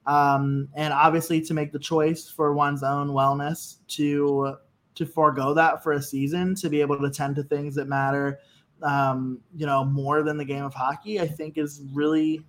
Um, 0.05 0.67
and 0.75 0.93
obviously, 0.93 1.39
to 1.41 1.53
make 1.53 1.71
the 1.71 1.79
choice 1.79 2.29
for 2.29 2.53
one's 2.53 2.83
own 2.83 3.09
wellness 3.09 3.77
to 3.89 4.57
to 4.95 5.05
forego 5.05 5.53
that 5.53 5.83
for 5.83 5.93
a 5.93 6.01
season 6.01 6.55
to 6.55 6.69
be 6.69 6.81
able 6.81 6.99
to 6.99 7.09
tend 7.09 7.35
to 7.35 7.43
things 7.43 7.75
that 7.75 7.87
matter 7.87 8.39
um, 8.83 9.39
you 9.55 9.65
know, 9.65 9.83
more 9.83 10.23
than 10.23 10.37
the 10.37 10.45
game 10.45 10.63
of 10.63 10.73
hockey, 10.73 11.19
I 11.19 11.27
think 11.27 11.57
is 11.57 11.81
really, 11.93 12.45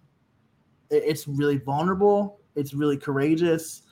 it's 0.90 1.26
really 1.26 1.58
vulnerable. 1.58 2.40
It's 2.54 2.74
really 2.74 2.96
courageous. 2.96 3.82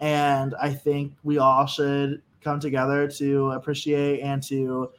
And 0.00 0.54
I 0.60 0.70
think 0.72 1.14
we 1.22 1.38
all 1.38 1.66
should 1.66 2.22
come 2.40 2.58
together 2.58 3.08
to 3.08 3.50
appreciate 3.52 4.20
and 4.20 4.42
to, 4.44 4.90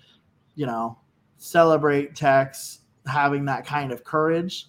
you 0.56 0.66
know, 0.66 0.98
celebrate 1.38 2.16
Tex 2.16 2.80
having 3.06 3.46
that 3.46 3.66
kind 3.66 3.92
of 3.92 4.04
courage. 4.04 4.68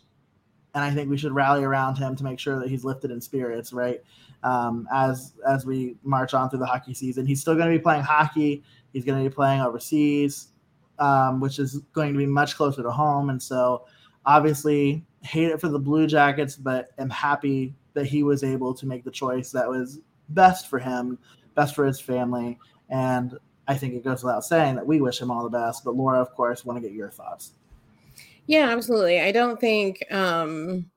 And 0.74 0.82
I 0.82 0.90
think 0.90 1.08
we 1.08 1.16
should 1.16 1.32
rally 1.32 1.62
around 1.62 1.96
him 1.98 2.16
to 2.16 2.24
make 2.24 2.40
sure 2.40 2.58
that 2.58 2.68
he's 2.68 2.84
lifted 2.84 3.12
in 3.12 3.20
spirits, 3.20 3.72
right? 3.72 4.02
Um, 4.42 4.88
as 4.92 5.34
as 5.46 5.64
we 5.64 5.96
march 6.02 6.34
on 6.34 6.50
through 6.50 6.58
the 6.58 6.66
hockey 6.66 6.94
season, 6.94 7.26
he's 7.26 7.40
still 7.40 7.54
going 7.54 7.70
to 7.70 7.78
be 7.78 7.82
playing 7.82 8.02
hockey. 8.02 8.64
He's 8.92 9.04
going 9.04 9.22
to 9.22 9.28
be 9.28 9.32
playing 9.32 9.60
overseas, 9.60 10.48
um, 10.98 11.40
which 11.40 11.58
is 11.58 11.80
going 11.92 12.12
to 12.12 12.18
be 12.18 12.26
much 12.26 12.56
closer 12.56 12.82
to 12.82 12.90
home. 12.90 13.30
And 13.30 13.42
so, 13.42 13.86
obviously, 14.26 15.04
hate 15.22 15.50
it 15.50 15.60
for 15.60 15.68
the 15.68 15.78
Blue 15.78 16.06
Jackets, 16.06 16.56
but 16.56 16.90
am 16.98 17.10
happy 17.10 17.74
that 17.94 18.06
he 18.06 18.22
was 18.22 18.44
able 18.44 18.74
to 18.74 18.86
make 18.86 19.04
the 19.04 19.10
choice 19.10 19.50
that 19.52 19.68
was 19.68 20.00
best 20.30 20.68
for 20.68 20.78
him, 20.78 21.18
best 21.54 21.74
for 21.74 21.84
his 21.84 22.00
family. 22.00 22.58
And 22.90 23.38
I 23.66 23.74
think 23.76 23.94
it 23.94 24.04
goes 24.04 24.22
without 24.22 24.44
saying 24.44 24.76
that 24.76 24.86
we 24.86 25.00
wish 25.00 25.20
him 25.20 25.30
all 25.30 25.42
the 25.42 25.50
best. 25.50 25.84
But 25.84 25.96
Laura, 25.96 26.20
of 26.20 26.34
course, 26.34 26.64
want 26.64 26.76
to 26.76 26.86
get 26.86 26.94
your 26.94 27.10
thoughts. 27.10 27.52
Yeah, 28.46 28.68
absolutely. 28.68 29.20
I 29.20 29.32
don't 29.32 29.58
think 29.58 30.04
um 30.12 30.90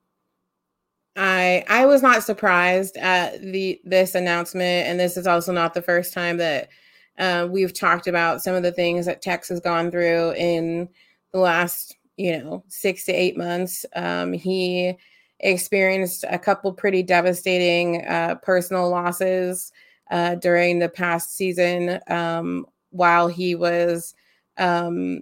I 1.15 1.63
I 1.67 1.85
was 1.85 2.01
not 2.01 2.23
surprised 2.23 2.97
at 2.97 3.41
the 3.41 3.79
this 3.83 4.15
announcement, 4.15 4.87
and 4.87 4.99
this 4.99 5.17
is 5.17 5.27
also 5.27 5.51
not 5.51 5.73
the 5.73 5.81
first 5.81 6.13
time 6.13 6.37
that 6.37 6.69
uh, 7.17 7.47
we've 7.49 7.73
talked 7.73 8.07
about 8.07 8.41
some 8.41 8.55
of 8.55 8.63
the 8.63 8.71
things 8.71 9.05
that 9.05 9.21
Tex 9.21 9.49
has 9.49 9.59
gone 9.59 9.91
through 9.91 10.33
in 10.33 10.89
the 11.31 11.39
last 11.39 11.97
you 12.17 12.37
know 12.37 12.63
six 12.67 13.05
to 13.05 13.11
eight 13.11 13.37
months. 13.37 13.85
Um, 13.95 14.33
he 14.33 14.95
experienced 15.39 16.25
a 16.29 16.39
couple 16.39 16.73
pretty 16.73 17.03
devastating 17.03 18.05
uh, 18.07 18.35
personal 18.41 18.89
losses 18.89 19.71
uh, 20.09 20.35
during 20.35 20.79
the 20.79 20.89
past 20.89 21.35
season 21.35 21.99
um, 22.07 22.65
while 22.91 23.27
he 23.27 23.55
was 23.55 24.15
um, 24.57 25.21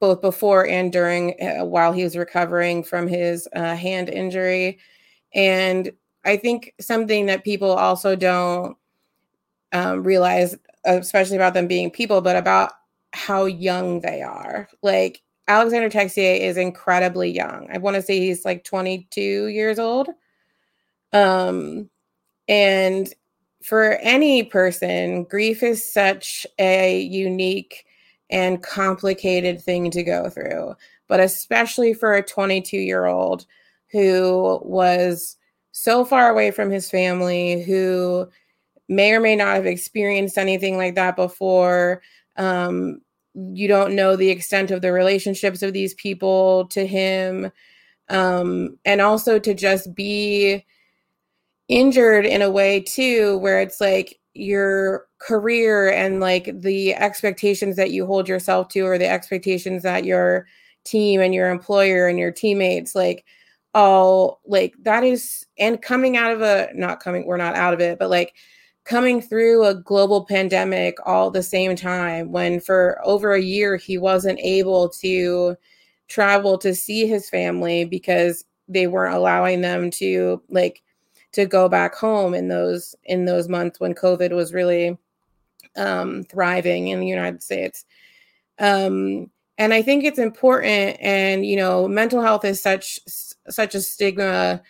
both 0.00 0.20
before 0.20 0.66
and 0.66 0.92
during 0.92 1.34
uh, 1.40 1.64
while 1.64 1.92
he 1.92 2.04
was 2.04 2.16
recovering 2.16 2.82
from 2.82 3.06
his 3.08 3.48
uh, 3.54 3.74
hand 3.74 4.08
injury. 4.08 4.78
And 5.34 5.90
I 6.24 6.36
think 6.36 6.74
something 6.80 7.26
that 7.26 7.44
people 7.44 7.70
also 7.70 8.16
don't 8.16 8.76
um, 9.72 10.04
realize, 10.04 10.56
especially 10.84 11.36
about 11.36 11.54
them 11.54 11.66
being 11.66 11.90
people, 11.90 12.20
but 12.20 12.36
about 12.36 12.72
how 13.12 13.44
young 13.44 14.00
they 14.00 14.22
are. 14.22 14.68
Like 14.82 15.22
Alexander 15.48 15.90
Texier 15.90 16.40
is 16.40 16.56
incredibly 16.56 17.30
young. 17.30 17.68
I 17.72 17.78
want 17.78 17.96
to 17.96 18.02
say 18.02 18.18
he's 18.18 18.44
like 18.44 18.64
22 18.64 19.48
years 19.48 19.78
old. 19.78 20.08
Um, 21.12 21.90
and 22.48 23.12
for 23.62 23.92
any 24.02 24.42
person, 24.42 25.24
grief 25.24 25.62
is 25.62 25.90
such 25.90 26.46
a 26.58 27.00
unique 27.00 27.86
and 28.30 28.62
complicated 28.62 29.60
thing 29.62 29.90
to 29.90 30.02
go 30.02 30.28
through, 30.28 30.74
but 31.08 31.20
especially 31.20 31.94
for 31.94 32.14
a 32.14 32.22
22 32.22 32.76
year 32.76 33.06
old 33.06 33.46
who 33.90 34.60
was 34.64 35.36
so 35.72 36.04
far 36.04 36.30
away 36.30 36.50
from 36.50 36.70
his 36.70 36.90
family, 36.90 37.62
who 37.62 38.28
may 38.88 39.12
or 39.12 39.20
may 39.20 39.36
not 39.36 39.56
have 39.56 39.66
experienced 39.66 40.38
anything 40.38 40.76
like 40.76 40.94
that 40.94 41.16
before, 41.16 42.02
um, 42.36 43.00
you 43.34 43.66
don't 43.68 43.96
know 43.96 44.16
the 44.16 44.30
extent 44.30 44.70
of 44.70 44.82
the 44.82 44.92
relationships 44.92 45.62
of 45.62 45.72
these 45.72 45.94
people 45.94 46.66
to 46.68 46.86
him. 46.86 47.50
Um 48.10 48.78
and 48.84 49.00
also 49.00 49.38
to 49.38 49.54
just 49.54 49.94
be 49.94 50.64
injured 51.68 52.26
in 52.26 52.42
a 52.42 52.50
way 52.50 52.80
too 52.80 53.38
where 53.38 53.60
it's 53.60 53.80
like 53.80 54.20
your 54.34 55.06
career 55.18 55.90
and 55.90 56.20
like 56.20 56.50
the 56.60 56.94
expectations 56.94 57.76
that 57.76 57.90
you 57.90 58.04
hold 58.04 58.28
yourself 58.28 58.68
to 58.68 58.80
or 58.80 58.98
the 58.98 59.08
expectations 59.08 59.82
that 59.82 60.04
your 60.04 60.46
team 60.84 61.20
and 61.20 61.34
your 61.34 61.50
employer 61.50 62.06
and 62.06 62.18
your 62.18 62.30
teammates 62.30 62.94
like 62.94 63.24
all 63.72 64.40
like 64.44 64.74
that 64.82 65.02
is 65.02 65.46
and 65.58 65.80
coming 65.80 66.16
out 66.16 66.32
of 66.32 66.42
a 66.42 66.68
not 66.74 67.00
coming 67.00 67.24
we're 67.26 67.36
not 67.38 67.56
out 67.56 67.72
of 67.72 67.80
it 67.80 67.98
but 67.98 68.10
like 68.10 68.34
coming 68.84 69.20
through 69.20 69.64
a 69.64 69.74
global 69.74 70.24
pandemic 70.24 70.98
all 71.06 71.28
at 71.28 71.32
the 71.32 71.42
same 71.42 71.74
time 71.74 72.30
when 72.32 72.60
for 72.60 73.00
over 73.02 73.32
a 73.32 73.40
year 73.40 73.76
he 73.76 73.96
wasn't 73.96 74.38
able 74.40 74.88
to 74.88 75.56
travel 76.08 76.58
to 76.58 76.74
see 76.74 77.06
his 77.06 77.30
family 77.30 77.84
because 77.84 78.44
they 78.68 78.86
weren't 78.86 79.14
allowing 79.14 79.62
them 79.62 79.90
to 79.90 80.42
like 80.48 80.82
to 81.32 81.46
go 81.46 81.68
back 81.68 81.94
home 81.94 82.34
in 82.34 82.48
those 82.48 82.94
in 83.04 83.24
those 83.24 83.48
months 83.48 83.80
when 83.80 83.94
covid 83.94 84.32
was 84.32 84.52
really 84.52 84.96
um 85.76 86.22
thriving 86.24 86.88
in 86.88 87.00
the 87.00 87.06
united 87.06 87.42
states. 87.42 87.84
Um 88.58 89.30
and 89.58 89.72
i 89.72 89.82
think 89.82 90.04
it's 90.04 90.18
important 90.18 90.96
and 91.00 91.46
you 91.46 91.56
know 91.56 91.88
mental 91.88 92.20
health 92.20 92.44
is 92.44 92.60
such 92.60 93.00
such 93.06 93.74
a 93.74 93.80
stigma 93.80 94.60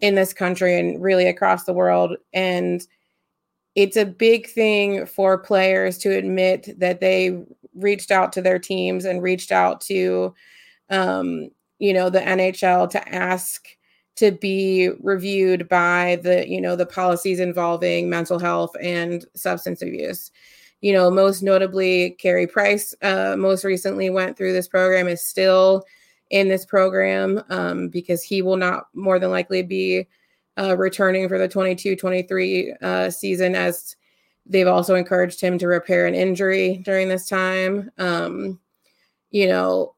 in 0.00 0.14
this 0.14 0.32
country 0.32 0.78
and 0.78 1.02
really 1.02 1.26
across 1.26 1.64
the 1.64 1.72
world 1.72 2.16
and 2.32 2.86
it's 3.74 3.96
a 3.96 4.04
big 4.04 4.48
thing 4.48 5.06
for 5.06 5.38
players 5.38 5.98
to 5.98 6.10
admit 6.10 6.68
that 6.78 7.00
they 7.00 7.42
reached 7.74 8.10
out 8.10 8.32
to 8.32 8.42
their 8.42 8.58
teams 8.58 9.04
and 9.04 9.22
reached 9.22 9.52
out 9.52 9.80
to 9.80 10.34
um, 10.90 11.50
you 11.78 11.92
know 11.92 12.10
the 12.10 12.20
NHL 12.20 12.90
to 12.90 13.08
ask 13.14 13.68
to 14.16 14.32
be 14.32 14.90
reviewed 15.00 15.68
by 15.68 16.18
the 16.22 16.48
you 16.48 16.60
know 16.60 16.76
the 16.76 16.86
policies 16.86 17.40
involving 17.40 18.10
mental 18.10 18.38
health 18.38 18.74
and 18.82 19.24
substance 19.34 19.82
abuse. 19.82 20.30
You 20.80 20.92
know 20.92 21.10
most 21.10 21.42
notably 21.42 22.10
Carey 22.12 22.46
Price 22.46 22.94
uh, 23.02 23.36
most 23.38 23.64
recently 23.64 24.10
went 24.10 24.36
through 24.36 24.52
this 24.52 24.68
program 24.68 25.08
is 25.08 25.22
still 25.22 25.84
in 26.30 26.48
this 26.48 26.64
program 26.64 27.42
um, 27.50 27.88
because 27.88 28.22
he 28.22 28.42
will 28.42 28.56
not 28.56 28.86
more 28.94 29.18
than 29.18 29.30
likely 29.30 29.62
be 29.62 30.06
uh, 30.60 30.76
returning 30.76 31.28
for 31.28 31.38
the 31.38 31.48
22 31.48 31.96
23 31.96 32.74
uh, 32.82 33.10
season, 33.10 33.54
as 33.54 33.96
they've 34.46 34.66
also 34.66 34.94
encouraged 34.94 35.40
him 35.40 35.58
to 35.58 35.66
repair 35.66 36.06
an 36.06 36.14
injury 36.14 36.82
during 36.84 37.08
this 37.08 37.28
time. 37.28 37.90
Um, 37.98 38.60
you 39.30 39.46
know, 39.46 39.94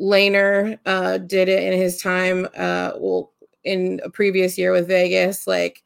Lehner 0.00 0.78
uh, 0.86 1.18
did 1.18 1.48
it 1.48 1.62
in 1.62 1.78
his 1.78 2.00
time, 2.00 2.46
uh, 2.56 2.92
well, 2.98 3.32
in 3.64 4.00
a 4.04 4.10
previous 4.10 4.56
year 4.56 4.72
with 4.72 4.86
Vegas. 4.86 5.46
Like, 5.46 5.82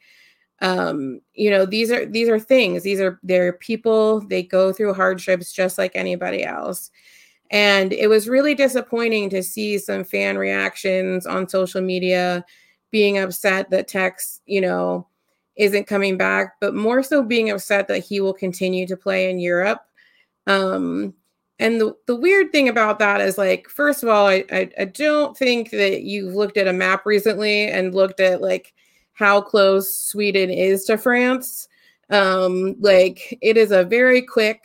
um, 0.60 1.20
you 1.34 1.50
know, 1.50 1.64
these 1.64 1.90
are 1.90 2.04
these 2.04 2.28
are 2.28 2.38
things. 2.38 2.82
These 2.82 3.00
are 3.00 3.18
they're 3.22 3.54
people. 3.54 4.20
They 4.20 4.42
go 4.42 4.72
through 4.72 4.94
hardships 4.94 5.52
just 5.52 5.78
like 5.78 5.92
anybody 5.94 6.44
else. 6.44 6.90
And 7.50 7.92
it 7.92 8.08
was 8.08 8.28
really 8.28 8.54
disappointing 8.54 9.28
to 9.30 9.42
see 9.42 9.78
some 9.78 10.04
fan 10.04 10.38
reactions 10.38 11.26
on 11.26 11.48
social 11.48 11.80
media 11.80 12.44
being 12.90 13.18
upset 13.18 13.70
that 13.70 13.88
Tex, 13.88 14.40
you 14.46 14.60
know, 14.60 15.06
isn't 15.56 15.86
coming 15.86 16.16
back, 16.16 16.54
but 16.60 16.74
more 16.74 17.02
so 17.02 17.22
being 17.22 17.50
upset 17.50 17.88
that 17.88 17.98
he 18.04 18.20
will 18.20 18.32
continue 18.32 18.86
to 18.86 18.96
play 18.96 19.30
in 19.30 19.38
Europe. 19.38 19.80
Um, 20.46 21.14
and 21.58 21.80
the, 21.80 21.94
the 22.06 22.16
weird 22.16 22.50
thing 22.52 22.68
about 22.68 22.98
that 23.00 23.20
is 23.20 23.36
like, 23.36 23.68
first 23.68 24.02
of 24.02 24.08
all, 24.08 24.26
I, 24.26 24.44
I, 24.50 24.70
I 24.78 24.84
don't 24.86 25.36
think 25.36 25.70
that 25.70 26.02
you've 26.02 26.34
looked 26.34 26.56
at 26.56 26.66
a 26.68 26.72
map 26.72 27.04
recently 27.04 27.68
and 27.68 27.94
looked 27.94 28.20
at 28.20 28.40
like 28.40 28.72
how 29.12 29.42
close 29.42 29.94
Sweden 29.94 30.48
is 30.50 30.84
to 30.86 30.96
France. 30.96 31.68
Um, 32.08 32.76
like 32.80 33.38
it 33.42 33.56
is 33.56 33.70
a 33.70 33.84
very 33.84 34.22
quick 34.22 34.64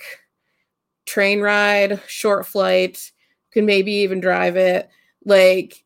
train 1.05 1.41
ride, 1.41 2.01
short 2.07 2.45
flight, 2.45 3.11
can 3.51 3.65
maybe 3.65 3.91
even 3.91 4.19
drive 4.21 4.55
it. 4.55 4.89
Like 5.25 5.83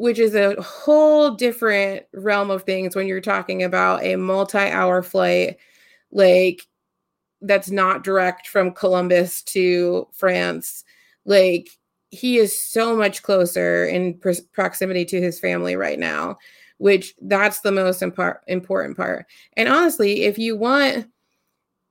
which 0.00 0.18
is 0.18 0.34
a 0.34 0.58
whole 0.62 1.32
different 1.32 2.06
realm 2.14 2.50
of 2.50 2.62
things 2.62 2.96
when 2.96 3.06
you're 3.06 3.20
talking 3.20 3.62
about 3.62 4.02
a 4.02 4.16
multi-hour 4.16 5.02
flight 5.02 5.58
like 6.10 6.62
that's 7.42 7.70
not 7.70 8.02
direct 8.02 8.48
from 8.48 8.72
Columbus 8.72 9.42
to 9.42 10.08
France. 10.12 10.84
Like 11.26 11.68
he 12.10 12.38
is 12.38 12.58
so 12.58 12.96
much 12.96 13.22
closer 13.22 13.84
in 13.84 14.14
pr- 14.14 14.32
proximity 14.52 15.04
to 15.04 15.20
his 15.20 15.38
family 15.38 15.76
right 15.76 15.98
now 15.98 16.38
which 16.78 17.14
that's 17.20 17.60
the 17.60 17.70
most 17.70 18.00
important 18.00 18.96
part. 18.96 19.26
And 19.58 19.68
honestly 19.68 20.22
if 20.22 20.38
you 20.38 20.56
want 20.56 21.10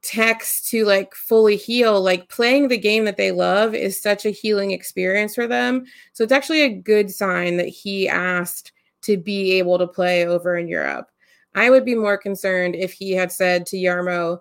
Tex 0.01 0.61
to 0.69 0.85
like 0.85 1.13
fully 1.13 1.57
heal 1.57 2.01
like 2.01 2.29
playing 2.29 2.69
the 2.69 2.77
game 2.77 3.03
that 3.05 3.17
they 3.17 3.31
love 3.31 3.75
is 3.75 4.01
such 4.01 4.25
a 4.25 4.29
healing 4.29 4.71
experience 4.71 5.35
for 5.35 5.45
them. 5.45 5.85
So 6.13 6.23
it's 6.23 6.31
actually 6.31 6.61
a 6.61 6.69
good 6.69 7.11
sign 7.11 7.57
that 7.57 7.67
he 7.67 8.07
asked 8.07 8.71
to 9.01 9.17
be 9.17 9.53
able 9.53 9.77
to 9.77 9.87
play 9.87 10.25
over 10.25 10.57
in 10.57 10.67
europe. 10.67 11.09
I 11.55 11.69
would 11.69 11.83
be 11.83 11.95
more 11.95 12.17
concerned 12.17 12.75
if 12.75 12.93
he 12.93 13.11
had 13.11 13.31
said 13.31 13.65
to 13.67 13.77
jarmo 13.77 14.39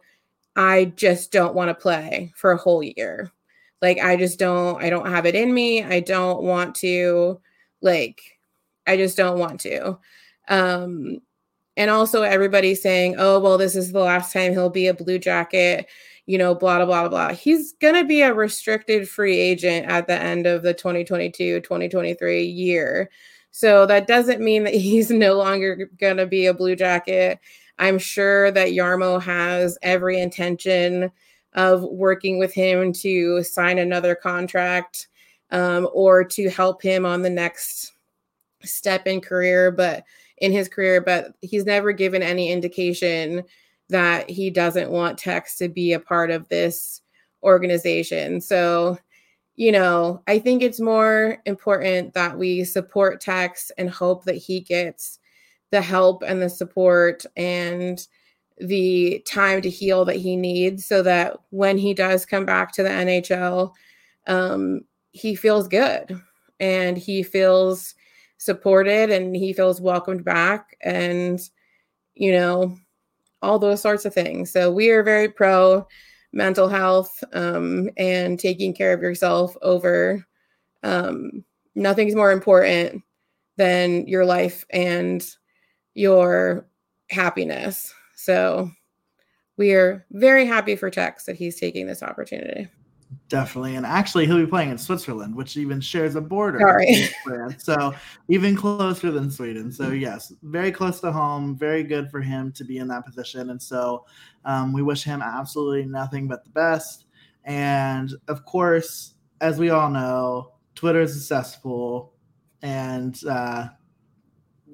i 0.57 0.87
just 0.97 1.33
don't 1.33 1.55
want 1.55 1.69
to 1.69 1.75
play 1.75 2.33
for 2.37 2.53
a 2.53 2.57
whole 2.57 2.83
year. 2.83 3.31
Like 3.83 3.99
i 3.99 4.17
just 4.17 4.39
don't 4.39 4.83
i 4.83 4.91
don't 4.91 5.11
have 5.11 5.27
it 5.27 5.35
in 5.35 5.53
me. 5.53 5.83
I 5.83 6.01
don't 6.01 6.43
want 6.43 6.77
to 6.77 7.41
like 7.81 8.21
i 8.87 8.97
just 8.97 9.17
don't 9.17 9.39
want 9.39 9.61
to. 9.61 9.99
Um 10.49 11.19
and 11.79 11.91
also 11.91 12.23
everybody 12.23 12.75
saying, 12.75 13.15
"Oh, 13.19 13.39
well, 13.39 13.57
this 13.57 13.77
is 13.77 13.93
the 13.93 14.01
last 14.01 14.33
time 14.33 14.53
he'll 14.53 14.69
be 14.69 14.89
a 14.89 14.95
Blue 14.95 15.19
Jacket." 15.19 15.87
You 16.27 16.37
know, 16.37 16.55
blah 16.55 16.85
blah 16.85 16.87
blah 16.87 17.09
blah. 17.09 17.35
He's 17.35 17.73
gonna 17.75 18.05
be 18.05 18.21
a 18.21 18.35
restricted 18.35 19.09
free 19.09 19.39
agent 19.39 19.87
at 19.87 20.07
the 20.09 20.21
end 20.21 20.47
of 20.47 20.63
the 20.63 20.75
2022-2023 20.75 22.55
year. 22.55 23.11
So 23.53 23.87
that 23.87 24.07
doesn't 24.07 24.41
mean 24.43 24.65
that 24.65 24.75
he's 24.75 25.11
no 25.11 25.35
longer 25.35 25.89
gonna 26.01 26.27
be 26.27 26.47
a 26.47 26.55
Blue 26.55 26.77
Jacket. 26.77 27.39
I'm 27.79 27.99
sure 27.99 28.51
that 28.51 28.71
Jarmo 28.71 29.23
has 29.23 29.79
every 29.83 30.21
intention 30.21 31.13
of 31.55 31.83
working 31.83 32.39
with 32.39 32.53
him 32.53 32.93
to 32.93 33.43
sign 33.45 33.79
another 33.79 34.15
contract 34.17 35.09
um, 35.53 35.89
or 35.93 36.25
to 36.25 36.51
help 36.51 36.83
him 36.83 37.07
on 37.07 37.23
the 37.23 37.31
next 37.31 37.93
step 38.65 39.07
in 39.07 39.21
career, 39.21 39.71
but 39.71 40.05
in 40.41 40.53
his 40.53 40.69
career, 40.69 41.01
but 41.01 41.35
he's 41.41 41.65
never 41.65 41.93
given 41.93 42.23
any 42.23 42.51
indication 42.51 43.45
that 43.89 44.29
he 44.29 44.51
doesn't 44.51 44.91
want 44.91 45.19
Tex 45.19 45.57
to 45.57 45.69
be 45.69 45.93
a 45.93 46.01
part 46.01 46.31
of 46.31 46.49
this 46.49 47.01
organization. 47.43 48.41
So, 48.41 48.99
you 49.57 49.73
know, 49.73 50.23
I 50.27 50.39
think 50.39 50.63
it's 50.63 50.81
more 50.81 51.39
important 51.47 52.15
that 52.15 52.39
we 52.39 52.65
support 52.65 53.21
Tex 53.21 53.73
and 53.79 53.91
hope 53.91 54.25
that 54.25 54.37
he 54.37 54.61
gets 54.61 55.19
the 55.71 55.81
help 55.81 56.23
and 56.27 56.41
the 56.41 56.51
support 56.51 57.25
and 57.37 58.07
the 58.61 59.23
time 59.27 59.63
to 59.63 59.71
heal 59.71 60.05
that 60.05 60.17
he 60.17 60.37
needs 60.37 60.85
so 60.87 61.03
that 61.03 61.37
when 61.51 61.79
he 61.79 61.95
does 61.95 62.27
come 62.27 62.45
back 62.45 62.73
to 62.73 62.83
the 62.83 62.89
NHL, 62.89 63.73
um, 64.27 64.83
he 65.13 65.35
feels 65.35 65.69
good 65.69 66.21
and 66.61 66.99
he 66.99 67.23
feels 67.23 67.95
supported 68.39 69.11
and 69.11 69.37
he 69.37 69.53
feels 69.53 69.81
welcomed 69.81 70.25
back 70.25 70.77
and, 70.81 71.41
you 72.15 72.33
know, 72.33 72.77
all 73.43 73.59
those 73.59 73.81
sorts 73.81 74.05
of 74.05 74.15
things. 74.15 74.51
So 74.51 74.71
we 74.71 74.91
are 74.91 75.03
very 75.03 75.29
pro 75.29 75.87
mental 76.33 76.69
health 76.69 77.23
um, 77.33 77.91
and 77.97 78.39
taking 78.39 78.75
care 78.75 78.93
of 78.93 79.03
yourself 79.03 79.57
over 79.63 80.27
um, 80.83 81.45
nothing's 81.75 82.15
more 82.15 82.33
important 82.33 83.03
than 83.57 84.07
your 84.07 84.25
life 84.25 84.65
and 84.71 85.27
your 85.95 86.67
happiness. 87.11 87.93
So 88.15 88.71
we 89.57 89.73
are 89.73 90.07
very 90.13 90.47
happy 90.47 90.77
for 90.77 90.91
Tex 90.91 91.25
that 91.25 91.37
he's 91.37 91.59
taking 91.59 91.87
this 91.87 92.03
opportunity. 92.03 92.69
Definitely. 93.29 93.77
And 93.77 93.85
actually, 93.85 94.27
he'll 94.27 94.39
be 94.39 94.47
playing 94.47 94.71
in 94.71 94.79
Switzerland, 94.79 95.35
which 95.35 95.57
even 95.57 95.81
shares 95.81 96.15
a 96.15 96.21
border. 96.21 96.61
Sorry. 96.61 97.11
so 97.59 97.95
even 98.29 98.57
closer 98.57 99.11
than 99.11 99.31
Sweden. 99.31 99.71
So, 99.71 99.91
yes, 99.91 100.33
very 100.43 100.73
close 100.73 101.01
to 101.01 101.13
home. 101.13 101.57
Very 101.57 101.83
good 101.83 102.11
for 102.11 102.21
him 102.21 102.53
to 102.53 102.65
be 102.65 102.79
in 102.79 102.89
that 102.89 103.05
position. 103.05 103.51
And 103.51 103.61
so 103.61 104.05
um, 104.45 104.73
we 104.73 104.83
wish 104.83 105.05
him 105.05 105.23
absolutely 105.23 105.85
nothing 105.87 106.29
but 106.29 106.45
the 106.45 106.51
best. 106.51 107.05
And 107.45 108.13
of 108.29 108.45
course, 108.45 109.15
as 109.41 109.59
we 109.59 109.71
all 109.71 109.91
know, 109.91 110.53
Twitter 110.75 111.01
is 111.01 111.17
a 111.17 111.21
cesspool. 111.21 112.13
And 112.63 113.19
uh, 113.29 113.69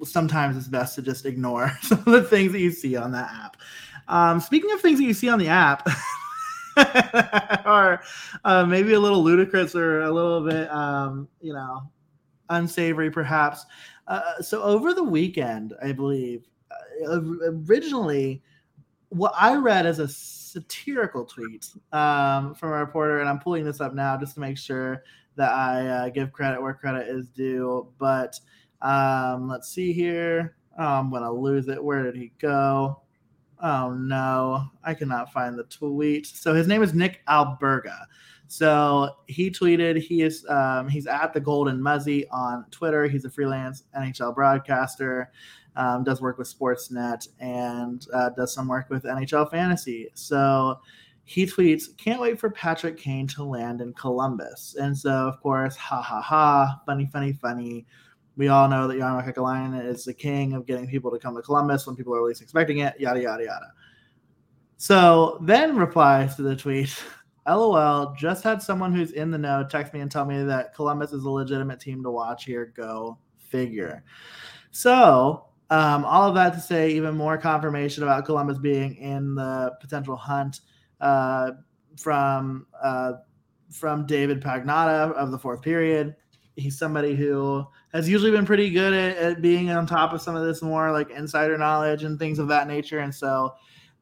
sometimes 0.03 0.57
it's 0.57 0.67
best 0.67 0.95
to 0.95 1.01
just 1.01 1.25
ignore 1.25 1.71
some 1.81 1.99
of 1.99 2.05
the 2.05 2.23
things 2.23 2.51
that 2.51 2.59
you 2.59 2.71
see 2.71 2.95
on 2.95 3.11
that 3.11 3.31
app. 3.33 3.57
Um, 4.07 4.39
speaking 4.39 4.71
of 4.71 4.81
things 4.81 4.99
that 4.99 5.05
you 5.05 5.13
see 5.13 5.29
on 5.29 5.39
the 5.39 5.47
app, 5.47 5.87
or 7.65 8.01
uh, 8.43 8.65
maybe 8.65 8.93
a 8.93 8.99
little 8.99 9.23
ludicrous 9.23 9.75
or 9.75 10.01
a 10.01 10.11
little 10.11 10.45
bit, 10.45 10.71
um, 10.71 11.27
you 11.41 11.53
know, 11.53 11.89
unsavory 12.49 13.09
perhaps. 13.11 13.65
Uh, 14.07 14.41
so 14.41 14.61
over 14.61 14.93
the 14.93 15.03
weekend, 15.03 15.73
I 15.81 15.91
believe, 15.91 16.47
uh, 17.07 17.19
originally, 17.69 18.41
what 19.09 19.33
I 19.39 19.55
read 19.55 19.85
as 19.85 19.99
a 19.99 20.07
satirical 20.07 21.25
tweet 21.25 21.69
um, 21.91 22.53
from 22.55 22.69
a 22.69 22.77
reporter, 22.77 23.19
and 23.19 23.29
I'm 23.29 23.39
pulling 23.39 23.63
this 23.63 23.81
up 23.81 23.93
now 23.93 24.17
just 24.17 24.35
to 24.35 24.39
make 24.39 24.57
sure 24.57 25.03
that 25.35 25.51
I 25.51 25.87
uh, 25.87 26.09
give 26.09 26.31
credit 26.31 26.61
where 26.61 26.73
credit 26.73 27.07
is 27.07 27.29
due, 27.29 27.87
but 27.97 28.39
um, 28.81 29.47
let's 29.47 29.69
see 29.69 29.93
here. 29.93 30.55
Oh, 30.77 30.83
I'm 30.85 31.11
gonna 31.11 31.31
lose 31.31 31.67
it. 31.67 31.81
Where 31.83 32.03
did 32.03 32.15
he 32.15 32.31
go? 32.39 33.01
Oh 33.61 33.93
no, 33.93 34.69
I 34.83 34.93
cannot 34.93 35.31
find 35.31 35.57
the 35.57 35.63
tweet. 35.63 36.27
So 36.27 36.53
his 36.53 36.67
name 36.67 36.83
is 36.83 36.93
Nick 36.93 37.21
Alberga. 37.27 38.05
So 38.47 39.09
he 39.27 39.49
tweeted 39.49 39.97
he 39.97 40.21
is 40.21 40.45
um, 40.49 40.87
he's 40.87 41.07
at 41.07 41.33
the 41.33 41.39
Golden 41.39 41.81
Muzzy 41.81 42.27
on 42.29 42.65
Twitter. 42.71 43.07
He's 43.07 43.25
a 43.25 43.29
freelance 43.29 43.83
NHL 43.97 44.35
broadcaster, 44.35 45.31
um, 45.75 46.03
does 46.03 46.21
work 46.21 46.37
with 46.37 46.53
Sportsnet 46.53 47.27
and 47.39 48.05
uh, 48.13 48.29
does 48.29 48.53
some 48.53 48.67
work 48.67 48.89
with 48.89 49.03
NHL 49.03 49.49
Fantasy. 49.49 50.09
So 50.13 50.79
he 51.23 51.45
tweets, 51.45 51.97
"Can't 51.97 52.21
wait 52.21 52.39
for 52.39 52.51
Patrick 52.51 52.97
Kane 52.97 53.27
to 53.29 53.43
land 53.43 53.81
in 53.81 53.93
Columbus." 53.93 54.75
And 54.79 54.95
so 54.95 55.11
of 55.11 55.41
course, 55.41 55.75
ha 55.75 56.01
ha 56.01 56.21
ha, 56.21 56.81
funny, 56.85 57.09
funny, 57.11 57.33
funny 57.33 57.85
we 58.37 58.49
all 58.49 58.67
know 58.67 58.87
that 58.87 58.97
Jarmo 58.97 59.25
Kekalainen 59.25 59.85
is 59.85 60.03
the 60.03 60.13
king 60.13 60.53
of 60.53 60.65
getting 60.65 60.87
people 60.87 61.11
to 61.11 61.19
come 61.19 61.35
to 61.35 61.41
Columbus 61.41 61.87
when 61.87 61.95
people 61.95 62.15
are 62.15 62.21
least 62.21 62.41
expecting 62.41 62.79
it, 62.79 62.99
yada, 62.99 63.21
yada, 63.21 63.43
yada. 63.43 63.71
So 64.77 65.39
then 65.41 65.75
replies 65.75 66.35
to 66.35 66.41
the 66.41 66.55
tweet, 66.55 66.95
LOL, 67.47 68.13
just 68.17 68.43
had 68.43 68.61
someone 68.61 68.93
who's 68.93 69.11
in 69.11 69.31
the 69.31 69.37
know 69.37 69.65
text 69.69 69.93
me 69.93 70.01
and 70.01 70.11
tell 70.11 70.25
me 70.25 70.43
that 70.43 70.73
Columbus 70.73 71.13
is 71.13 71.23
a 71.23 71.29
legitimate 71.29 71.79
team 71.79 72.03
to 72.03 72.11
watch 72.11 72.45
here. 72.45 72.73
Go 72.75 73.19
figure. 73.37 74.03
So, 74.71 75.45
um, 75.69 76.03
all 76.05 76.27
of 76.27 76.35
that 76.35 76.53
to 76.53 76.59
say, 76.59 76.91
even 76.91 77.15
more 77.15 77.37
confirmation 77.37 78.03
about 78.03 78.25
Columbus 78.25 78.57
being 78.57 78.95
in 78.95 79.35
the 79.35 79.71
potential 79.79 80.15
hunt 80.15 80.61
uh, 80.99 81.51
from 81.97 82.67
uh, 82.83 83.13
from 83.71 84.05
David 84.05 84.41
Pagnotta 84.41 85.13
of 85.13 85.31
the 85.31 85.39
fourth 85.39 85.61
period 85.61 86.15
he's 86.55 86.77
somebody 86.77 87.15
who 87.15 87.65
has 87.91 88.07
usually 88.07 88.31
been 88.31 88.45
pretty 88.45 88.69
good 88.69 88.93
at, 88.93 89.17
at, 89.17 89.41
being 89.41 89.69
on 89.69 89.85
top 89.85 90.13
of 90.13 90.21
some 90.21 90.35
of 90.35 90.45
this 90.45 90.61
more 90.61 90.91
like 90.91 91.09
insider 91.09 91.57
knowledge 91.57 92.03
and 92.03 92.17
things 92.17 92.39
of 92.39 92.47
that 92.47 92.67
nature. 92.67 92.99
And 92.99 93.13
so 93.13 93.53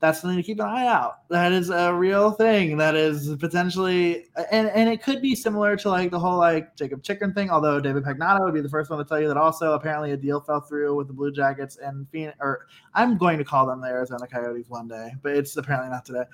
that's 0.03 0.19
something 0.19 0.35
to 0.35 0.43
keep 0.43 0.59
an 0.59 0.65
eye 0.65 0.85
out. 0.85 1.29
That 1.29 1.53
is 1.53 1.69
a 1.69 1.93
real 1.93 2.31
thing. 2.31 2.75
That 2.75 2.93
is 2.93 3.33
potentially, 3.37 4.25
and, 4.51 4.67
and 4.71 4.89
it 4.89 5.01
could 5.01 5.21
be 5.21 5.33
similar 5.33 5.77
to 5.77 5.87
like 5.87 6.11
the 6.11 6.19
whole 6.19 6.37
like 6.37 6.75
Jakob 6.75 7.03
Chychrun 7.03 7.33
thing. 7.33 7.49
Although 7.49 7.79
David 7.79 8.03
Pagnotta 8.03 8.43
would 8.43 8.53
be 8.53 8.59
the 8.59 8.67
first 8.67 8.89
one 8.89 8.99
to 8.99 9.05
tell 9.05 9.21
you 9.21 9.29
that 9.29 9.37
also 9.37 9.71
apparently 9.71 10.11
a 10.11 10.17
deal 10.17 10.41
fell 10.41 10.59
through 10.59 10.93
with 10.93 11.07
the 11.07 11.13
Blue 11.13 11.31
Jackets 11.31 11.77
and 11.77 12.05
Phoenix, 12.09 12.35
or 12.41 12.67
I'm 12.93 13.17
going 13.17 13.37
to 13.37 13.45
call 13.45 13.65
them 13.65 13.79
the 13.79 13.87
Arizona 13.87 14.27
Coyotes 14.27 14.67
one 14.67 14.89
day, 14.89 15.13
but 15.21 15.37
it's 15.37 15.55
apparently 15.55 15.89
not 15.89 16.03
today. 16.03 16.25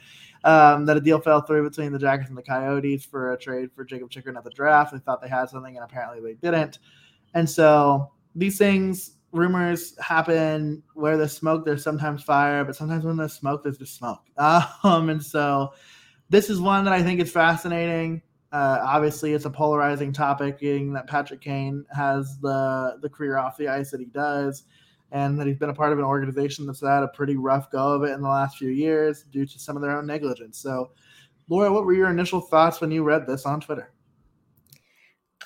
Um, 0.46 0.88
that 0.88 0.98
a 0.98 1.02
deal 1.02 1.22
fell 1.22 1.42
through 1.42 1.70
between 1.70 1.92
the 1.92 2.00
Jackets 2.00 2.30
and 2.30 2.38
the 2.40 2.42
Coyotes 2.42 3.06
for 3.06 3.34
a 3.34 3.38
trade 3.38 3.70
for 3.76 3.86
Jakob 3.86 4.10
Chychrun 4.10 4.36
at 4.36 4.44
the 4.44 4.50
draft. 4.50 4.94
They 4.94 4.98
thought 4.98 5.22
they 5.22 5.30
had 5.30 5.48
something, 5.48 5.76
and 5.76 5.86
apparently 5.86 6.22
they 6.22 6.34
didn't. 6.34 6.80
And 7.36 7.48
so 7.48 8.14
these 8.34 8.58
things 8.58 9.19
rumors 9.32 9.98
happen 10.00 10.82
where 10.94 11.18
there's 11.18 11.34
smoke 11.34 11.66
there's 11.66 11.84
sometimes 11.84 12.24
fire 12.24 12.64
but 12.66 12.76
sometimes 12.76 13.06
when 13.06 13.18
there's 13.18 13.34
smoke 13.34 13.64
there's 13.64 13.78
just 13.78 13.96
smoke. 13.96 14.22
Um, 14.84 15.10
and 15.10 15.24
so 15.24 15.74
this 16.30 16.50
is 16.50 16.60
one 16.60 16.86
that 16.86 16.94
i 16.94 17.02
think 17.02 17.20
is 17.20 17.32
fascinating. 17.32 18.22
Uh, 18.52 18.80
obviously 18.84 19.34
it's 19.34 19.46
a 19.46 19.50
polarizing 19.50 20.12
topic 20.12 20.60
being 20.60 20.94
that 20.94 21.08
patrick 21.08 21.42
kane 21.42 21.86
has 21.96 22.40
the 22.40 22.98
the 23.02 23.10
career 23.10 23.38
off 23.38 23.58
the 23.58 23.68
ice 23.68 23.92
that 23.92 24.00
he 24.00 24.08
does 24.08 24.64
and 25.12 25.40
that 25.40 25.46
he's 25.46 25.58
been 25.58 25.70
a 25.70 25.74
part 25.74 25.92
of 25.92 26.00
an 26.00 26.06
organization 26.06 26.66
that's 26.66 26.82
had 26.82 27.04
a 27.04 27.08
pretty 27.10 27.36
rough 27.36 27.70
go 27.72 27.94
of 27.94 28.04
it 28.04 28.12
in 28.12 28.22
the 28.22 28.30
last 28.30 28.58
few 28.58 28.70
years 28.70 29.24
due 29.32 29.46
to 29.46 29.60
some 29.60 29.76
of 29.76 29.82
their 29.82 29.98
own 29.98 30.06
negligence. 30.08 30.58
So 30.58 30.92
laura 31.50 31.72
what 31.72 31.86
were 31.86 31.94
your 31.94 32.10
initial 32.10 32.42
thoughts 32.42 32.80
when 32.80 32.92
you 32.92 33.04
read 33.04 33.28
this 33.28 33.46
on 33.46 33.60
twitter 33.60 33.92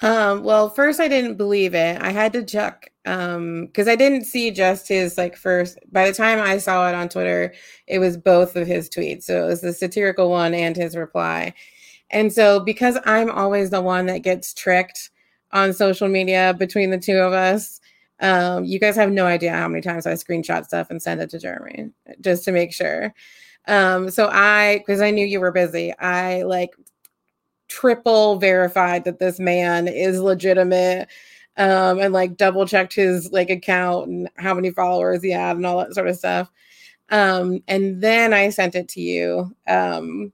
um, 0.02 0.44
well, 0.44 0.70
first 0.70 1.00
I 1.00 1.08
didn't 1.08 1.36
believe 1.38 1.74
it. 1.76 2.02
I 2.02 2.12
had 2.12 2.34
to 2.34 2.44
check 2.44 2.91
um 3.06 3.66
because 3.66 3.88
I 3.88 3.96
didn't 3.98 4.24
see 4.26 4.50
just 4.50 4.88
his 4.88 5.18
like 5.18 5.36
first 5.36 5.78
by 5.91 6.08
the 6.10 6.16
time 6.16 6.39
I 6.39 6.58
saw 6.58 6.88
it 6.89 6.96
on 6.96 7.10
Twitter, 7.10 7.54
it 7.88 8.00
was 8.00 8.18
both 8.18 8.56
of 8.56 8.68
his 8.68 8.89
tweets. 8.89 9.24
So 9.24 9.44
it 9.44 9.48
was 9.48 9.62
the 9.62 9.74
satirical 9.74 10.30
one 10.30 10.54
and 10.54 10.76
his 10.76 10.96
reply. 10.96 11.54
And 12.12 12.32
so 12.34 12.60
because 12.60 12.98
I'm 13.06 13.32
always 13.32 13.70
the 13.72 13.82
one 13.82 14.06
that 14.08 14.20
gets 14.20 14.54
tricked 14.54 15.12
on 15.52 15.74
social 15.74 16.08
media 16.10 16.56
between 16.58 16.91
the 16.91 17.00
two 17.00 17.18
of 17.18 17.34
us, 17.34 17.80
um, 18.22 18.66
you 18.66 18.80
guys 18.80 18.96
have 18.96 19.12
no 19.12 19.26
idea 19.26 19.54
how 19.54 19.68
many 19.68 19.82
times 19.82 20.06
I 20.08 20.14
screenshot 20.14 20.66
stuff 20.66 20.89
and 20.89 21.02
send 21.02 21.22
it 21.22 21.30
to 21.32 21.39
Jeremy 21.39 21.89
just 22.22 22.46
to 22.46 22.52
make 22.52 22.74
sure. 22.74 23.14
Um, 23.68 24.10
so 24.12 24.30
I 24.32 24.80
because 24.80 25.02
I 25.02 25.12
knew 25.12 25.26
you 25.26 25.39
were 25.39 25.52
busy, 25.52 25.94
I 26.00 26.44
like 26.44 26.72
triple 27.68 28.38
verified 28.38 29.03
that 29.05 29.20
this 29.20 29.39
man 29.39 29.88
is 29.88 30.20
legitimate 30.20 31.07
um, 31.57 31.99
and 31.99 32.14
like 32.14 32.38
double 32.38 32.66
checked 32.66 32.95
his 32.95 33.32
like 33.32 33.49
account 33.49 34.07
and 34.07 34.30
how 34.38 34.53
many 34.53 34.72
followers 34.72 35.24
he 35.24 35.32
had 35.32 35.55
and 35.57 35.66
all 35.66 35.78
that 35.80 35.93
sort 35.93 36.07
of 36.07 36.16
stuff. 36.18 36.51
Um, 37.09 37.61
and 37.68 38.01
then 38.01 38.34
I 38.34 38.49
sent 38.49 38.76
it 38.76 38.88
to 38.89 39.01
you. 39.01 39.55
Um, 39.68 40.34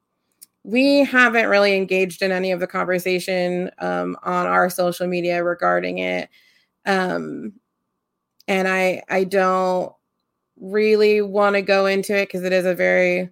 we 0.63 1.03
haven't 1.05 1.47
really 1.47 1.75
engaged 1.75 2.21
in 2.21 2.31
any 2.31 2.51
of 2.51 2.59
the 2.59 2.67
conversation 2.67 3.71
um, 3.79 4.17
on 4.23 4.47
our 4.47 4.69
social 4.69 5.07
media 5.07 5.43
regarding 5.43 5.99
it. 5.99 6.29
Um, 6.85 7.53
and 8.47 8.67
I 8.67 9.03
I 9.09 9.23
don't 9.25 9.93
really 10.59 11.21
want 11.21 11.55
to 11.55 11.61
go 11.61 11.85
into 11.85 12.15
it 12.17 12.27
because 12.27 12.43
it 12.43 12.53
is 12.53 12.65
a 12.65 12.75
very 12.75 13.29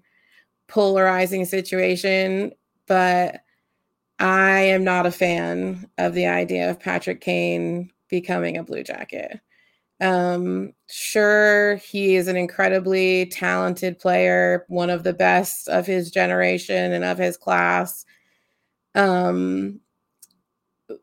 polarizing 0.68 1.46
situation, 1.46 2.52
but 2.88 3.42
I 4.20 4.60
am 4.62 4.84
not 4.84 5.06
a 5.06 5.12
fan 5.12 5.90
of 5.98 6.14
the 6.14 6.26
idea 6.26 6.70
of 6.70 6.80
Patrick 6.80 7.22
Kane 7.22 7.92
becoming 8.10 8.58
a 8.58 8.64
Blue 8.64 8.84
Jacket. 8.84 9.40
Um, 10.00 10.74
sure, 10.88 11.78
he 11.78 12.16
is 12.16 12.28
an 12.28 12.36
incredibly 12.36 13.28
talented 13.28 14.00
player, 14.00 14.66
one 14.70 14.90
of 14.90 15.04
the 15.04 15.14
best 15.14 15.68
of 15.70 15.86
his 15.86 16.12
generation 16.12 16.94
and 16.94 17.04
of 17.04 17.18
his 17.18 17.38
class. 17.38 18.06
Um, 18.96 19.82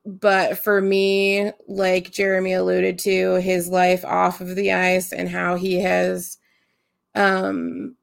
but 0.06 0.58
for 0.58 0.80
me, 0.80 1.52
like 1.68 2.10
Jeremy 2.10 2.54
alluded 2.54 2.98
to, 3.00 3.34
his 3.34 3.68
life 3.68 4.04
off 4.04 4.40
of 4.40 4.54
the 4.56 4.72
ice 4.72 5.12
and 5.12 5.28
how 5.28 5.56
he 5.56 5.80
has 5.80 6.38
um, 7.14 7.96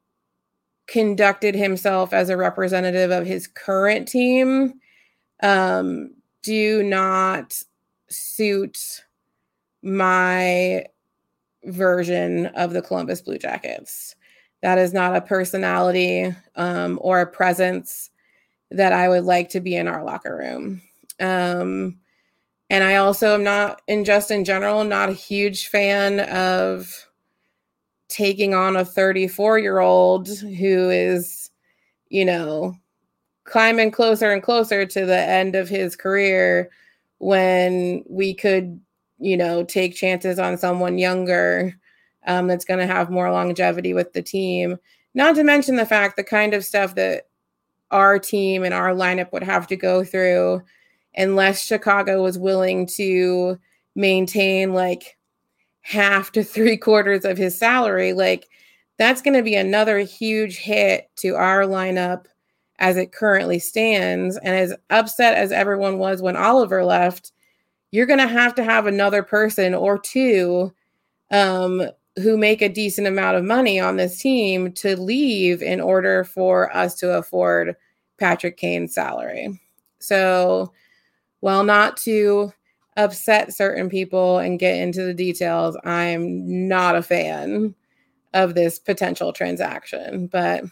conducted 0.88 1.56
himself 1.56 2.14
as 2.14 2.30
a 2.30 2.38
representative 2.38 3.12
of 3.12 3.26
his 3.26 3.48
current 3.48 4.08
team 4.08 4.74
um, 5.42 6.12
do 6.44 6.84
not 6.84 7.62
suit 8.10 9.04
my 9.82 10.86
version 11.66 12.48
of 12.48 12.74
the 12.74 12.82
Columbus 12.82 13.22
Blue 13.22 13.38
Jackets. 13.38 14.16
That 14.62 14.78
is 14.78 14.94
not 14.94 15.16
a 15.16 15.22
personality 15.22 16.34
um, 16.56 17.00
or 17.02 17.22
a 17.22 17.28
presence 17.28 18.10
that 18.70 18.94
I 18.94 19.10
would 19.10 19.24
like 19.24 19.50
to 19.50 19.60
be 19.60 19.76
in 19.76 19.88
our 19.88 20.04
locker 20.04 20.38
room. 20.38 20.82
Um, 21.20 21.98
and 22.70 22.84
I 22.84 22.96
also 22.96 23.34
am 23.34 23.44
not, 23.44 23.82
in 23.88 24.06
just 24.06 24.32
in 24.32 24.46
general, 24.46 24.84
not 24.84 25.10
a 25.10 25.14
huge 25.14 25.68
fan 25.68 26.22
of 26.22 27.08
taking 28.08 28.54
on 28.54 28.76
a 28.76 28.86
34 28.86 29.60
year 29.60 29.80
old 29.80 30.28
who 30.28 30.90
is, 30.90 31.50
you 32.10 32.26
know, 32.26 32.76
climbing 33.52 33.92
closer 33.92 34.32
and 34.32 34.42
closer 34.42 34.86
to 34.86 35.06
the 35.06 35.20
end 35.20 35.56
of 35.56 35.68
his 35.68 35.98
career 35.98 36.72
when 37.18 38.02
we 38.10 38.34
could, 38.34 38.80
you 39.20 39.36
know, 39.36 39.62
take 39.66 39.94
chances 39.94 40.40
on 40.40 40.58
someone 40.58 40.98
younger 40.98 41.76
um, 42.28 42.48
that's 42.48 42.64
going 42.64 42.80
to 42.80 42.88
have 42.88 43.10
more 43.10 43.30
longevity 43.30 43.94
with 43.94 44.14
the 44.14 44.22
team. 44.22 44.78
Not 45.16 45.36
to 45.36 45.44
mention 45.44 45.76
the 45.76 45.86
fact 45.86 46.16
the 46.16 46.24
kind 46.24 46.54
of 46.54 46.64
stuff 46.64 46.96
that 46.96 47.28
our 47.92 48.18
team 48.18 48.64
and 48.64 48.74
our 48.74 48.92
lineup 48.92 49.34
would 49.34 49.44
have 49.44 49.68
to 49.68 49.76
go 49.76 50.06
through 50.06 50.62
unless 51.18 51.66
Chicago 51.66 52.24
was 52.24 52.40
willing 52.40 52.88
to 52.96 53.60
maintain 53.96 54.74
like 54.74 55.18
half 55.82 56.32
to 56.32 56.42
three 56.42 56.78
quarters 56.78 57.26
of 57.26 57.38
his 57.38 57.60
salary. 57.60 58.14
Like 58.14 58.48
that's 58.98 59.22
going 59.22 59.34
to 59.34 59.44
be 59.44 59.56
another 59.56 60.00
huge 60.00 60.56
hit 60.56 61.10
to 61.18 61.36
our 61.36 61.64
lineup 61.64 62.28
as 62.82 62.98
it 62.98 63.14
currently 63.14 63.60
stands. 63.60 64.38
And 64.38 64.56
as 64.56 64.74
upset 64.90 65.38
as 65.38 65.52
everyone 65.52 66.00
was 66.00 66.22
when 66.22 66.36
Oliver 66.36 66.84
left, 66.84 67.32
you're 67.92 68.08
going 68.08 68.20
to 68.20 68.28
have 68.28 68.56
to 68.56 68.64
have 68.64 68.88
another 68.88 69.22
person 69.22 69.74
or 69.76 70.00
two 70.00 70.74
um, 71.30 71.84
who 72.18 72.38
make 72.38 72.62
a 72.62 72.68
decent 72.68 73.08
amount 73.08 73.38
of 73.38 73.44
money 73.44 73.80
on 73.80 73.98
this 73.98 74.20
team 74.20 74.74
to 74.74 75.00
leave 75.00 75.62
in 75.62 75.80
order 75.80 76.24
for 76.24 76.76
us 76.76 76.96
to 76.96 77.18
afford 77.18 77.76
Patrick 78.18 78.58
Kane's 78.58 78.94
salary. 78.94 79.60
So, 80.00 80.74
while 81.42 81.64
not 81.64 81.98
to 81.98 82.52
upset 82.98 83.54
certain 83.54 83.90
people 83.90 84.40
and 84.40 84.60
get 84.60 84.78
into 84.78 85.04
the 85.04 85.14
details, 85.14 85.78
I'm 85.84 86.68
not 86.68 86.96
a 86.96 87.04
fan 87.04 87.76
of 88.34 88.56
this 88.56 88.80
potential 88.80 89.34
transaction. 89.34 90.28
But 90.28 90.64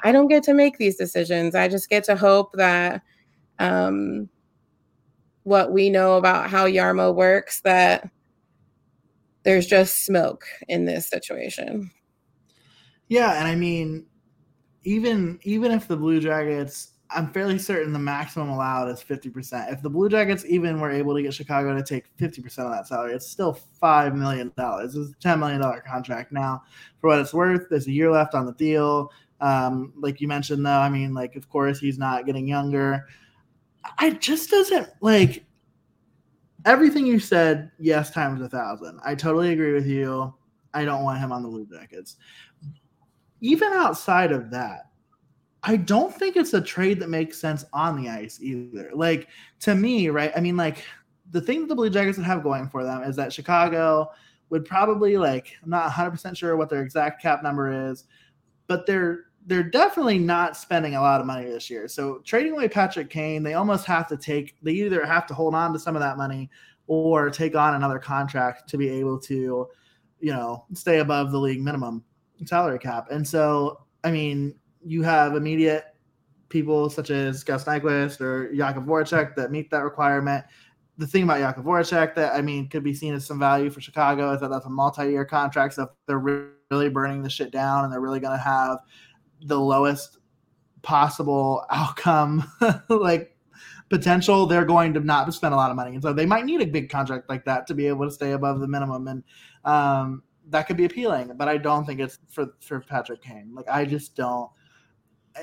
I 0.00 0.12
don't 0.12 0.28
get 0.28 0.42
to 0.44 0.54
make 0.54 0.78
these 0.78 0.96
decisions. 0.96 1.54
I 1.54 1.68
just 1.68 1.90
get 1.90 2.04
to 2.04 2.16
hope 2.16 2.52
that 2.54 3.02
um, 3.58 4.28
what 5.42 5.72
we 5.72 5.90
know 5.90 6.16
about 6.16 6.50
how 6.50 6.66
Jarmo 6.66 7.14
works, 7.14 7.60
that 7.62 8.08
there's 9.42 9.66
just 9.66 10.04
smoke 10.04 10.44
in 10.68 10.84
this 10.84 11.08
situation. 11.08 11.90
Yeah, 13.08 13.38
and 13.38 13.48
I 13.48 13.54
mean, 13.54 14.06
even 14.84 15.38
even 15.42 15.72
if 15.72 15.88
the 15.88 15.96
Blue 15.96 16.20
Jackets, 16.20 16.92
I'm 17.10 17.32
fairly 17.32 17.58
certain 17.58 17.92
the 17.92 17.98
maximum 17.98 18.50
allowed 18.50 18.88
is 18.88 19.02
50%. 19.02 19.72
If 19.72 19.80
the 19.80 19.88
Blue 19.88 20.10
Jackets 20.10 20.44
even 20.46 20.80
were 20.80 20.90
able 20.90 21.14
to 21.14 21.22
get 21.22 21.32
Chicago 21.32 21.74
to 21.74 21.82
take 21.82 22.14
50% 22.18 22.46
of 22.58 22.70
that 22.70 22.86
salary, 22.86 23.14
it's 23.14 23.26
still 23.26 23.58
$5 23.82 24.14
million. 24.14 24.52
It's 24.56 24.94
a 24.94 25.14
$10 25.22 25.38
million 25.38 25.62
contract. 25.86 26.32
Now, 26.32 26.62
for 27.00 27.08
what 27.08 27.18
it's 27.18 27.32
worth, 27.32 27.68
there's 27.70 27.86
a 27.86 27.92
year 27.92 28.10
left 28.10 28.34
on 28.34 28.44
the 28.44 28.52
deal. 28.52 29.10
Um, 29.40 29.92
like 29.96 30.20
you 30.20 30.28
mentioned, 30.28 30.64
though, 30.64 30.70
I 30.70 30.88
mean, 30.88 31.14
like, 31.14 31.36
of 31.36 31.48
course, 31.48 31.78
he's 31.78 31.98
not 31.98 32.26
getting 32.26 32.46
younger. 32.46 33.06
I 33.98 34.10
just 34.10 34.50
doesn't 34.50 34.88
like 35.00 35.44
everything 36.64 37.06
you 37.06 37.20
said, 37.20 37.70
yes, 37.78 38.10
times 38.10 38.40
a 38.40 38.48
thousand. 38.48 39.00
I 39.04 39.14
totally 39.14 39.52
agree 39.52 39.72
with 39.72 39.86
you. 39.86 40.34
I 40.74 40.84
don't 40.84 41.04
want 41.04 41.18
him 41.18 41.32
on 41.32 41.42
the 41.42 41.48
Blue 41.48 41.66
Jackets. 41.66 42.16
Even 43.40 43.72
outside 43.72 44.32
of 44.32 44.50
that, 44.50 44.90
I 45.62 45.76
don't 45.76 46.14
think 46.14 46.36
it's 46.36 46.54
a 46.54 46.60
trade 46.60 47.00
that 47.00 47.08
makes 47.08 47.40
sense 47.40 47.64
on 47.72 48.00
the 48.00 48.08
ice 48.08 48.40
either. 48.40 48.90
Like 48.94 49.28
to 49.60 49.74
me, 49.74 50.08
right? 50.08 50.32
I 50.36 50.40
mean, 50.40 50.56
like 50.56 50.84
the 51.30 51.40
thing 51.40 51.60
that 51.60 51.68
the 51.68 51.74
Blue 51.74 51.90
Jackets 51.90 52.18
would 52.18 52.26
have 52.26 52.42
going 52.42 52.68
for 52.68 52.84
them 52.84 53.02
is 53.02 53.16
that 53.16 53.32
Chicago 53.32 54.10
would 54.50 54.64
probably 54.64 55.16
like 55.16 55.56
I'm 55.62 55.70
not 55.70 55.90
100% 55.90 56.36
sure 56.36 56.56
what 56.56 56.70
their 56.70 56.82
exact 56.82 57.22
cap 57.22 57.42
number 57.42 57.90
is, 57.90 58.04
but 58.66 58.86
they're 58.86 59.26
they're 59.48 59.62
definitely 59.62 60.18
not 60.18 60.58
spending 60.58 60.94
a 60.94 61.00
lot 61.00 61.20
of 61.22 61.26
money 61.26 61.46
this 61.46 61.70
year. 61.70 61.88
So 61.88 62.18
trading 62.18 62.52
away 62.52 62.68
Patrick 62.68 63.08
Kane, 63.08 63.42
they 63.42 63.54
almost 63.54 63.86
have 63.86 64.06
to 64.08 64.16
take 64.16 64.56
they 64.62 64.72
either 64.72 65.04
have 65.06 65.26
to 65.26 65.34
hold 65.34 65.54
on 65.54 65.72
to 65.72 65.78
some 65.78 65.96
of 65.96 66.00
that 66.00 66.18
money 66.18 66.50
or 66.86 67.30
take 67.30 67.56
on 67.56 67.74
another 67.74 67.98
contract 67.98 68.68
to 68.68 68.76
be 68.76 68.90
able 68.90 69.18
to, 69.20 69.66
you 70.20 70.32
know, 70.32 70.66
stay 70.74 70.98
above 70.98 71.32
the 71.32 71.38
league 71.38 71.62
minimum 71.62 72.04
salary 72.44 72.78
cap. 72.78 73.06
And 73.10 73.26
so, 73.26 73.86
I 74.04 74.10
mean, 74.10 74.54
you 74.84 75.02
have 75.02 75.34
immediate 75.34 75.84
people 76.50 76.90
such 76.90 77.10
as 77.10 77.42
Gus 77.42 77.64
Nyquist 77.64 78.20
or 78.20 78.52
Jakub 78.54 78.84
Voracek 78.84 79.34
that 79.36 79.50
meet 79.50 79.70
that 79.70 79.82
requirement. 79.82 80.44
The 80.98 81.06
thing 81.06 81.22
about 81.22 81.38
Jakub 81.38 81.64
Voracek 81.64 82.14
that 82.16 82.34
I 82.34 82.42
mean 82.42 82.68
could 82.68 82.84
be 82.84 82.92
seen 82.92 83.14
as 83.14 83.24
some 83.24 83.38
value 83.38 83.70
for 83.70 83.80
Chicago 83.80 84.30
is 84.34 84.40
that 84.40 84.50
that's 84.50 84.66
a 84.66 84.70
multi-year 84.70 85.24
contract. 85.24 85.74
So 85.74 85.84
if 85.84 85.88
they're 86.06 86.18
really 86.18 86.90
burning 86.90 87.22
the 87.22 87.30
shit 87.30 87.50
down 87.50 87.84
and 87.84 87.92
they're 87.92 88.00
really 88.00 88.20
going 88.20 88.36
to 88.36 88.42
have 88.42 88.80
the 89.42 89.58
lowest 89.58 90.18
possible 90.82 91.64
outcome 91.70 92.50
like 92.88 93.36
potential 93.88 94.46
they're 94.46 94.64
going 94.64 94.92
to 94.94 95.00
not 95.00 95.32
spend 95.32 95.54
a 95.54 95.56
lot 95.56 95.70
of 95.70 95.76
money. 95.76 95.94
And 95.94 96.02
so 96.02 96.12
they 96.12 96.26
might 96.26 96.44
need 96.44 96.60
a 96.60 96.66
big 96.66 96.90
contract 96.90 97.28
like 97.28 97.44
that 97.46 97.66
to 97.68 97.74
be 97.74 97.86
able 97.86 98.04
to 98.04 98.10
stay 98.10 98.32
above 98.32 98.60
the 98.60 98.68
minimum. 98.68 99.08
And 99.08 99.24
um, 99.64 100.22
that 100.50 100.66
could 100.66 100.76
be 100.76 100.84
appealing 100.84 101.30
but 101.36 101.48
i 101.48 101.56
don't 101.56 101.84
think 101.84 102.00
it's 102.00 102.18
for 102.28 102.46
for 102.60 102.80
patrick 102.80 103.22
kane. 103.22 103.54
Like 103.54 103.68
i 103.68 103.84
just 103.84 104.16
don't. 104.16 104.50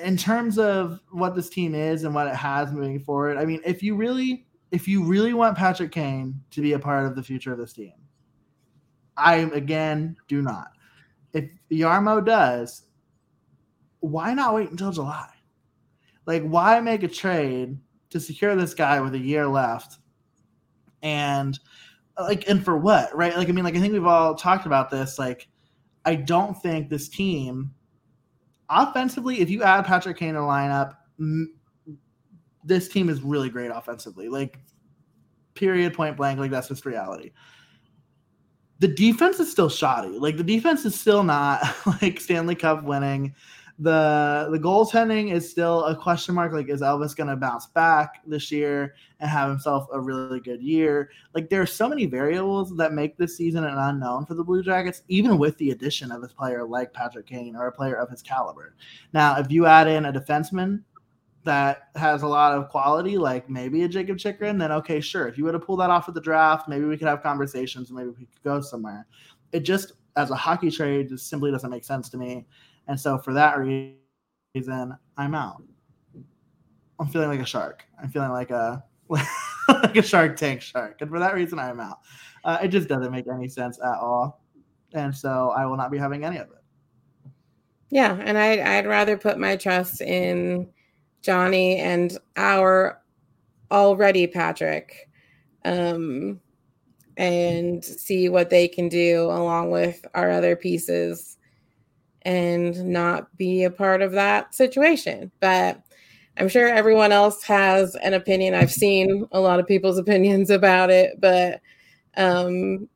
In 0.04 0.18
terms 0.18 0.58
of 0.58 1.00
what 1.12 1.36
this 1.36 1.48
team 1.50 1.74
is 1.74 2.04
and 2.04 2.14
what 2.14 2.28
it 2.28 2.36
has 2.36 2.72
moving 2.72 3.00
forward 3.00 3.38
i 3.38 3.46
mean 3.46 3.62
if 3.66 3.82
you 3.82 3.96
really 3.96 4.48
if 4.72 4.88
you 4.88 5.04
really 5.04 5.34
want 5.34 5.58
patrick 5.58 5.91
kane 5.91 6.41
to 6.52 6.62
be 6.62 6.74
a 6.74 6.80
part 6.80 7.06
of 7.06 7.16
the 7.16 7.24
future 7.24 7.54
of 7.54 7.58
this 7.58 7.74
team 7.74 7.93
i 9.18 9.36
again 9.36 10.16
do 10.28 10.41
not. 10.41 10.70
If 11.34 11.50
jarmo 11.72 12.26
does 12.26 12.85
why 14.06 14.34
not 14.34 14.53
wait 14.53 14.70
until 14.70 14.91
July? 14.91 15.30
Like, 16.26 16.43
why 16.43 16.80
make 16.80 17.03
a 17.03 17.08
trade 17.08 17.78
to 18.10 18.20
secure 18.20 18.56
this 18.56 18.74
guy 18.74 18.99
with 18.99 19.14
a 19.14 19.20
year 19.20 19.47
left? 19.47 19.97
And 21.01 21.58
like, 22.18 22.47
and 22.49 22.64
for 22.64 22.78
what, 22.78 23.16
right? 23.16 23.36
Like, 23.36 23.49
I 23.49 23.51
mean, 23.51 23.66
like, 23.66 23.76
I 23.76 23.80
think 23.80 23.93
we've 23.93 24.06
all 24.06 24.36
talked 24.36 24.66
about 24.66 24.89
this. 24.89 25.20
Like, 25.20 25.47
I 26.06 26.16
don't 26.16 26.60
think 26.62 26.89
this 26.89 27.10
team, 27.10 27.72
offensively, 28.70 29.41
if 29.41 29.49
you 29.49 29.64
add 29.64 29.86
Patrick 29.86 30.18
Kane 30.18 30.34
to 30.34 30.39
the 30.39 30.45
lineup, 30.45 30.95
m- 31.20 31.53
this 32.64 32.88
team 32.88 33.10
is 33.10 33.22
really 33.22 33.49
great 33.49 33.70
offensively. 33.70 34.30
Like, 34.30 34.60
period, 35.53 35.93
point 35.93 36.18
blank. 36.18 36.39
Like, 36.39 36.51
that's 36.51 36.70
just 36.70 36.86
reality 36.86 37.32
the 38.80 38.88
defense 38.88 39.39
is 39.39 39.51
still 39.51 39.70
shoddy. 39.70 40.20
Like 40.20 40.38
the 40.38 40.43
defense 40.43 40.86
is 40.86 40.99
still 40.99 41.24
not 41.24 41.62
like 42.01 42.20
Stanley 42.20 42.56
Cup 42.56 42.84
winning 42.84 43.34
the 43.78 44.48
the 44.52 44.60
goaltending 44.60 45.34
is 45.34 45.50
still 45.50 45.84
a 45.86 45.96
question 45.96 46.34
mark. 46.34 46.54
Like, 46.54 46.70
is 46.70 46.82
Elvis 46.82 47.16
going 47.16 47.28
to 47.28 47.36
bounce 47.36 47.68
back 47.68 48.22
this 48.26 48.52
year 48.52 48.96
and 49.20 49.30
have 49.30 49.50
himself 49.50 49.88
a 49.92 50.00
really 50.00 50.40
good 50.40 50.62
year? 50.62 51.10
Like, 51.34 51.50
there 51.50 51.62
are 51.62 51.66
so 51.66 51.90
many 51.90 52.06
variables 52.06 52.76
that 52.78 52.94
make 52.94 53.18
this 53.18 53.36
season 53.36 53.66
an 53.66 53.78
unknown 53.78 54.26
for 54.26 54.34
the 54.34 54.44
Blue 54.44 54.64
Jackets, 54.64 55.04
even 55.10 55.38
with 55.38 55.58
the 55.58 55.72
addition 55.72 56.12
of 56.12 56.24
a 56.24 56.28
player 56.28 56.64
like 56.64 56.94
Patrick 56.94 57.28
Kane 57.28 57.56
or 57.56 57.68
a 57.68 57.72
player 57.72 57.96
of 57.96 58.10
his 58.10 58.22
caliber. 58.22 58.76
Now, 59.12 59.38
if 59.38 59.52
you 59.52 59.66
add 59.66 59.88
in 59.88 60.06
a 60.06 60.14
defenseman 60.14 60.82
that 61.44 61.90
has 61.96 62.24
a 62.24 62.28
lot 62.28 62.54
of 62.54 62.70
quality, 62.70 63.18
like 63.18 63.50
maybe 63.50 63.84
a 63.84 63.90
Jakob 63.90 64.18
Chychrun, 64.18 64.58
then 64.58 64.72
okay, 64.72 65.02
sure. 65.02 65.28
If 65.28 65.38
you 65.38 65.44
would 65.44 65.54
have 65.54 65.66
pulled 65.66 65.82
that 65.82 65.90
off 65.90 66.08
at 66.08 66.16
the 66.16 66.22
draft, 66.22 66.70
maybe 66.70 66.86
we 66.86 66.98
could 66.98 67.08
have 67.10 67.22
conversations, 67.22 67.92
maybe 67.92 68.10
we 68.10 68.26
could 68.26 68.44
go 68.44 68.62
somewhere. 68.62 69.06
It 69.52 69.60
just, 69.60 69.92
as 70.16 70.32
a 70.32 70.36
hockey 70.36 70.72
trade, 70.72 71.10
just 71.10 71.28
simply 71.28 71.52
doesn't 71.52 71.70
make 71.70 71.84
sense 71.84 72.08
to 72.10 72.18
me. 72.18 72.46
And 72.88 73.00
so 73.00 73.18
for 73.18 73.34
that 73.34 73.58
reason, 73.58 74.96
I'm 75.18 75.36
out. 75.36 75.62
I'm 77.00 77.08
feeling 77.08 77.30
like 77.30 77.40
a 77.40 77.46
shark. 77.46 77.86
I'm 78.02 78.10
feeling 78.10 78.32
like 78.32 78.52
a 78.52 78.84
like 79.68 79.96
a 79.96 80.02
Shark 80.02 80.36
Tank 80.36 80.62
shark, 80.62 80.98
and 81.02 81.10
for 81.10 81.20
that 81.20 81.34
reason, 81.34 81.60
I'm 81.60 81.80
out. 81.80 82.00
Uh, 82.44 82.58
it 82.64 82.70
just 82.70 82.88
doesn't 82.88 83.12
make 83.12 83.26
any 83.28 83.48
sense 83.48 83.80
at 83.80 83.98
all, 84.00 84.42
and 84.94 85.16
so 85.16 85.54
I 85.56 85.66
will 85.66 85.78
not 85.78 85.92
be 85.92 85.98
having 85.98 86.24
any 86.24 86.38
of 86.38 86.48
it. 86.48 87.32
Yeah, 87.90 88.18
and 88.20 88.38
I'd 88.38 88.60
I'd 88.60 88.88
rather 88.88 89.18
put 89.18 89.38
my 89.38 89.56
trust 89.56 90.02
in 90.02 90.70
Johnny 91.22 91.78
and 91.78 92.18
our 92.36 93.02
already 93.72 94.28
Patrick, 94.28 95.10
um, 95.64 96.40
and 97.18 97.84
see 97.84 98.30
what 98.30 98.50
they 98.50 98.68
can 98.68 98.90
do 98.90 99.26
along 99.26 99.72
with 99.72 100.06
our 100.14 100.32
other 100.32 100.56
pieces, 100.56 101.38
and 102.26 102.84
not 102.86 103.36
be 103.38 103.64
a 103.64 103.72
part 103.72 104.02
of 104.02 104.12
that 104.12 104.54
situation. 104.54 105.32
But 105.40 105.82
I'm 106.38 106.50
sure 106.50 106.68
everyone 106.68 107.12
else 107.12 107.44
has 107.44 107.96
an 107.96 108.14
opinion. 108.14 108.56
I've 108.56 108.72
seen 108.72 109.28
a 109.32 109.40
lot 109.40 109.60
of 109.60 109.68
people's 109.68 109.98
opinions 110.00 110.50
about 110.50 110.90
it, 110.90 111.22
but 111.22 111.62
um, 112.18 112.90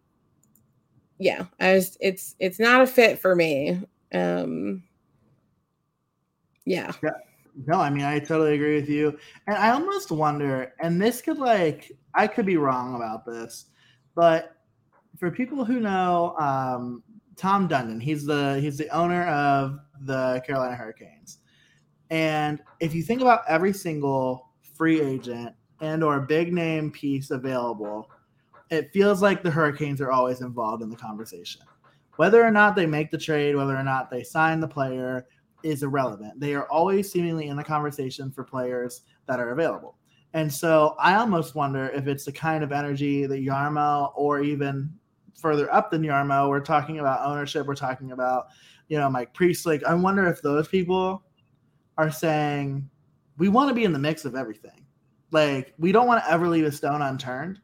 yeah, 1.19 1.45
I 1.59 1.73
was, 1.73 1.97
it's 2.01 2.35
it's 2.39 2.59
not 2.59 2.81
a 2.81 2.87
fit 2.87 3.19
for 3.19 3.35
me. 3.35 3.81
Um, 4.13 4.83
yeah. 6.65 6.91
yeah. 7.03 7.11
No, 7.65 7.79
I 7.79 7.89
mean 7.89 8.05
I 8.05 8.19
totally 8.19 8.55
agree 8.55 8.75
with 8.75 8.89
you. 8.89 9.17
And 9.47 9.57
I 9.57 9.71
almost 9.71 10.11
wonder, 10.11 10.73
and 10.81 11.01
this 11.01 11.21
could 11.21 11.37
like 11.37 11.91
I 12.15 12.27
could 12.27 12.45
be 12.45 12.57
wrong 12.57 12.95
about 12.95 13.25
this, 13.25 13.65
but 14.15 14.55
for 15.19 15.29
people 15.29 15.65
who 15.65 15.79
know 15.79 16.35
um, 16.39 17.03
Tom 17.39 17.69
Dundon, 17.69 18.01
he's 18.01 18.25
the 18.25 18.59
he's 18.59 18.77
the 18.77 18.89
owner 18.89 19.25
of 19.27 19.79
the 20.01 20.43
Carolina 20.45 20.75
Hurricanes. 20.75 21.37
And 22.09 22.61
if 22.81 22.93
you 22.93 23.01
think 23.01 23.21
about 23.21 23.43
every 23.47 23.71
single 23.71 24.49
free 24.75 24.99
agent 24.99 25.55
and 25.79 26.03
or 26.03 26.19
big 26.19 26.51
name 26.51 26.91
piece 26.91 27.31
available, 27.31 28.11
it 28.69 28.91
feels 28.91 29.21
like 29.21 29.41
the 29.41 29.51
Hurricanes 29.51 30.01
are 30.01 30.11
always 30.11 30.41
involved 30.41 30.83
in 30.83 30.89
the 30.89 30.97
conversation. 30.97 31.61
Whether 32.17 32.43
or 32.43 32.51
not 32.51 32.75
they 32.75 32.85
make 32.85 33.09
the 33.09 33.17
trade, 33.17 33.55
whether 33.55 33.75
or 33.75 33.83
not 33.83 34.11
they 34.11 34.23
sign 34.23 34.59
the 34.59 34.67
player, 34.67 35.25
is 35.63 35.81
irrelevant. 35.83 36.41
They 36.41 36.55
are 36.55 36.69
always 36.69 37.09
seemingly 37.09 37.47
in 37.47 37.55
the 37.55 37.63
conversation 37.63 38.31
for 38.31 38.43
players 38.43 39.03
that 39.27 39.39
are 39.39 39.51
available. 39.51 39.95
And 40.33 40.53
so 40.53 40.95
I 40.99 41.15
almost 41.15 41.55
wonder 41.55 41.87
if 41.89 42.07
it's 42.07 42.25
the 42.25 42.33
kind 42.33 42.65
of 42.65 42.73
energy 42.73 43.25
that 43.25 43.45
Jarmo 43.45 44.11
or 44.15 44.41
even 44.41 44.93
further 45.39 45.71
up 45.73 45.91
than 45.91 46.03
Jarmo, 46.03 46.49
we're 46.49 46.59
talking 46.59 46.99
about 46.99 47.25
ownership, 47.25 47.65
we're 47.65 47.75
talking 47.75 48.11
about, 48.11 48.47
you 48.87 48.97
know, 48.97 49.09
Mike 49.09 49.33
Priest. 49.33 49.65
Like, 49.65 49.83
I 49.83 49.93
wonder 49.93 50.27
if 50.27 50.41
those 50.41 50.67
people 50.67 51.23
are 51.97 52.11
saying 52.11 52.89
we 53.37 53.49
want 53.49 53.69
to 53.69 53.75
be 53.75 53.83
in 53.85 53.93
the 53.93 53.99
mix 53.99 54.25
of 54.25 54.35
everything. 54.35 54.85
Like 55.31 55.73
we 55.77 55.91
don't 55.91 56.07
want 56.07 56.23
to 56.23 56.31
ever 56.31 56.47
leave 56.47 56.65
a 56.65 56.71
stone 56.71 57.01
unturned. 57.01 57.59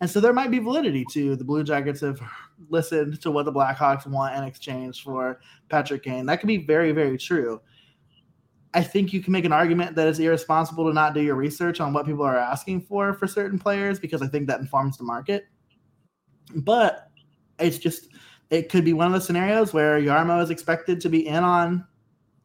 And 0.00 0.10
so 0.10 0.20
there 0.20 0.32
might 0.32 0.50
be 0.50 0.58
validity 0.58 1.04
to 1.12 1.36
the 1.36 1.44
Blue 1.44 1.64
Jackets 1.64 2.00
have 2.00 2.20
listened 2.68 3.20
to 3.22 3.30
what 3.30 3.44
the 3.44 3.52
Blackhawks 3.52 4.06
want 4.06 4.36
in 4.36 4.44
exchange 4.44 5.02
for 5.02 5.40
Patrick 5.68 6.02
Kane. 6.02 6.26
That 6.26 6.40
could 6.40 6.46
be 6.46 6.58
very, 6.58 6.92
very 6.92 7.16
true. 7.16 7.60
I 8.74 8.82
think 8.82 9.12
you 9.12 9.22
can 9.22 9.32
make 9.32 9.44
an 9.44 9.52
argument 9.52 9.94
that 9.96 10.08
it's 10.08 10.18
irresponsible 10.18 10.86
to 10.88 10.92
not 10.92 11.14
do 11.14 11.22
your 11.22 11.36
research 11.36 11.80
on 11.80 11.92
what 11.92 12.06
people 12.06 12.24
are 12.24 12.36
asking 12.36 12.82
for 12.82 13.14
for 13.14 13.26
certain 13.26 13.58
players 13.58 14.00
because 14.00 14.20
I 14.20 14.26
think 14.26 14.48
that 14.48 14.60
informs 14.60 14.98
the 14.98 15.04
market. 15.04 15.46
But 16.56 17.08
it's 17.58 17.78
just 17.78 18.08
it 18.50 18.68
could 18.68 18.84
be 18.84 18.92
one 18.92 19.06
of 19.06 19.12
the 19.12 19.20
scenarios 19.20 19.72
where 19.72 20.00
Jarmo 20.00 20.42
is 20.42 20.50
expected 20.50 21.00
to 21.00 21.08
be 21.08 21.26
in 21.26 21.42
on 21.42 21.86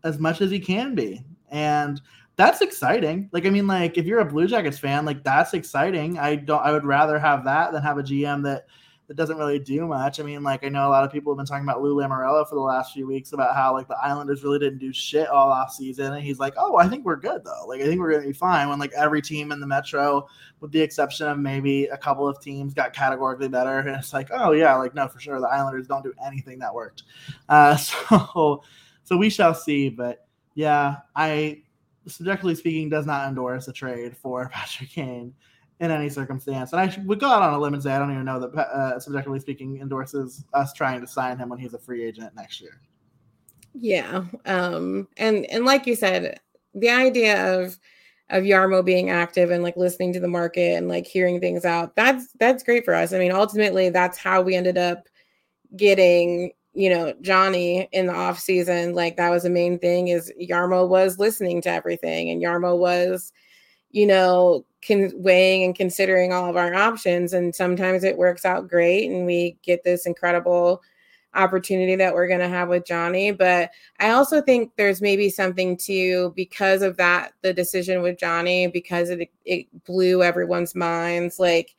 as 0.03 0.19
much 0.19 0.41
as 0.41 0.49
he 0.49 0.59
can 0.59 0.95
be. 0.95 1.23
And 1.49 2.01
that's 2.35 2.61
exciting. 2.61 3.29
Like, 3.33 3.45
I 3.45 3.49
mean, 3.49 3.67
like 3.67 3.97
if 3.97 4.05
you're 4.05 4.19
a 4.19 4.25
Blue 4.25 4.47
Jackets 4.47 4.79
fan, 4.79 5.05
like 5.05 5.23
that's 5.23 5.53
exciting. 5.53 6.17
I 6.17 6.35
don't. 6.35 6.61
I 6.61 6.71
would 6.71 6.85
rather 6.85 7.19
have 7.19 7.43
that 7.45 7.73
than 7.73 7.83
have 7.83 7.97
a 7.97 8.03
GM 8.03 8.43
that 8.43 8.67
that 9.09 9.17
doesn't 9.17 9.37
really 9.37 9.57
do 9.57 9.87
much. 9.87 10.19
I 10.19 10.23
mean, 10.23 10.43
like 10.43 10.63
I 10.63 10.69
know 10.69 10.87
a 10.87 10.91
lot 10.91 11.03
of 11.03 11.11
people 11.11 11.33
have 11.33 11.37
been 11.37 11.47
talking 11.47 11.63
about 11.63 11.81
Lou 11.81 11.95
Lamoriello 11.95 12.47
for 12.47 12.53
the 12.53 12.61
last 12.61 12.93
few 12.93 13.07
weeks 13.07 13.33
about 13.33 13.55
how 13.55 13.73
like 13.73 13.87
the 13.87 13.97
Islanders 13.97 14.43
really 14.43 14.59
didn't 14.59 14.77
do 14.77 14.93
shit 14.93 15.27
all 15.29 15.49
off 15.49 15.73
season, 15.73 16.13
and 16.13 16.23
he's 16.23 16.37
like, 16.37 16.53
oh, 16.57 16.77
I 16.77 16.87
think 16.87 17.03
we're 17.03 17.15
good 17.15 17.43
though. 17.43 17.65
Like 17.67 17.81
I 17.81 17.85
think 17.85 17.99
we're 17.99 18.11
gonna 18.11 18.27
be 18.27 18.33
fine. 18.33 18.69
When 18.69 18.77
like 18.77 18.93
every 18.95 19.23
team 19.23 19.51
in 19.51 19.59
the 19.59 19.65
Metro, 19.65 20.27
with 20.59 20.71
the 20.71 20.79
exception 20.79 21.27
of 21.27 21.39
maybe 21.39 21.85
a 21.85 21.97
couple 21.97 22.27
of 22.27 22.39
teams, 22.39 22.75
got 22.75 22.93
categorically 22.93 23.47
better, 23.47 23.79
and 23.79 23.89
it's 23.89 24.13
like, 24.13 24.29
oh 24.31 24.51
yeah, 24.51 24.75
like 24.75 24.93
no, 24.93 25.07
for 25.07 25.19
sure, 25.19 25.41
the 25.41 25.47
Islanders 25.47 25.87
don't 25.87 26.03
do 26.03 26.13
anything 26.23 26.59
that 26.59 26.71
worked. 26.71 27.01
Uh, 27.49 27.75
so, 27.77 28.61
so 29.03 29.17
we 29.17 29.31
shall 29.31 29.55
see, 29.55 29.89
but 29.89 30.27
yeah, 30.53 30.97
I 31.15 31.63
subjectively 32.05 32.53
speaking, 32.53 32.89
does 32.89 33.07
not 33.07 33.27
endorse 33.27 33.67
a 33.67 33.73
trade 33.73 34.15
for 34.15 34.49
Patrick 34.53 34.91
Kane 34.91 35.33
in 35.79 35.91
any 35.91 36.09
circumstance. 36.09 36.73
And 36.73 36.81
I 36.81 36.95
would 37.05 37.19
go 37.19 37.29
out 37.29 37.41
on 37.41 37.53
a 37.53 37.59
limb 37.59 37.73
and 37.73 37.81
say 37.81 37.91
I 37.91 37.99
don't 37.99 38.11
even 38.11 38.25
know 38.25 38.39
that, 38.39 38.57
uh, 38.57 38.99
subjectively 38.99 39.39
speaking, 39.39 39.79
endorses 39.79 40.43
us 40.53 40.73
trying 40.73 41.01
to 41.01 41.07
sign 41.07 41.37
him 41.37 41.49
when 41.49 41.59
he's 41.59 41.73
a 41.73 41.79
free 41.79 42.03
agent 42.03 42.35
next 42.35 42.59
year. 42.59 42.81
Yeah, 43.73 44.25
um, 44.45 45.07
and 45.17 45.45
and 45.45 45.65
like 45.65 45.87
you 45.87 45.95
said, 45.95 46.39
the 46.73 46.89
idea 46.89 47.59
of 47.59 47.79
of 48.29 48.43
Jarmo 48.43 48.85
being 48.85 49.09
active 49.09 49.49
and 49.51 49.63
like 49.63 49.77
listening 49.77 50.13
to 50.13 50.19
the 50.19 50.27
market 50.27 50.75
and 50.75 50.87
like 50.87 51.07
hearing 51.07 51.39
things 51.39 51.65
out 51.65 51.95
that's 51.95 52.27
that's 52.39 52.63
great 52.63 52.85
for 52.85 52.93
us. 52.93 53.13
I 53.13 53.19
mean, 53.19 53.31
ultimately, 53.31 53.89
that's 53.89 54.17
how 54.17 54.41
we 54.41 54.55
ended 54.55 54.77
up 54.77 55.07
getting 55.75 56.51
you 56.73 56.89
know 56.89 57.13
Johnny 57.21 57.87
in 57.91 58.07
the 58.07 58.13
off 58.13 58.39
season, 58.39 58.95
like 58.95 59.17
that 59.17 59.29
was 59.29 59.43
the 59.43 59.49
main 59.49 59.79
thing 59.79 60.09
is 60.09 60.33
Jarmo 60.41 60.87
was 60.87 61.19
listening 61.19 61.61
to 61.61 61.71
everything 61.71 62.29
and 62.31 62.41
Jarmo 62.41 62.77
was, 62.77 63.31
you 63.91 64.05
know, 64.05 64.65
con- 64.85 65.11
weighing 65.15 65.63
and 65.63 65.75
considering 65.75 66.33
all 66.33 66.49
of 66.49 66.57
our 66.57 66.73
options. 66.73 67.33
And 67.33 67.53
sometimes 67.53 68.03
it 68.03 68.17
works 68.17 68.45
out 68.45 68.67
great 68.67 69.09
and 69.09 69.25
we 69.25 69.57
get 69.63 69.83
this 69.83 70.05
incredible 70.05 70.81
opportunity 71.35 71.95
that 71.95 72.13
we're 72.13 72.27
going 72.27 72.39
to 72.39 72.47
have 72.47 72.69
with 72.69 72.85
Johnny. 72.85 73.31
But 73.31 73.71
I 73.99 74.11
also 74.11 74.41
think 74.41 74.71
there's 74.75 75.01
maybe 75.01 75.29
something 75.29 75.77
to 75.77 76.33
because 76.35 76.81
of 76.81 76.97
that, 76.97 77.33
the 77.41 77.53
decision 77.53 78.01
with 78.01 78.17
Johnny, 78.17 78.67
because 78.67 79.09
it, 79.09 79.29
it 79.45 79.67
blew 79.85 80.23
everyone's 80.23 80.75
minds. 80.75 81.39
Like, 81.39 81.75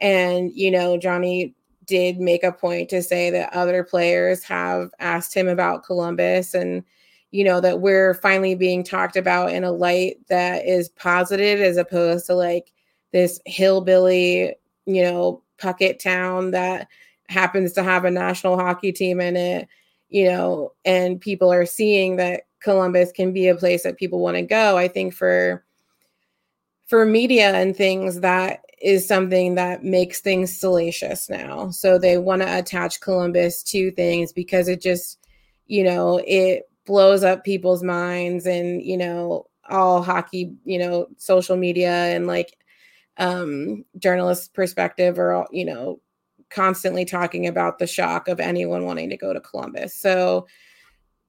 and 0.00 0.50
you 0.54 0.70
know, 0.70 0.96
Johnny 0.96 1.54
did 1.86 2.20
make 2.20 2.44
a 2.44 2.52
point 2.52 2.88
to 2.90 3.02
say 3.02 3.30
that 3.30 3.52
other 3.52 3.82
players 3.82 4.42
have 4.44 4.90
asked 4.98 5.34
him 5.34 5.48
about 5.48 5.84
Columbus 5.84 6.54
and 6.54 6.84
you 7.30 7.44
know 7.44 7.60
that 7.60 7.80
we're 7.80 8.14
finally 8.14 8.54
being 8.54 8.82
talked 8.82 9.16
about 9.16 9.52
in 9.52 9.64
a 9.64 9.72
light 9.72 10.16
that 10.28 10.66
is 10.66 10.88
positive 10.90 11.60
as 11.60 11.76
opposed 11.76 12.26
to 12.26 12.34
like 12.34 12.72
this 13.12 13.40
hillbilly, 13.46 14.54
you 14.86 15.02
know, 15.02 15.42
pucket 15.58 15.98
town 15.98 16.52
that 16.52 16.88
happens 17.28 17.72
to 17.72 17.82
have 17.82 18.04
a 18.04 18.10
national 18.10 18.56
hockey 18.56 18.92
team 18.92 19.20
in 19.20 19.36
it, 19.36 19.68
you 20.08 20.24
know, 20.24 20.72
and 20.84 21.20
people 21.20 21.52
are 21.52 21.66
seeing 21.66 22.16
that 22.16 22.44
Columbus 22.60 23.12
can 23.12 23.32
be 23.32 23.48
a 23.48 23.54
place 23.54 23.82
that 23.82 23.98
people 23.98 24.20
want 24.20 24.36
to 24.36 24.42
go. 24.42 24.76
I 24.76 24.88
think 24.88 25.14
for 25.14 25.64
for 26.86 27.04
media 27.04 27.52
and 27.52 27.76
things 27.76 28.20
that 28.20 28.60
is 28.80 29.06
something 29.06 29.56
that 29.56 29.84
makes 29.84 30.20
things 30.20 30.58
salacious 30.58 31.28
now. 31.28 31.70
So 31.70 31.98
they 31.98 32.16
want 32.16 32.42
to 32.42 32.58
attach 32.58 33.00
Columbus 33.00 33.62
to 33.64 33.90
things 33.90 34.32
because 34.32 34.68
it 34.68 34.80
just, 34.80 35.18
you 35.66 35.84
know, 35.84 36.22
it 36.26 36.62
blows 36.88 37.22
up 37.22 37.44
people's 37.44 37.84
minds 37.84 38.46
and, 38.46 38.82
you 38.82 38.96
know, 38.96 39.46
all 39.70 40.02
hockey, 40.02 40.54
you 40.64 40.78
know, 40.78 41.06
social 41.18 41.56
media 41.56 41.92
and 41.92 42.26
like 42.26 42.56
um 43.18 43.84
journalist 43.98 44.54
perspective 44.54 45.18
or 45.18 45.46
you 45.52 45.64
know, 45.64 46.00
constantly 46.50 47.04
talking 47.04 47.46
about 47.46 47.78
the 47.78 47.86
shock 47.86 48.28
of 48.28 48.40
anyone 48.40 48.84
wanting 48.84 49.10
to 49.10 49.16
go 49.16 49.32
to 49.32 49.40
Columbus. 49.40 49.94
So 49.94 50.46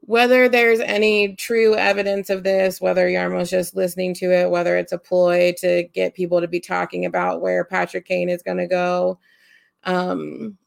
whether 0.01 0.47
there's 0.47 0.79
any 0.79 1.35
true 1.35 1.75
evidence 1.75 2.29
of 2.29 2.43
this, 2.43 2.79
whether 2.79 3.09
Jarmo's 3.09 3.49
just 3.49 3.75
listening 3.75 4.13
to 4.15 4.31
it, 4.31 4.49
whether 4.49 4.77
it's 4.77 4.93
a 4.93 4.97
ploy 4.97 5.53
to 5.57 5.83
get 5.93 6.15
people 6.15 6.39
to 6.39 6.47
be 6.47 6.61
talking 6.61 7.05
about 7.05 7.41
where 7.41 7.65
Patrick 7.65 8.05
Kane 8.05 8.29
is 8.29 8.41
going 8.41 8.57
to 8.59 8.67
go, 8.67 9.19
um, 9.83 10.57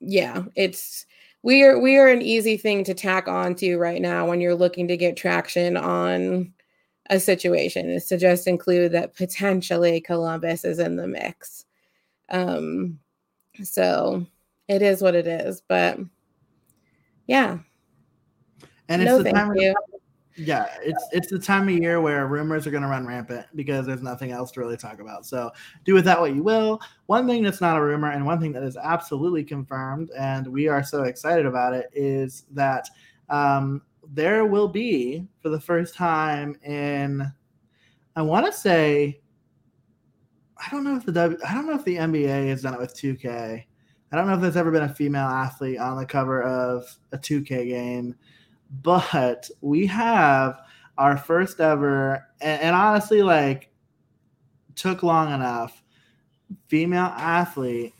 yeah, 0.00 0.42
it's 0.54 1.06
we 1.42 1.62
are 1.62 1.78
we 1.78 1.96
are 1.96 2.08
an 2.08 2.22
easy 2.22 2.56
thing 2.56 2.84
to 2.84 2.94
tack 2.94 3.28
on 3.28 3.54
to 3.56 3.78
right 3.78 4.00
now 4.00 4.28
when 4.28 4.40
you're 4.40 4.54
looking 4.54 4.88
to 4.88 4.96
get 4.96 5.16
traction 5.16 5.76
on 5.76 6.52
a 7.08 7.18
situation 7.18 7.90
is 7.90 8.06
to 8.06 8.16
just 8.16 8.46
include 8.46 8.92
that 8.92 9.16
potentially 9.16 10.00
Columbus 10.00 10.64
is 10.64 10.78
in 10.78 10.96
the 10.96 11.08
mix. 11.08 11.64
Um, 12.28 13.00
so 13.62 14.24
it 14.68 14.82
is 14.82 15.02
what 15.02 15.16
it 15.16 15.26
is, 15.26 15.60
but 15.66 15.98
yeah, 17.26 17.58
and 18.88 19.02
it's 19.02 19.08
no, 19.08 19.22
the 19.22 19.32
time. 19.32 19.56
Yeah, 20.36 20.66
it's 20.82 21.04
it's 21.12 21.28
the 21.28 21.38
time 21.38 21.68
of 21.68 21.74
year 21.74 22.00
where 22.00 22.26
rumors 22.26 22.66
are 22.66 22.70
going 22.70 22.82
to 22.82 22.88
run 22.88 23.06
rampant 23.06 23.46
because 23.56 23.86
there's 23.86 24.02
nothing 24.02 24.30
else 24.30 24.50
to 24.52 24.60
really 24.60 24.76
talk 24.76 25.00
about. 25.00 25.26
So 25.26 25.50
do 25.84 25.92
with 25.92 26.04
that 26.04 26.20
what 26.20 26.34
you 26.34 26.42
will. 26.42 26.80
One 27.06 27.26
thing 27.26 27.42
that's 27.42 27.60
not 27.60 27.76
a 27.76 27.82
rumor 27.82 28.10
and 28.10 28.24
one 28.24 28.40
thing 28.40 28.52
that 28.52 28.62
is 28.62 28.76
absolutely 28.76 29.44
confirmed, 29.44 30.10
and 30.16 30.46
we 30.46 30.68
are 30.68 30.82
so 30.82 31.02
excited 31.02 31.46
about 31.46 31.74
it, 31.74 31.90
is 31.92 32.44
that 32.52 32.88
um, 33.28 33.82
there 34.12 34.46
will 34.46 34.68
be 34.68 35.26
for 35.40 35.48
the 35.48 35.60
first 35.60 35.94
time 35.94 36.56
in, 36.64 37.30
I 38.16 38.22
want 38.22 38.46
to 38.46 38.52
say, 38.52 39.20
I 40.56 40.70
don't 40.70 40.84
know 40.84 40.96
if 40.96 41.06
the 41.06 41.12
w, 41.12 41.38
I 41.46 41.54
don't 41.54 41.66
know 41.66 41.74
if 41.74 41.84
the 41.84 41.96
NBA 41.96 42.48
has 42.48 42.62
done 42.62 42.74
it 42.74 42.80
with 42.80 42.94
2K. 42.94 43.64
I 44.12 44.16
don't 44.16 44.26
know 44.26 44.34
if 44.34 44.40
there's 44.40 44.56
ever 44.56 44.70
been 44.70 44.82
a 44.82 44.94
female 44.94 45.28
athlete 45.28 45.78
on 45.78 45.96
the 45.96 46.06
cover 46.06 46.42
of 46.42 46.84
a 47.12 47.18
2K 47.18 47.68
game 47.68 48.16
but 48.82 49.50
we 49.60 49.86
have 49.86 50.60
our 50.98 51.16
first 51.16 51.60
ever, 51.60 52.26
and, 52.40 52.62
and 52.62 52.76
honestly, 52.76 53.22
like, 53.22 53.70
took 54.74 55.02
long 55.02 55.32
enough 55.32 55.82
female 56.68 57.12
athlete 57.16 57.94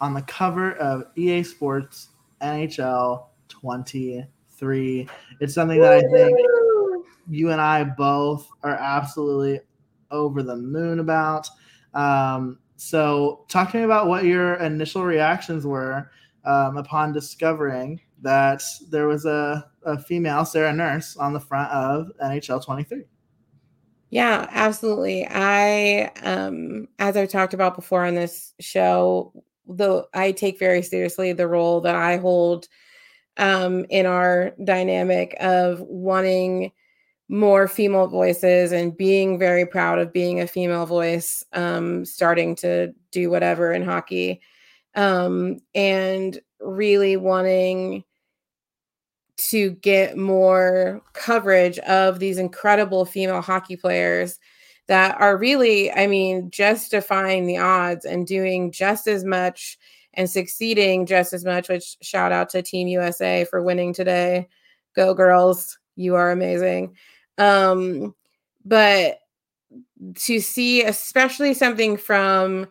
on 0.00 0.14
the 0.14 0.22
cover 0.22 0.74
of 0.74 1.04
EA 1.16 1.42
Sports 1.42 2.08
NHL 2.40 3.26
23. 3.48 5.08
It's 5.40 5.54
something 5.54 5.80
that 5.80 5.92
I 5.92 6.00
think 6.00 6.36
you 7.28 7.50
and 7.50 7.60
I 7.60 7.84
both 7.84 8.48
are 8.62 8.74
absolutely 8.74 9.60
over 10.10 10.42
the 10.42 10.56
moon 10.56 11.00
about. 11.00 11.48
Um, 11.94 12.58
so, 12.76 13.44
talk 13.48 13.72
to 13.72 13.76
me 13.78 13.82
about 13.84 14.06
what 14.06 14.24
your 14.24 14.54
initial 14.54 15.04
reactions 15.04 15.66
were 15.66 16.10
um, 16.44 16.78
upon 16.78 17.12
discovering 17.12 18.00
that 18.22 18.62
there 18.90 19.06
was 19.06 19.24
a, 19.24 19.68
a 19.84 19.98
female 19.98 20.44
Sarah 20.44 20.72
Nurse 20.72 21.16
on 21.16 21.32
the 21.32 21.40
front 21.40 21.70
of 21.72 22.10
NHL 22.22 22.64
23. 22.64 23.04
Yeah, 24.10 24.48
absolutely. 24.50 25.26
I 25.30 26.10
um 26.22 26.88
as 26.98 27.16
I've 27.16 27.28
talked 27.28 27.54
about 27.54 27.76
before 27.76 28.04
on 28.04 28.16
this 28.16 28.52
show, 28.60 29.32
the 29.68 30.04
I 30.14 30.32
take 30.32 30.58
very 30.58 30.82
seriously 30.82 31.32
the 31.32 31.46
role 31.46 31.80
that 31.82 31.94
I 31.94 32.16
hold 32.16 32.66
um 33.36 33.86
in 33.88 34.06
our 34.06 34.52
dynamic 34.64 35.36
of 35.40 35.80
wanting 35.80 36.72
more 37.28 37.68
female 37.68 38.08
voices 38.08 38.72
and 38.72 38.96
being 38.96 39.38
very 39.38 39.64
proud 39.64 40.00
of 40.00 40.12
being 40.12 40.40
a 40.40 40.48
female 40.48 40.86
voice 40.86 41.44
um 41.52 42.04
starting 42.04 42.56
to 42.56 42.92
do 43.12 43.30
whatever 43.30 43.72
in 43.72 43.84
hockey 43.84 44.40
um 44.96 45.58
and 45.76 46.40
really 46.60 47.16
wanting 47.16 48.02
to 49.48 49.70
get 49.70 50.16
more 50.16 51.02
coverage 51.12 51.78
of 51.80 52.18
these 52.18 52.38
incredible 52.38 53.04
female 53.04 53.40
hockey 53.40 53.76
players 53.76 54.38
that 54.86 55.20
are 55.20 55.36
really, 55.36 55.90
I 55.92 56.06
mean, 56.06 56.50
just 56.50 56.90
defying 56.90 57.46
the 57.46 57.58
odds 57.58 58.04
and 58.04 58.26
doing 58.26 58.72
just 58.72 59.06
as 59.06 59.24
much 59.24 59.78
and 60.14 60.28
succeeding 60.28 61.06
just 61.06 61.32
as 61.32 61.44
much, 61.44 61.68
which 61.68 61.96
shout 62.02 62.32
out 62.32 62.48
to 62.50 62.62
Team 62.62 62.88
USA 62.88 63.44
for 63.44 63.62
winning 63.62 63.92
today. 63.92 64.48
Go 64.96 65.14
girls, 65.14 65.78
you 65.96 66.16
are 66.16 66.32
amazing. 66.32 66.96
Um, 67.38 68.14
but 68.64 69.18
to 70.14 70.40
see 70.40 70.82
especially 70.82 71.54
something 71.54 71.96
from 71.96 72.66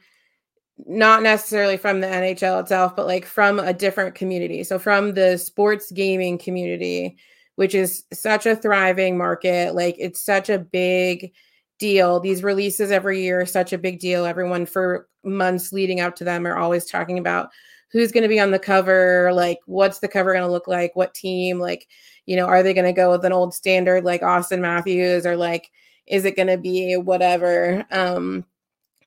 not 0.85 1.23
necessarily 1.23 1.77
from 1.77 1.99
the 1.99 2.07
NHL 2.07 2.61
itself, 2.61 2.95
but 2.95 3.07
like 3.07 3.25
from 3.25 3.59
a 3.59 3.73
different 3.73 4.15
community. 4.15 4.63
So 4.63 4.79
from 4.79 5.13
the 5.13 5.37
sports 5.37 5.91
gaming 5.91 6.37
community, 6.37 7.17
which 7.59 7.75
is 7.75 8.05
such 8.13 8.45
a 8.45 8.55
thriving 8.55 9.17
market. 9.17 9.75
Like 9.75 9.97
it's 9.99 10.21
such 10.21 10.49
a 10.49 10.57
big 10.57 11.33
deal. 11.77 12.21
These 12.21 12.41
releases 12.41 12.89
every 12.89 13.21
year 13.21 13.41
are 13.41 13.45
such 13.45 13.73
a 13.73 13.77
big 13.77 13.99
deal. 13.99 14.25
Everyone 14.25 14.65
for 14.65 15.09
months 15.25 15.73
leading 15.73 15.99
up 15.99 16.15
to 16.15 16.23
them 16.23 16.47
are 16.47 16.57
always 16.57 16.85
talking 16.85 17.19
about 17.19 17.49
who's 17.91 18.13
going 18.13 18.23
to 18.23 18.29
be 18.29 18.39
on 18.39 18.51
the 18.51 18.59
cover, 18.59 19.33
like 19.33 19.59
what's 19.65 19.99
the 19.99 20.07
cover 20.07 20.31
going 20.31 20.45
to 20.45 20.49
look 20.49 20.69
like, 20.69 20.95
what 20.95 21.13
team, 21.13 21.59
like, 21.59 21.85
you 22.25 22.37
know, 22.37 22.45
are 22.45 22.63
they 22.63 22.73
going 22.73 22.85
to 22.85 22.93
go 22.93 23.11
with 23.11 23.25
an 23.25 23.33
old 23.33 23.53
standard 23.53 24.05
like 24.05 24.21
Auston 24.21 24.61
Matthews 24.61 25.25
or 25.25 25.35
like 25.35 25.69
is 26.07 26.23
it 26.23 26.37
going 26.37 26.47
to 26.47 26.57
be 26.57 26.95
whatever? 26.95 27.85
Um 27.91 28.45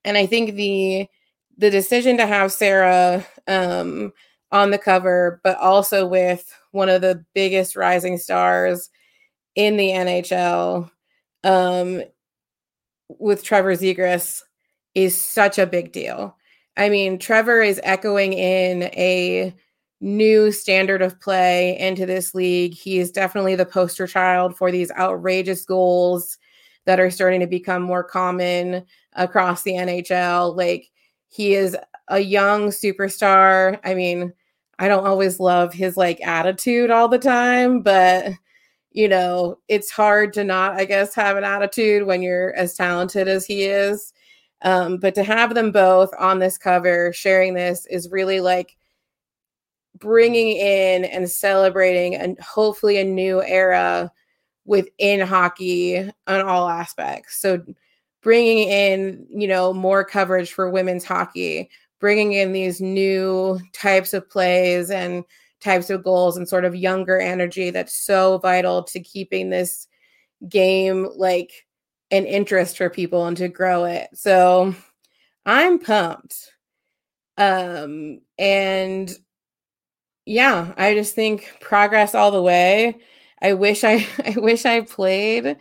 and 0.05 0.19
I 0.19 0.27
think 0.27 0.57
the 0.57 1.09
the 1.63 1.71
decision 1.71 2.17
to 2.17 2.27
have 2.27 2.51
Sarah 2.51 3.25
um, 3.47 4.13
on 4.51 4.73
the 4.73 4.79
cover, 4.79 5.41
but 5.45 5.57
also 5.59 6.05
with 6.05 6.53
one 6.73 6.89
of 6.89 7.03
the 7.03 7.25
biggest 7.35 7.77
rising 7.77 8.19
stars 8.19 8.91
in 9.55 9.77
the 9.77 9.91
NHL 9.91 10.91
um, 11.45 12.03
with 13.09 13.45
Trevor 13.45 13.77
Zegras 13.77 14.43
is 14.97 15.17
such 15.17 15.57
a 15.57 15.65
big 15.65 15.93
deal. 15.93 16.37
I 16.77 16.89
mean, 16.89 17.17
Trevor 17.17 17.63
is 17.63 17.81
echoing 17.85 18.33
in 18.33 18.83
a 18.95 19.55
new 20.01 20.51
standard 20.51 21.01
of 21.01 21.21
play 21.21 21.79
into 21.79 22.07
this 22.07 22.35
league. 22.35 22.75
He 22.75 22.99
is 22.99 23.13
definitely 23.13 23.55
the 23.55 23.67
poster 23.67 24.09
child 24.09 24.57
for 24.57 24.73
these 24.73 24.91
outrageous 24.99 25.65
goals 25.65 26.39
that 26.87 26.99
are 26.99 27.11
starting 27.13 27.39
to 27.39 27.47
become 27.47 27.83
more 27.83 28.03
common 28.03 28.85
across 29.13 29.63
the 29.63 29.75
NHL. 29.75 30.57
Like, 30.57 30.89
he 31.33 31.55
is 31.55 31.75
a 32.09 32.19
young 32.19 32.69
superstar. 32.69 33.81
I 33.85 33.95
mean, 33.95 34.35
I 34.79 34.87
don't 34.87 35.07
always 35.07 35.41
love 35.41 35.73
his 35.73 35.97
like 35.97 36.21
attitude 36.21 36.91
all 36.91 37.09
the 37.09 37.19
time, 37.19 37.81
but 37.81 38.33
you 38.91 39.09
know, 39.09 39.59
it's 39.69 39.91
hard 39.91 40.35
to 40.35 40.45
not, 40.45 40.75
I 40.75 40.85
guess, 40.85 41.15
have 41.15 41.39
an 41.39 41.45
attitude 41.45 42.07
when 42.07 42.21
you're 42.21 42.55
as 42.55 42.75
talented 42.75 43.29
as 43.29 43.47
he 43.47 43.65
is. 43.65 44.13
Um, 44.61 44.99
but 44.99 45.15
to 45.15 45.25
have 45.25 45.55
them 45.55 45.73
both 45.73 46.11
on 46.19 46.39
this 46.39 46.59
cover 46.59 47.15
sharing 47.15 47.55
this 47.55 47.87
is 47.87 48.11
really 48.11 48.43
like 48.43 48.77
bringing 49.99 50.51
in 50.59 51.07
and 51.07 51.31
celebrating 51.31 52.15
and 52.15 52.39
hopefully 52.41 52.99
a 52.99 53.05
new 53.05 53.43
era 53.43 54.13
within 54.67 55.21
hockey 55.21 55.97
on 56.27 56.41
all 56.43 56.69
aspects. 56.69 57.41
So 57.41 57.65
bringing 58.23 58.69
in, 58.69 59.27
you 59.31 59.49
know, 59.49 59.73
more 59.73 60.05
coverage 60.05 60.53
for 60.53 60.71
women's 60.71 61.05
hockey, 61.05 61.69
bringing 62.01 62.33
in 62.33 62.53
these 62.53 62.81
new 62.81 63.61
types 63.73 64.15
of 64.15 64.29
plays 64.31 64.91
and 64.91 65.25
types 65.61 65.91
of 65.91 66.03
goals 66.03 66.37
and 66.37 66.49
sort 66.49 66.65
of 66.65 66.75
younger 66.75 67.19
energy 67.21 67.71
that's 67.71 67.95
so 67.95 68.39
vital 68.39 68.83
to 68.83 69.01
keeping 69.01 69.51
this 69.51 69.87
game 70.49 71.09
like 71.17 71.67
an 72.11 72.27
interest 72.27 72.77
for 72.77 72.91
people 72.91 73.27
and 73.27 73.37
to 73.37 73.49
grow 73.49 73.85
it. 73.85 74.09
So 74.15 74.75
I'm 75.47 75.79
pumped. 75.79 76.53
Um 77.39 78.21
and 78.39 79.11
yeah, 80.27 80.73
I 80.77 80.95
just 80.95 81.15
think 81.15 81.57
progress 81.61 82.15
all 82.15 82.31
the 82.31 82.43
way. 82.43 82.99
I 83.41 83.55
wish 83.55 83.85
I 83.85 84.07
I 84.25 84.35
wish 84.39 84.65
I 84.67 84.81
played 84.83 85.57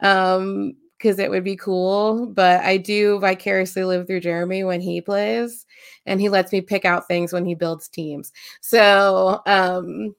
um 0.00 0.74
because 1.02 1.18
it 1.18 1.30
would 1.30 1.42
be 1.42 1.56
cool. 1.56 2.26
But 2.26 2.60
I 2.62 2.76
do 2.76 3.18
vicariously 3.18 3.84
live 3.84 4.06
through 4.06 4.20
Jeremy 4.20 4.62
when 4.62 4.80
he 4.80 5.00
plays, 5.00 5.66
and 6.06 6.20
he 6.20 6.28
lets 6.28 6.52
me 6.52 6.60
pick 6.60 6.84
out 6.84 7.08
things 7.08 7.32
when 7.32 7.44
he 7.44 7.54
builds 7.54 7.88
teams. 7.88 8.32
So, 8.60 9.40
um, 9.46 10.14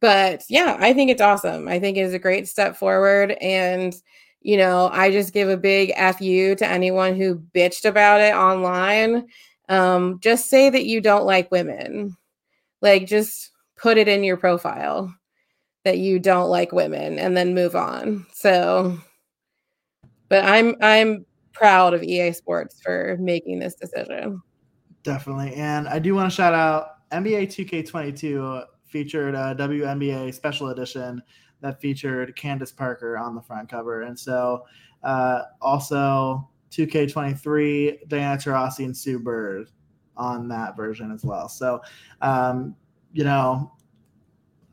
but 0.00 0.44
yeah, 0.50 0.76
I 0.78 0.92
think 0.92 1.10
it's 1.10 1.22
awesome. 1.22 1.66
I 1.68 1.78
think 1.80 1.96
it 1.96 2.02
is 2.02 2.12
a 2.12 2.18
great 2.18 2.46
step 2.46 2.76
forward. 2.76 3.32
And, 3.40 3.94
you 4.42 4.58
know, 4.58 4.90
I 4.92 5.10
just 5.10 5.32
give 5.32 5.48
a 5.48 5.56
big 5.56 5.94
FU 5.96 6.54
to 6.56 6.66
anyone 6.66 7.14
who 7.14 7.42
bitched 7.54 7.86
about 7.86 8.20
it 8.20 8.34
online. 8.34 9.26
Um, 9.70 10.20
just 10.20 10.50
say 10.50 10.68
that 10.68 10.84
you 10.84 11.00
don't 11.00 11.24
like 11.24 11.50
women. 11.50 12.14
Like, 12.82 13.06
just 13.06 13.52
put 13.76 13.96
it 13.96 14.08
in 14.08 14.22
your 14.22 14.36
profile 14.36 15.14
that 15.84 15.98
you 15.98 16.18
don't 16.18 16.50
like 16.50 16.72
women 16.72 17.18
and 17.18 17.34
then 17.34 17.54
move 17.54 17.74
on. 17.74 18.26
So, 18.34 18.98
but 20.34 20.44
I'm 20.46 20.74
I'm 20.80 21.24
proud 21.52 21.94
of 21.94 22.02
EA 22.02 22.32
Sports 22.32 22.80
for 22.82 23.16
making 23.20 23.60
this 23.60 23.76
decision. 23.76 24.42
Definitely, 25.04 25.54
and 25.54 25.86
I 25.86 26.00
do 26.00 26.12
want 26.16 26.28
to 26.28 26.34
shout 26.34 26.52
out 26.52 27.08
NBA 27.12 27.46
2K22 27.46 28.64
featured 28.84 29.36
a 29.36 29.54
WNBA 29.56 30.34
special 30.34 30.70
edition 30.70 31.22
that 31.60 31.80
featured 31.80 32.34
Candace 32.34 32.72
Parker 32.72 33.16
on 33.16 33.36
the 33.36 33.42
front 33.42 33.68
cover, 33.68 34.02
and 34.02 34.18
so 34.18 34.64
uh, 35.04 35.42
also 35.60 36.50
2K23 36.72 38.08
Diana 38.08 38.36
Taurasi 38.36 38.86
and 38.86 38.96
Sue 38.96 39.20
Bird 39.20 39.70
on 40.16 40.48
that 40.48 40.76
version 40.76 41.12
as 41.12 41.24
well. 41.24 41.48
So, 41.48 41.80
um, 42.22 42.74
you 43.12 43.22
know, 43.22 43.70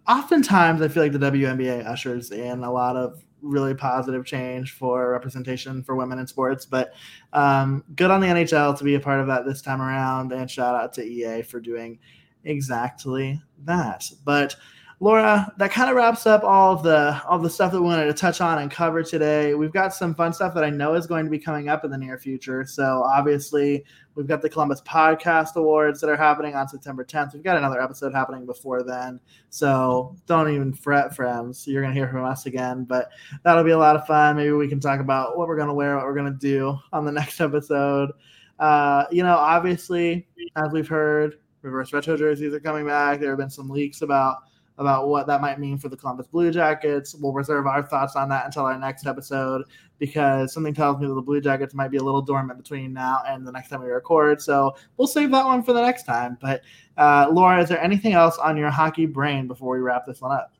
oftentimes 0.07 0.81
I 0.81 0.87
feel 0.87 1.03
like 1.03 1.11
the 1.11 1.19
WNBA 1.19 1.85
ushers 1.85 2.31
in 2.31 2.63
a 2.63 2.71
lot 2.71 2.95
of 2.95 3.23
really 3.41 3.73
positive 3.73 4.25
change 4.25 4.73
for 4.73 5.11
representation 5.11 5.83
for 5.83 5.95
women 5.95 6.19
in 6.19 6.27
sports. 6.27 6.65
But 6.65 6.93
um, 7.33 7.83
good 7.95 8.11
on 8.11 8.21
the 8.21 8.27
NHL 8.27 8.77
to 8.77 8.83
be 8.83 8.95
a 8.95 8.99
part 8.99 9.19
of 9.19 9.27
that 9.27 9.45
this 9.45 9.61
time 9.61 9.81
around, 9.81 10.31
and 10.31 10.49
shout 10.49 10.75
out 10.75 10.93
to 10.93 11.03
EA 11.03 11.41
for 11.41 11.59
doing 11.59 11.99
exactly 12.43 13.41
that. 13.65 14.05
But 14.25 14.55
Laura, 15.01 15.51
that 15.57 15.71
kind 15.71 15.89
of 15.89 15.95
wraps 15.95 16.27
up 16.27 16.43
all 16.43 16.73
of 16.73 16.83
the 16.83 17.19
all 17.27 17.39
the 17.39 17.49
stuff 17.49 17.71
that 17.71 17.81
we 17.81 17.87
wanted 17.87 18.05
to 18.05 18.13
touch 18.13 18.39
on 18.39 18.59
and 18.59 18.69
cover 18.69 19.01
today. 19.01 19.55
We've 19.55 19.73
got 19.73 19.95
some 19.95 20.13
fun 20.13 20.31
stuff 20.31 20.53
that 20.53 20.63
I 20.63 20.69
know 20.69 20.93
is 20.93 21.07
going 21.07 21.25
to 21.25 21.31
be 21.31 21.39
coming 21.39 21.69
up 21.69 21.83
in 21.83 21.89
the 21.89 21.97
near 21.97 22.19
future. 22.19 22.67
So 22.67 23.01
obviously, 23.03 23.83
we've 24.13 24.27
got 24.27 24.43
the 24.43 24.49
Columbus 24.49 24.79
Podcast 24.81 25.55
Awards 25.55 26.01
that 26.01 26.09
are 26.11 26.15
happening 26.15 26.53
on 26.53 26.67
September 26.67 27.03
10th. 27.03 27.33
We've 27.33 27.41
got 27.41 27.57
another 27.57 27.81
episode 27.81 28.13
happening 28.13 28.45
before 28.45 28.83
then. 28.83 29.19
So 29.49 30.15
don't 30.27 30.53
even 30.53 30.71
fret, 30.71 31.15
friends. 31.15 31.65
You're 31.65 31.81
gonna 31.81 31.95
hear 31.95 32.07
from 32.07 32.23
us 32.23 32.45
again, 32.45 32.83
but 32.83 33.09
that'll 33.41 33.63
be 33.63 33.71
a 33.71 33.79
lot 33.79 33.95
of 33.95 34.05
fun. 34.05 34.35
Maybe 34.35 34.51
we 34.51 34.69
can 34.69 34.79
talk 34.79 34.99
about 34.99 35.35
what 35.35 35.47
we're 35.47 35.57
gonna 35.57 35.73
wear, 35.73 35.95
what 35.95 36.05
we're 36.05 36.13
gonna 36.13 36.29
do 36.29 36.77
on 36.93 37.05
the 37.05 37.11
next 37.21 37.41
episode. 37.41 38.11
Uh, 38.59 39.05
you 39.09 39.23
know, 39.23 39.35
obviously, 39.35 40.27
as 40.57 40.71
we've 40.71 40.87
heard, 40.87 41.39
reverse 41.63 41.91
retro 41.91 42.15
jerseys 42.15 42.53
are 42.53 42.59
coming 42.59 42.85
back. 42.85 43.19
There 43.19 43.31
have 43.31 43.39
been 43.39 43.49
some 43.49 43.67
leaks 43.67 44.03
about 44.03 44.43
about 44.77 45.07
what 45.07 45.27
that 45.27 45.41
might 45.41 45.59
mean 45.59 45.77
for 45.77 45.89
the 45.89 45.97
Columbus 45.97 46.27
Blue 46.27 46.51
Jackets. 46.51 47.13
We'll 47.13 47.33
reserve 47.33 47.67
our 47.67 47.83
thoughts 47.83 48.15
on 48.15 48.29
that 48.29 48.45
until 48.45 48.65
our 48.65 48.77
next 48.77 49.05
episode 49.05 49.63
because 49.99 50.53
something 50.53 50.73
tells 50.73 50.99
me 50.99 51.07
that 51.07 51.13
the 51.13 51.21
Blue 51.21 51.41
Jackets 51.41 51.73
might 51.73 51.91
be 51.91 51.97
a 51.97 52.03
little 52.03 52.21
dormant 52.21 52.57
between 52.57 52.93
now 52.93 53.21
and 53.27 53.45
the 53.45 53.51
next 53.51 53.69
time 53.69 53.81
we 53.83 53.89
record. 53.89 54.41
So 54.41 54.75
we'll 54.97 55.07
save 55.07 55.31
that 55.31 55.45
one 55.45 55.61
for 55.61 55.73
the 55.73 55.81
next 55.81 56.03
time. 56.03 56.37
But 56.41 56.61
uh, 56.97 57.29
Laura, 57.31 57.61
is 57.61 57.69
there 57.69 57.81
anything 57.81 58.13
else 58.13 58.37
on 58.37 58.57
your 58.57 58.69
hockey 58.69 59.05
brain 59.05 59.47
before 59.47 59.75
we 59.75 59.81
wrap 59.81 60.05
this 60.05 60.21
one 60.21 60.31
up? 60.31 60.53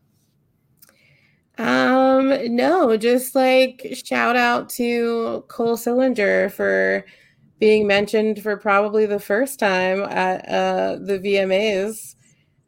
Um, 1.58 2.56
no, 2.56 2.96
just 2.98 3.36
like 3.36 3.86
shout 4.06 4.36
out 4.36 4.70
to 4.72 5.44
Cole 5.48 5.78
Sillinger 5.78 6.52
for 6.52 7.06
being 7.60 7.86
mentioned 7.86 8.42
for 8.42 8.58
probably 8.58 9.06
the 9.06 9.20
first 9.20 9.60
time 9.60 10.02
at 10.04 10.48
uh, 10.48 10.98
the 11.00 11.20
VMAs 11.20 12.16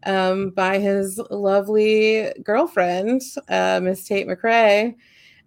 um, 0.06 0.52
by 0.52 0.80
his 0.80 1.20
lovely 1.30 2.32
girlfriend, 2.44 3.22
uh, 3.50 3.80
Miss 3.82 4.06
Tate 4.06 4.28
McRae. 4.28 4.96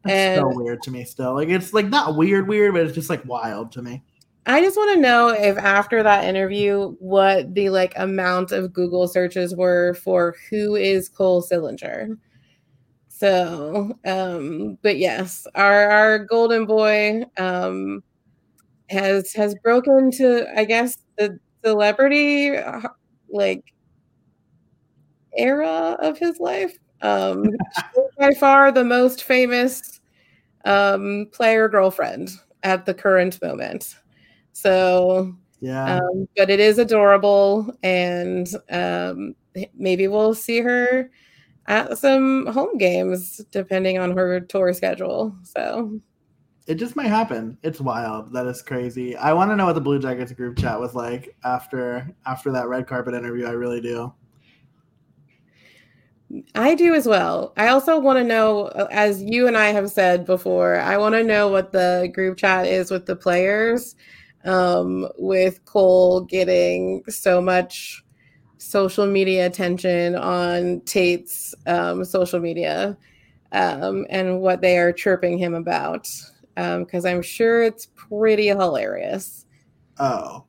That's 0.05 0.15
and 0.15 0.41
so 0.41 0.63
weird 0.63 0.83
to 0.83 0.91
me 0.91 1.05
still. 1.05 1.35
Like 1.35 1.49
it's 1.49 1.73
like 1.73 1.87
not 1.87 2.17
weird, 2.17 2.49
weird, 2.49 2.73
but 2.73 2.83
it's 2.83 2.95
just 2.95 3.11
like 3.11 3.25
wild 3.25 3.73
to 3.73 3.83
me. 3.83 4.03
I 4.49 4.61
just 4.63 4.77
want 4.77 4.95
to 4.95 5.01
know 5.01 5.29
if 5.29 5.59
after 5.59 6.05
that 6.05 6.25
interview, 6.25 6.95
what 7.01 7.53
the 7.55 7.71
like 7.71 7.93
amount 7.97 8.53
of 8.53 8.73
Google 8.73 9.09
searches 9.09 9.57
were 9.57 9.95
for 9.95 10.37
who 10.51 10.77
is 10.77 11.09
Cole 11.09 11.43
Sillinger. 11.43 12.17
So, 13.09 13.93
um, 14.05 14.79
but 14.83 14.99
yes, 14.99 15.47
our 15.55 15.91
our 15.91 16.19
golden 16.21 16.67
boy 16.67 17.25
um 17.39 18.03
has 18.89 19.33
has 19.33 19.55
broken 19.63 20.11
to 20.13 20.47
I 20.57 20.65
guess 20.65 20.99
the 21.19 21.39
celebrity 21.65 22.57
uh, 22.57 22.83
like 23.29 23.65
era 25.37 25.97
of 26.01 26.19
his 26.19 26.41
life. 26.41 26.79
Um, 27.03 27.45
by 28.19 28.33
far 28.33 28.73
the 28.73 28.85
most 28.85 29.25
famous 29.25 30.01
um, 30.65 31.29
player 31.33 31.69
girlfriend 31.69 32.31
at 32.63 32.87
the 32.87 32.95
current 32.95 33.41
moment. 33.43 33.97
So, 34.53 35.35
yeah, 35.61 35.97
um, 35.97 36.29
but 36.37 36.51
it 36.51 36.61
is 36.61 36.79
adorable, 36.79 37.75
and 37.83 38.49
um, 38.71 39.35
maybe 39.75 40.09
we'll 40.09 40.35
see 40.35 40.61
her 40.61 41.11
at 41.67 41.99
some 41.99 42.47
home 42.47 42.79
games 42.79 43.41
depending 43.51 43.99
on 43.99 44.17
her 44.17 44.41
tour 44.41 44.73
schedule. 44.73 45.37
So, 45.43 46.01
it 46.67 46.75
just 46.77 46.97
might 46.97 47.07
happen. 47.07 47.57
It's 47.63 47.81
wild. 47.81 48.33
That 48.33 48.47
is 48.47 48.63
crazy. 48.63 49.17
I 49.17 49.33
want 49.33 49.51
to 49.51 49.57
know 49.57 49.67
what 49.67 49.75
the 49.75 49.81
Blue 49.81 50.01
Jackets 50.01 50.33
group 50.33 50.59
chat 50.59 50.81
was 50.81 50.95
like 50.95 51.37
after 51.45 52.15
after 52.27 52.51
that 52.53 52.69
red 52.69 52.87
carpet 52.87 53.15
interview. 53.15 53.47
I 53.47 53.53
really 53.53 53.81
do. 53.81 54.13
I 56.55 56.75
do 56.75 56.95
as 56.95 57.07
well. 57.07 57.53
I 57.57 57.69
also 57.69 58.01
want 58.01 58.19
to 58.19 58.25
know, 58.25 58.67
as 58.91 59.23
you 59.23 59.47
and 59.47 59.57
I 59.57 59.67
have 59.69 59.91
said 59.91 60.27
before, 60.27 60.81
I 60.81 60.97
want 60.97 61.15
to 61.15 61.23
know 61.23 61.49
what 61.49 61.73
the 61.73 62.11
group 62.13 62.37
chat 62.37 62.67
is 62.67 62.91
with 62.91 63.07
the 63.07 63.15
players, 63.15 63.95
um, 64.45 65.09
with 65.19 65.65
Cole 65.65 66.23
getting 66.23 67.05
so 67.09 67.41
much 67.41 68.05
social 68.59 69.07
media 69.07 69.47
attention 69.47 70.17
on 70.17 70.81
Tate's 70.81 71.55
um, 71.67 72.05
social 72.05 72.41
media 72.41 72.97
um, 73.53 74.05
and 74.11 74.41
what 74.41 74.61
they 74.61 74.79
are 74.79 74.93
chirping 74.93 75.39
him 75.39 75.55
about. 75.55 76.09
Because 76.57 77.05
um, 77.05 77.11
I'm 77.11 77.23
sure 77.23 77.63
it's 77.63 77.87
pretty 77.95 78.49
hilarious. 78.49 79.47
Oh, 79.99 80.45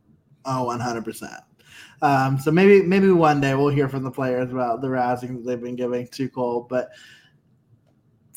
oh, 0.46 0.66
100%. 0.80 1.44
Um, 2.02 2.40
so 2.40 2.52
maybe 2.52 2.84
maybe 2.84 3.10
one 3.12 3.42
day 3.42 3.56
we'll 3.56 3.70
hear 3.70 3.90
from 3.90 4.04
the 4.04 4.12
players 4.12 4.52
about 4.52 4.82
the 4.82 4.90
rousing 4.90 5.36
that 5.36 5.46
they've 5.46 5.62
been 5.62 5.76
giving 5.76 6.08
to 6.08 6.30
Cole. 6.30 6.68
But 6.70 6.90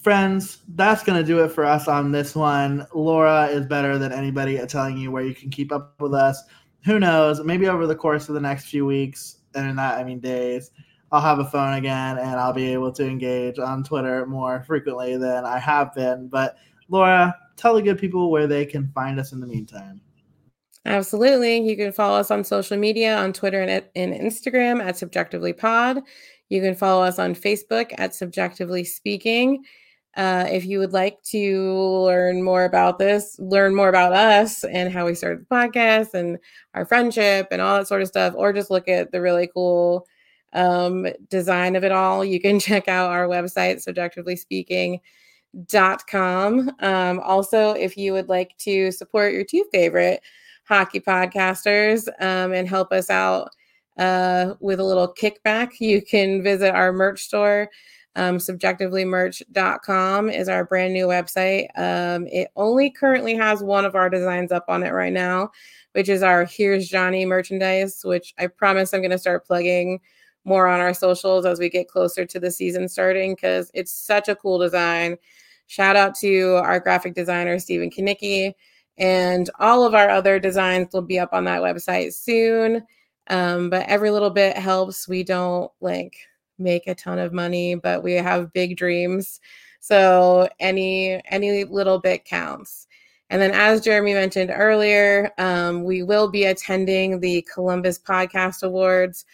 friends, 0.02 0.58
that's 0.74 1.02
going 1.02 1.20
to 1.20 1.26
do 1.26 1.44
it 1.44 1.50
for 1.50 1.64
us 1.64 1.88
on 1.88 2.10
this 2.10 2.34
one. 2.34 2.86
Laura 2.94 3.46
is 3.46 3.66
better 3.66 3.98
than 3.98 4.12
anybody 4.12 4.58
at 4.58 4.68
telling 4.68 4.96
you 4.96 5.10
where 5.10 5.24
you 5.24 5.34
can 5.34 5.50
keep 5.50 5.72
up 5.72 6.00
with 6.00 6.14
us. 6.14 6.42
Who 6.84 6.98
knows? 6.98 7.42
Maybe 7.44 7.68
over 7.68 7.86
the 7.86 7.94
course 7.94 8.28
of 8.28 8.34
the 8.34 8.40
next 8.40 8.66
few 8.66 8.86
weeks, 8.86 9.38
and 9.54 9.68
in 9.68 9.76
that 9.76 9.98
I 9.98 10.04
mean 10.04 10.20
days, 10.20 10.70
I'll 11.12 11.20
have 11.20 11.40
a 11.40 11.44
phone 11.44 11.74
again 11.74 12.18
and 12.18 12.30
I'll 12.30 12.52
be 12.52 12.72
able 12.72 12.92
to 12.92 13.06
engage 13.06 13.58
on 13.58 13.82
Twitter 13.82 14.26
more 14.26 14.62
frequently 14.62 15.16
than 15.16 15.44
I 15.44 15.58
have 15.58 15.92
been. 15.94 16.28
But 16.28 16.56
Laura, 16.88 17.36
tell 17.56 17.74
the 17.74 17.82
good 17.82 17.98
people 17.98 18.30
where 18.30 18.46
they 18.46 18.64
can 18.64 18.90
find 18.92 19.18
us 19.18 19.32
in 19.32 19.40
the 19.40 19.46
meantime. 19.46 20.00
Absolutely. 20.86 21.68
You 21.68 21.76
can 21.76 21.92
follow 21.92 22.18
us 22.18 22.30
on 22.30 22.42
social 22.42 22.76
media 22.76 23.16
on 23.16 23.32
Twitter 23.32 23.60
and, 23.60 23.84
and 23.94 24.14
Instagram 24.14 24.82
at 24.82 24.96
Subjectively 24.96 25.52
Pod. 25.52 26.00
You 26.48 26.60
can 26.60 26.74
follow 26.74 27.04
us 27.04 27.18
on 27.18 27.34
Facebook 27.34 27.92
at 27.98 28.14
Subjectively 28.14 28.84
Speaking. 28.84 29.62
Uh, 30.16 30.46
if 30.50 30.64
you 30.64 30.78
would 30.78 30.92
like 30.92 31.22
to 31.22 31.72
learn 32.04 32.42
more 32.42 32.64
about 32.64 32.98
this, 32.98 33.36
learn 33.38 33.74
more 33.74 33.88
about 33.88 34.12
us 34.12 34.64
and 34.64 34.92
how 34.92 35.06
we 35.06 35.14
started 35.14 35.40
the 35.40 35.54
podcast 35.54 36.14
and 36.14 36.38
our 36.74 36.84
friendship 36.84 37.46
and 37.52 37.62
all 37.62 37.78
that 37.78 37.86
sort 37.86 38.02
of 38.02 38.08
stuff, 38.08 38.34
or 38.36 38.52
just 38.52 38.70
look 38.70 38.88
at 38.88 39.12
the 39.12 39.20
really 39.20 39.48
cool 39.54 40.06
um, 40.52 41.06
design 41.28 41.76
of 41.76 41.84
it 41.84 41.92
all, 41.92 42.24
you 42.24 42.40
can 42.40 42.58
check 42.60 42.88
out 42.88 43.10
our 43.10 43.28
website, 43.28 43.86
subjectivelyspeaking.com. 43.86 46.72
Um, 46.80 47.20
also, 47.20 47.70
if 47.72 47.96
you 47.96 48.12
would 48.12 48.28
like 48.28 48.56
to 48.58 48.90
support 48.90 49.32
your 49.32 49.44
two 49.44 49.64
favorite 49.72 50.20
hockey 50.70 51.00
podcasters 51.00 52.06
um, 52.20 52.52
and 52.52 52.68
help 52.68 52.92
us 52.92 53.10
out 53.10 53.50
uh, 53.98 54.54
with 54.60 54.78
a 54.78 54.84
little 54.84 55.12
kickback, 55.12 55.80
you 55.80 56.00
can 56.00 56.42
visit 56.42 56.72
our 56.72 56.92
merch 56.92 57.22
store. 57.22 57.68
Um, 58.14 58.38
subjectivelymerch.com 58.38 60.30
is 60.30 60.48
our 60.48 60.64
brand 60.64 60.94
new 60.94 61.06
website. 61.06 61.66
Um, 61.76 62.26
it 62.28 62.48
only 62.54 62.90
currently 62.90 63.34
has 63.34 63.62
one 63.62 63.84
of 63.84 63.96
our 63.96 64.08
designs 64.08 64.52
up 64.52 64.64
on 64.68 64.84
it 64.84 64.90
right 64.90 65.12
now, 65.12 65.50
which 65.92 66.08
is 66.08 66.22
our 66.22 66.44
Here's 66.44 66.88
Johnny 66.88 67.26
merchandise, 67.26 68.00
which 68.04 68.32
I 68.38 68.46
promise 68.46 68.94
I'm 68.94 69.00
going 69.00 69.10
to 69.10 69.18
start 69.18 69.46
plugging 69.46 70.00
more 70.44 70.68
on 70.68 70.80
our 70.80 70.94
socials 70.94 71.44
as 71.46 71.58
we 71.58 71.68
get 71.68 71.88
closer 71.88 72.24
to 72.24 72.40
the 72.40 72.50
season 72.50 72.88
starting 72.88 73.34
because 73.34 73.70
it's 73.74 73.92
such 73.92 74.28
a 74.28 74.36
cool 74.36 74.58
design. 74.58 75.16
Shout 75.66 75.96
out 75.96 76.14
to 76.16 76.60
our 76.62 76.80
graphic 76.80 77.14
designer, 77.14 77.58
Stephen 77.58 77.90
Kanicki. 77.90 78.54
And 79.00 79.50
all 79.58 79.84
of 79.84 79.94
our 79.94 80.10
other 80.10 80.38
designs 80.38 80.92
will 80.92 81.02
be 81.02 81.18
up 81.18 81.32
on 81.32 81.44
that 81.46 81.62
website 81.62 82.12
soon. 82.12 82.86
Um, 83.28 83.70
but 83.70 83.88
every 83.88 84.10
little 84.10 84.30
bit 84.30 84.56
helps. 84.56 85.08
We 85.08 85.24
don't 85.24 85.70
like 85.80 86.16
make 86.58 86.86
a 86.86 86.94
ton 86.94 87.18
of 87.18 87.32
money, 87.32 87.74
but 87.74 88.02
we 88.02 88.12
have 88.12 88.52
big 88.52 88.76
dreams. 88.76 89.40
So 89.80 90.48
any 90.60 91.20
any 91.30 91.64
little 91.64 91.98
bit 91.98 92.24
counts. 92.26 92.86
And 93.30 93.40
then, 93.40 93.52
as 93.52 93.80
Jeremy 93.80 94.12
mentioned 94.12 94.50
earlier, 94.52 95.30
um, 95.38 95.84
we 95.84 96.02
will 96.02 96.28
be 96.28 96.44
attending 96.44 97.20
the 97.20 97.46
Columbus 97.52 97.98
Podcast 97.98 98.64
Awards 98.64 99.24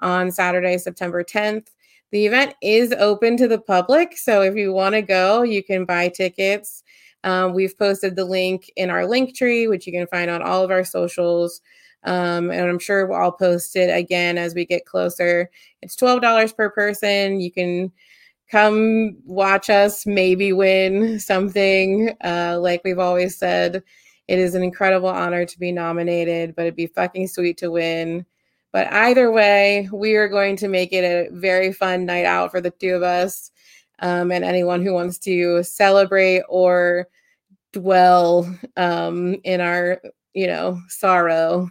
on 0.00 0.30
Saturday, 0.30 0.76
September 0.76 1.24
10th. 1.24 1.68
The 2.12 2.26
event 2.26 2.54
is 2.62 2.92
open 2.92 3.36
to 3.38 3.48
the 3.48 3.58
public. 3.58 4.16
So 4.16 4.42
if 4.42 4.54
you 4.54 4.72
want 4.72 4.94
to 4.94 5.02
go, 5.02 5.42
you 5.42 5.64
can 5.64 5.86
buy 5.86 6.08
tickets 6.10 6.84
um, 7.26 7.54
we've 7.54 7.76
posted 7.76 8.14
the 8.14 8.24
link 8.24 8.70
in 8.76 8.88
our 8.88 9.04
link 9.04 9.34
tree, 9.34 9.66
which 9.66 9.84
you 9.84 9.92
can 9.92 10.06
find 10.06 10.30
on 10.30 10.42
all 10.42 10.62
of 10.62 10.70
our 10.70 10.84
socials. 10.84 11.60
Um, 12.04 12.52
and 12.52 12.68
I'm 12.68 12.78
sure 12.78 13.12
I'll 13.12 13.32
post 13.32 13.74
it 13.74 13.90
again 13.94 14.38
as 14.38 14.54
we 14.54 14.64
get 14.64 14.86
closer. 14.86 15.50
It's 15.82 15.96
$12 15.96 16.56
per 16.56 16.70
person. 16.70 17.40
You 17.40 17.50
can 17.50 17.92
come 18.48 19.16
watch 19.24 19.68
us, 19.68 20.06
maybe 20.06 20.52
win 20.52 21.18
something. 21.18 22.14
Uh, 22.24 22.58
like 22.60 22.82
we've 22.84 23.00
always 23.00 23.36
said, 23.36 23.82
it 24.28 24.38
is 24.38 24.54
an 24.54 24.62
incredible 24.62 25.08
honor 25.08 25.44
to 25.44 25.58
be 25.58 25.72
nominated, 25.72 26.54
but 26.54 26.62
it'd 26.62 26.76
be 26.76 26.86
fucking 26.86 27.26
sweet 27.26 27.58
to 27.58 27.72
win. 27.72 28.24
But 28.70 28.92
either 28.92 29.32
way, 29.32 29.88
we 29.92 30.14
are 30.14 30.28
going 30.28 30.54
to 30.58 30.68
make 30.68 30.92
it 30.92 31.02
a 31.02 31.28
very 31.32 31.72
fun 31.72 32.06
night 32.06 32.24
out 32.24 32.52
for 32.52 32.60
the 32.60 32.70
two 32.70 32.94
of 32.94 33.02
us 33.02 33.50
um, 33.98 34.30
and 34.30 34.44
anyone 34.44 34.84
who 34.84 34.92
wants 34.92 35.18
to 35.20 35.64
celebrate 35.64 36.42
or 36.48 37.08
dwell 37.80 38.52
um, 38.76 39.36
in 39.44 39.60
our, 39.60 40.00
you 40.34 40.46
know, 40.46 40.80
sorrow, 40.88 41.70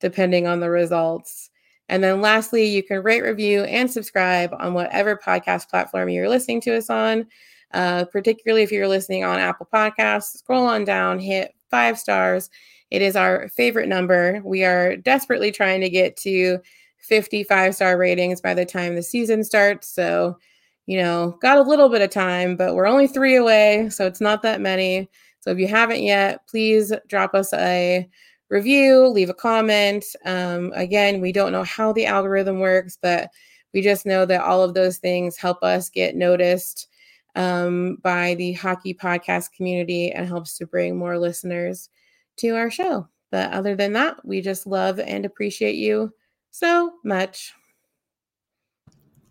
depending 0.00 0.46
on 0.46 0.60
the 0.60 0.70
results. 0.70 1.50
And 1.88 2.02
then 2.02 2.20
lastly, 2.20 2.66
you 2.66 2.82
can 2.82 3.02
rate, 3.02 3.22
review, 3.22 3.62
and 3.64 3.90
subscribe 3.90 4.52
on 4.58 4.74
whatever 4.74 5.16
podcast 5.16 5.68
platform 5.68 6.08
you're 6.08 6.28
listening 6.28 6.60
to 6.62 6.76
us 6.76 6.90
on. 6.90 7.26
Uh, 7.72 8.04
particularly 8.06 8.62
if 8.62 8.70
you're 8.70 8.88
listening 8.88 9.24
on 9.24 9.38
Apple 9.38 9.68
Podcasts, 9.72 10.36
scroll 10.38 10.66
on 10.66 10.84
down, 10.84 11.18
hit 11.18 11.52
five 11.70 11.98
stars. 11.98 12.48
It 12.90 13.02
is 13.02 13.16
our 13.16 13.48
favorite 13.48 13.88
number. 13.88 14.40
We 14.44 14.64
are 14.64 14.96
desperately 14.96 15.50
trying 15.50 15.80
to 15.80 15.90
get 15.90 16.16
to 16.18 16.58
55 17.00 17.74
star 17.74 17.98
ratings 17.98 18.40
by 18.40 18.54
the 18.54 18.64
time 18.64 18.94
the 18.94 19.02
season 19.02 19.42
starts. 19.42 19.88
So, 19.88 20.38
you 20.86 20.98
know, 20.98 21.36
got 21.42 21.58
a 21.58 21.68
little 21.68 21.88
bit 21.88 22.02
of 22.02 22.10
time, 22.10 22.56
but 22.56 22.74
we're 22.74 22.86
only 22.86 23.08
three 23.08 23.36
away. 23.36 23.88
So 23.90 24.06
it's 24.06 24.20
not 24.20 24.42
that 24.42 24.60
many. 24.60 25.10
So 25.46 25.52
if 25.52 25.58
you 25.60 25.68
haven't 25.68 26.02
yet, 26.02 26.40
please 26.48 26.92
drop 27.06 27.32
us 27.32 27.52
a 27.52 28.08
review, 28.50 29.06
leave 29.06 29.30
a 29.30 29.34
comment. 29.34 30.04
Um, 30.24 30.72
again, 30.74 31.20
we 31.20 31.30
don't 31.30 31.52
know 31.52 31.62
how 31.62 31.92
the 31.92 32.06
algorithm 32.06 32.58
works, 32.58 32.98
but 33.00 33.30
we 33.72 33.80
just 33.80 34.06
know 34.06 34.26
that 34.26 34.40
all 34.40 34.64
of 34.64 34.74
those 34.74 34.98
things 34.98 35.36
help 35.36 35.62
us 35.62 35.88
get 35.88 36.16
noticed 36.16 36.88
um, 37.36 37.98
by 38.02 38.34
the 38.34 38.54
hockey 38.54 38.92
podcast 38.92 39.52
community 39.52 40.10
and 40.10 40.26
helps 40.26 40.58
to 40.58 40.66
bring 40.66 40.96
more 40.96 41.16
listeners 41.16 41.90
to 42.38 42.56
our 42.56 42.70
show. 42.70 43.08
But 43.30 43.52
other 43.52 43.76
than 43.76 43.92
that, 43.92 44.24
we 44.24 44.40
just 44.40 44.66
love 44.66 44.98
and 44.98 45.24
appreciate 45.24 45.76
you 45.76 46.12
so 46.50 46.94
much. 47.04 47.52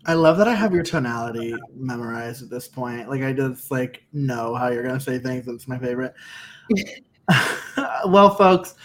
I 0.07 0.13
love 0.13 0.37
that 0.37 0.47
I 0.47 0.53
have 0.53 0.73
your 0.73 0.83
tonality 0.83 1.55
memorized 1.75 2.43
at 2.43 2.49
this 2.49 2.67
point. 2.67 3.09
Like 3.09 3.23
I 3.23 3.33
just 3.33 3.71
like 3.71 4.03
know 4.13 4.55
how 4.55 4.69
you're 4.69 4.83
gonna 4.83 4.99
say 4.99 5.17
things. 5.17 5.47
It's 5.47 5.67
my 5.67 5.79
favorite. 5.79 6.13
well, 8.07 8.35
folks, 8.35 8.75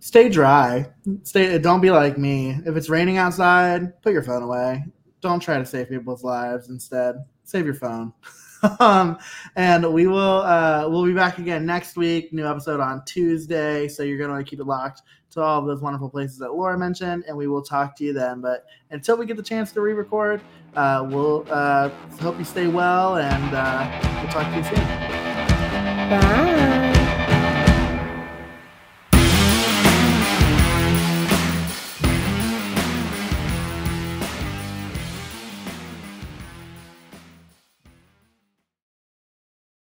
stay 0.00 0.28
dry. 0.28 0.88
Stay. 1.24 1.58
Don't 1.58 1.80
be 1.80 1.90
like 1.90 2.18
me. 2.18 2.60
If 2.64 2.76
it's 2.76 2.88
raining 2.88 3.16
outside, 3.16 4.00
put 4.02 4.12
your 4.12 4.22
phone 4.22 4.42
away. 4.42 4.84
Don't 5.20 5.40
try 5.40 5.58
to 5.58 5.66
save 5.66 5.88
people's 5.88 6.24
lives. 6.24 6.68
Instead, 6.68 7.16
save 7.44 7.64
your 7.64 7.74
phone. 7.74 8.12
um, 8.80 9.18
and 9.56 9.92
we 9.92 10.06
will 10.06 10.42
uh, 10.42 10.86
we'll 10.88 11.04
be 11.04 11.12
back 11.12 11.38
again 11.38 11.66
next 11.66 11.96
week. 11.96 12.32
New 12.32 12.46
episode 12.48 12.80
on 12.80 13.04
Tuesday. 13.04 13.88
So 13.88 14.02
you're 14.02 14.18
gonna 14.18 14.32
want 14.34 14.46
to 14.46 14.50
keep 14.50 14.60
it 14.60 14.66
locked 14.66 15.02
to 15.32 15.42
all 15.42 15.58
of 15.60 15.66
those 15.66 15.80
wonderful 15.80 16.08
places 16.08 16.38
that 16.38 16.52
Laura 16.52 16.78
mentioned, 16.78 17.24
and 17.26 17.36
we 17.36 17.46
will 17.48 17.62
talk 17.62 17.96
to 17.96 18.04
you 18.04 18.12
then. 18.12 18.40
But 18.40 18.66
until 18.90 19.16
we 19.16 19.26
get 19.26 19.36
the 19.36 19.42
chance 19.42 19.72
to 19.72 19.80
re-record, 19.80 20.40
uh, 20.76 21.06
we'll 21.08 21.46
uh, 21.50 21.90
hope 22.20 22.38
you 22.38 22.44
stay 22.44 22.66
well, 22.66 23.16
and 23.16 23.54
uh, 23.54 24.20
we'll 24.22 24.32
talk 24.32 24.50
to 24.50 24.56
you 24.56 24.64
soon. 24.64 24.84
Bye. 26.10 26.61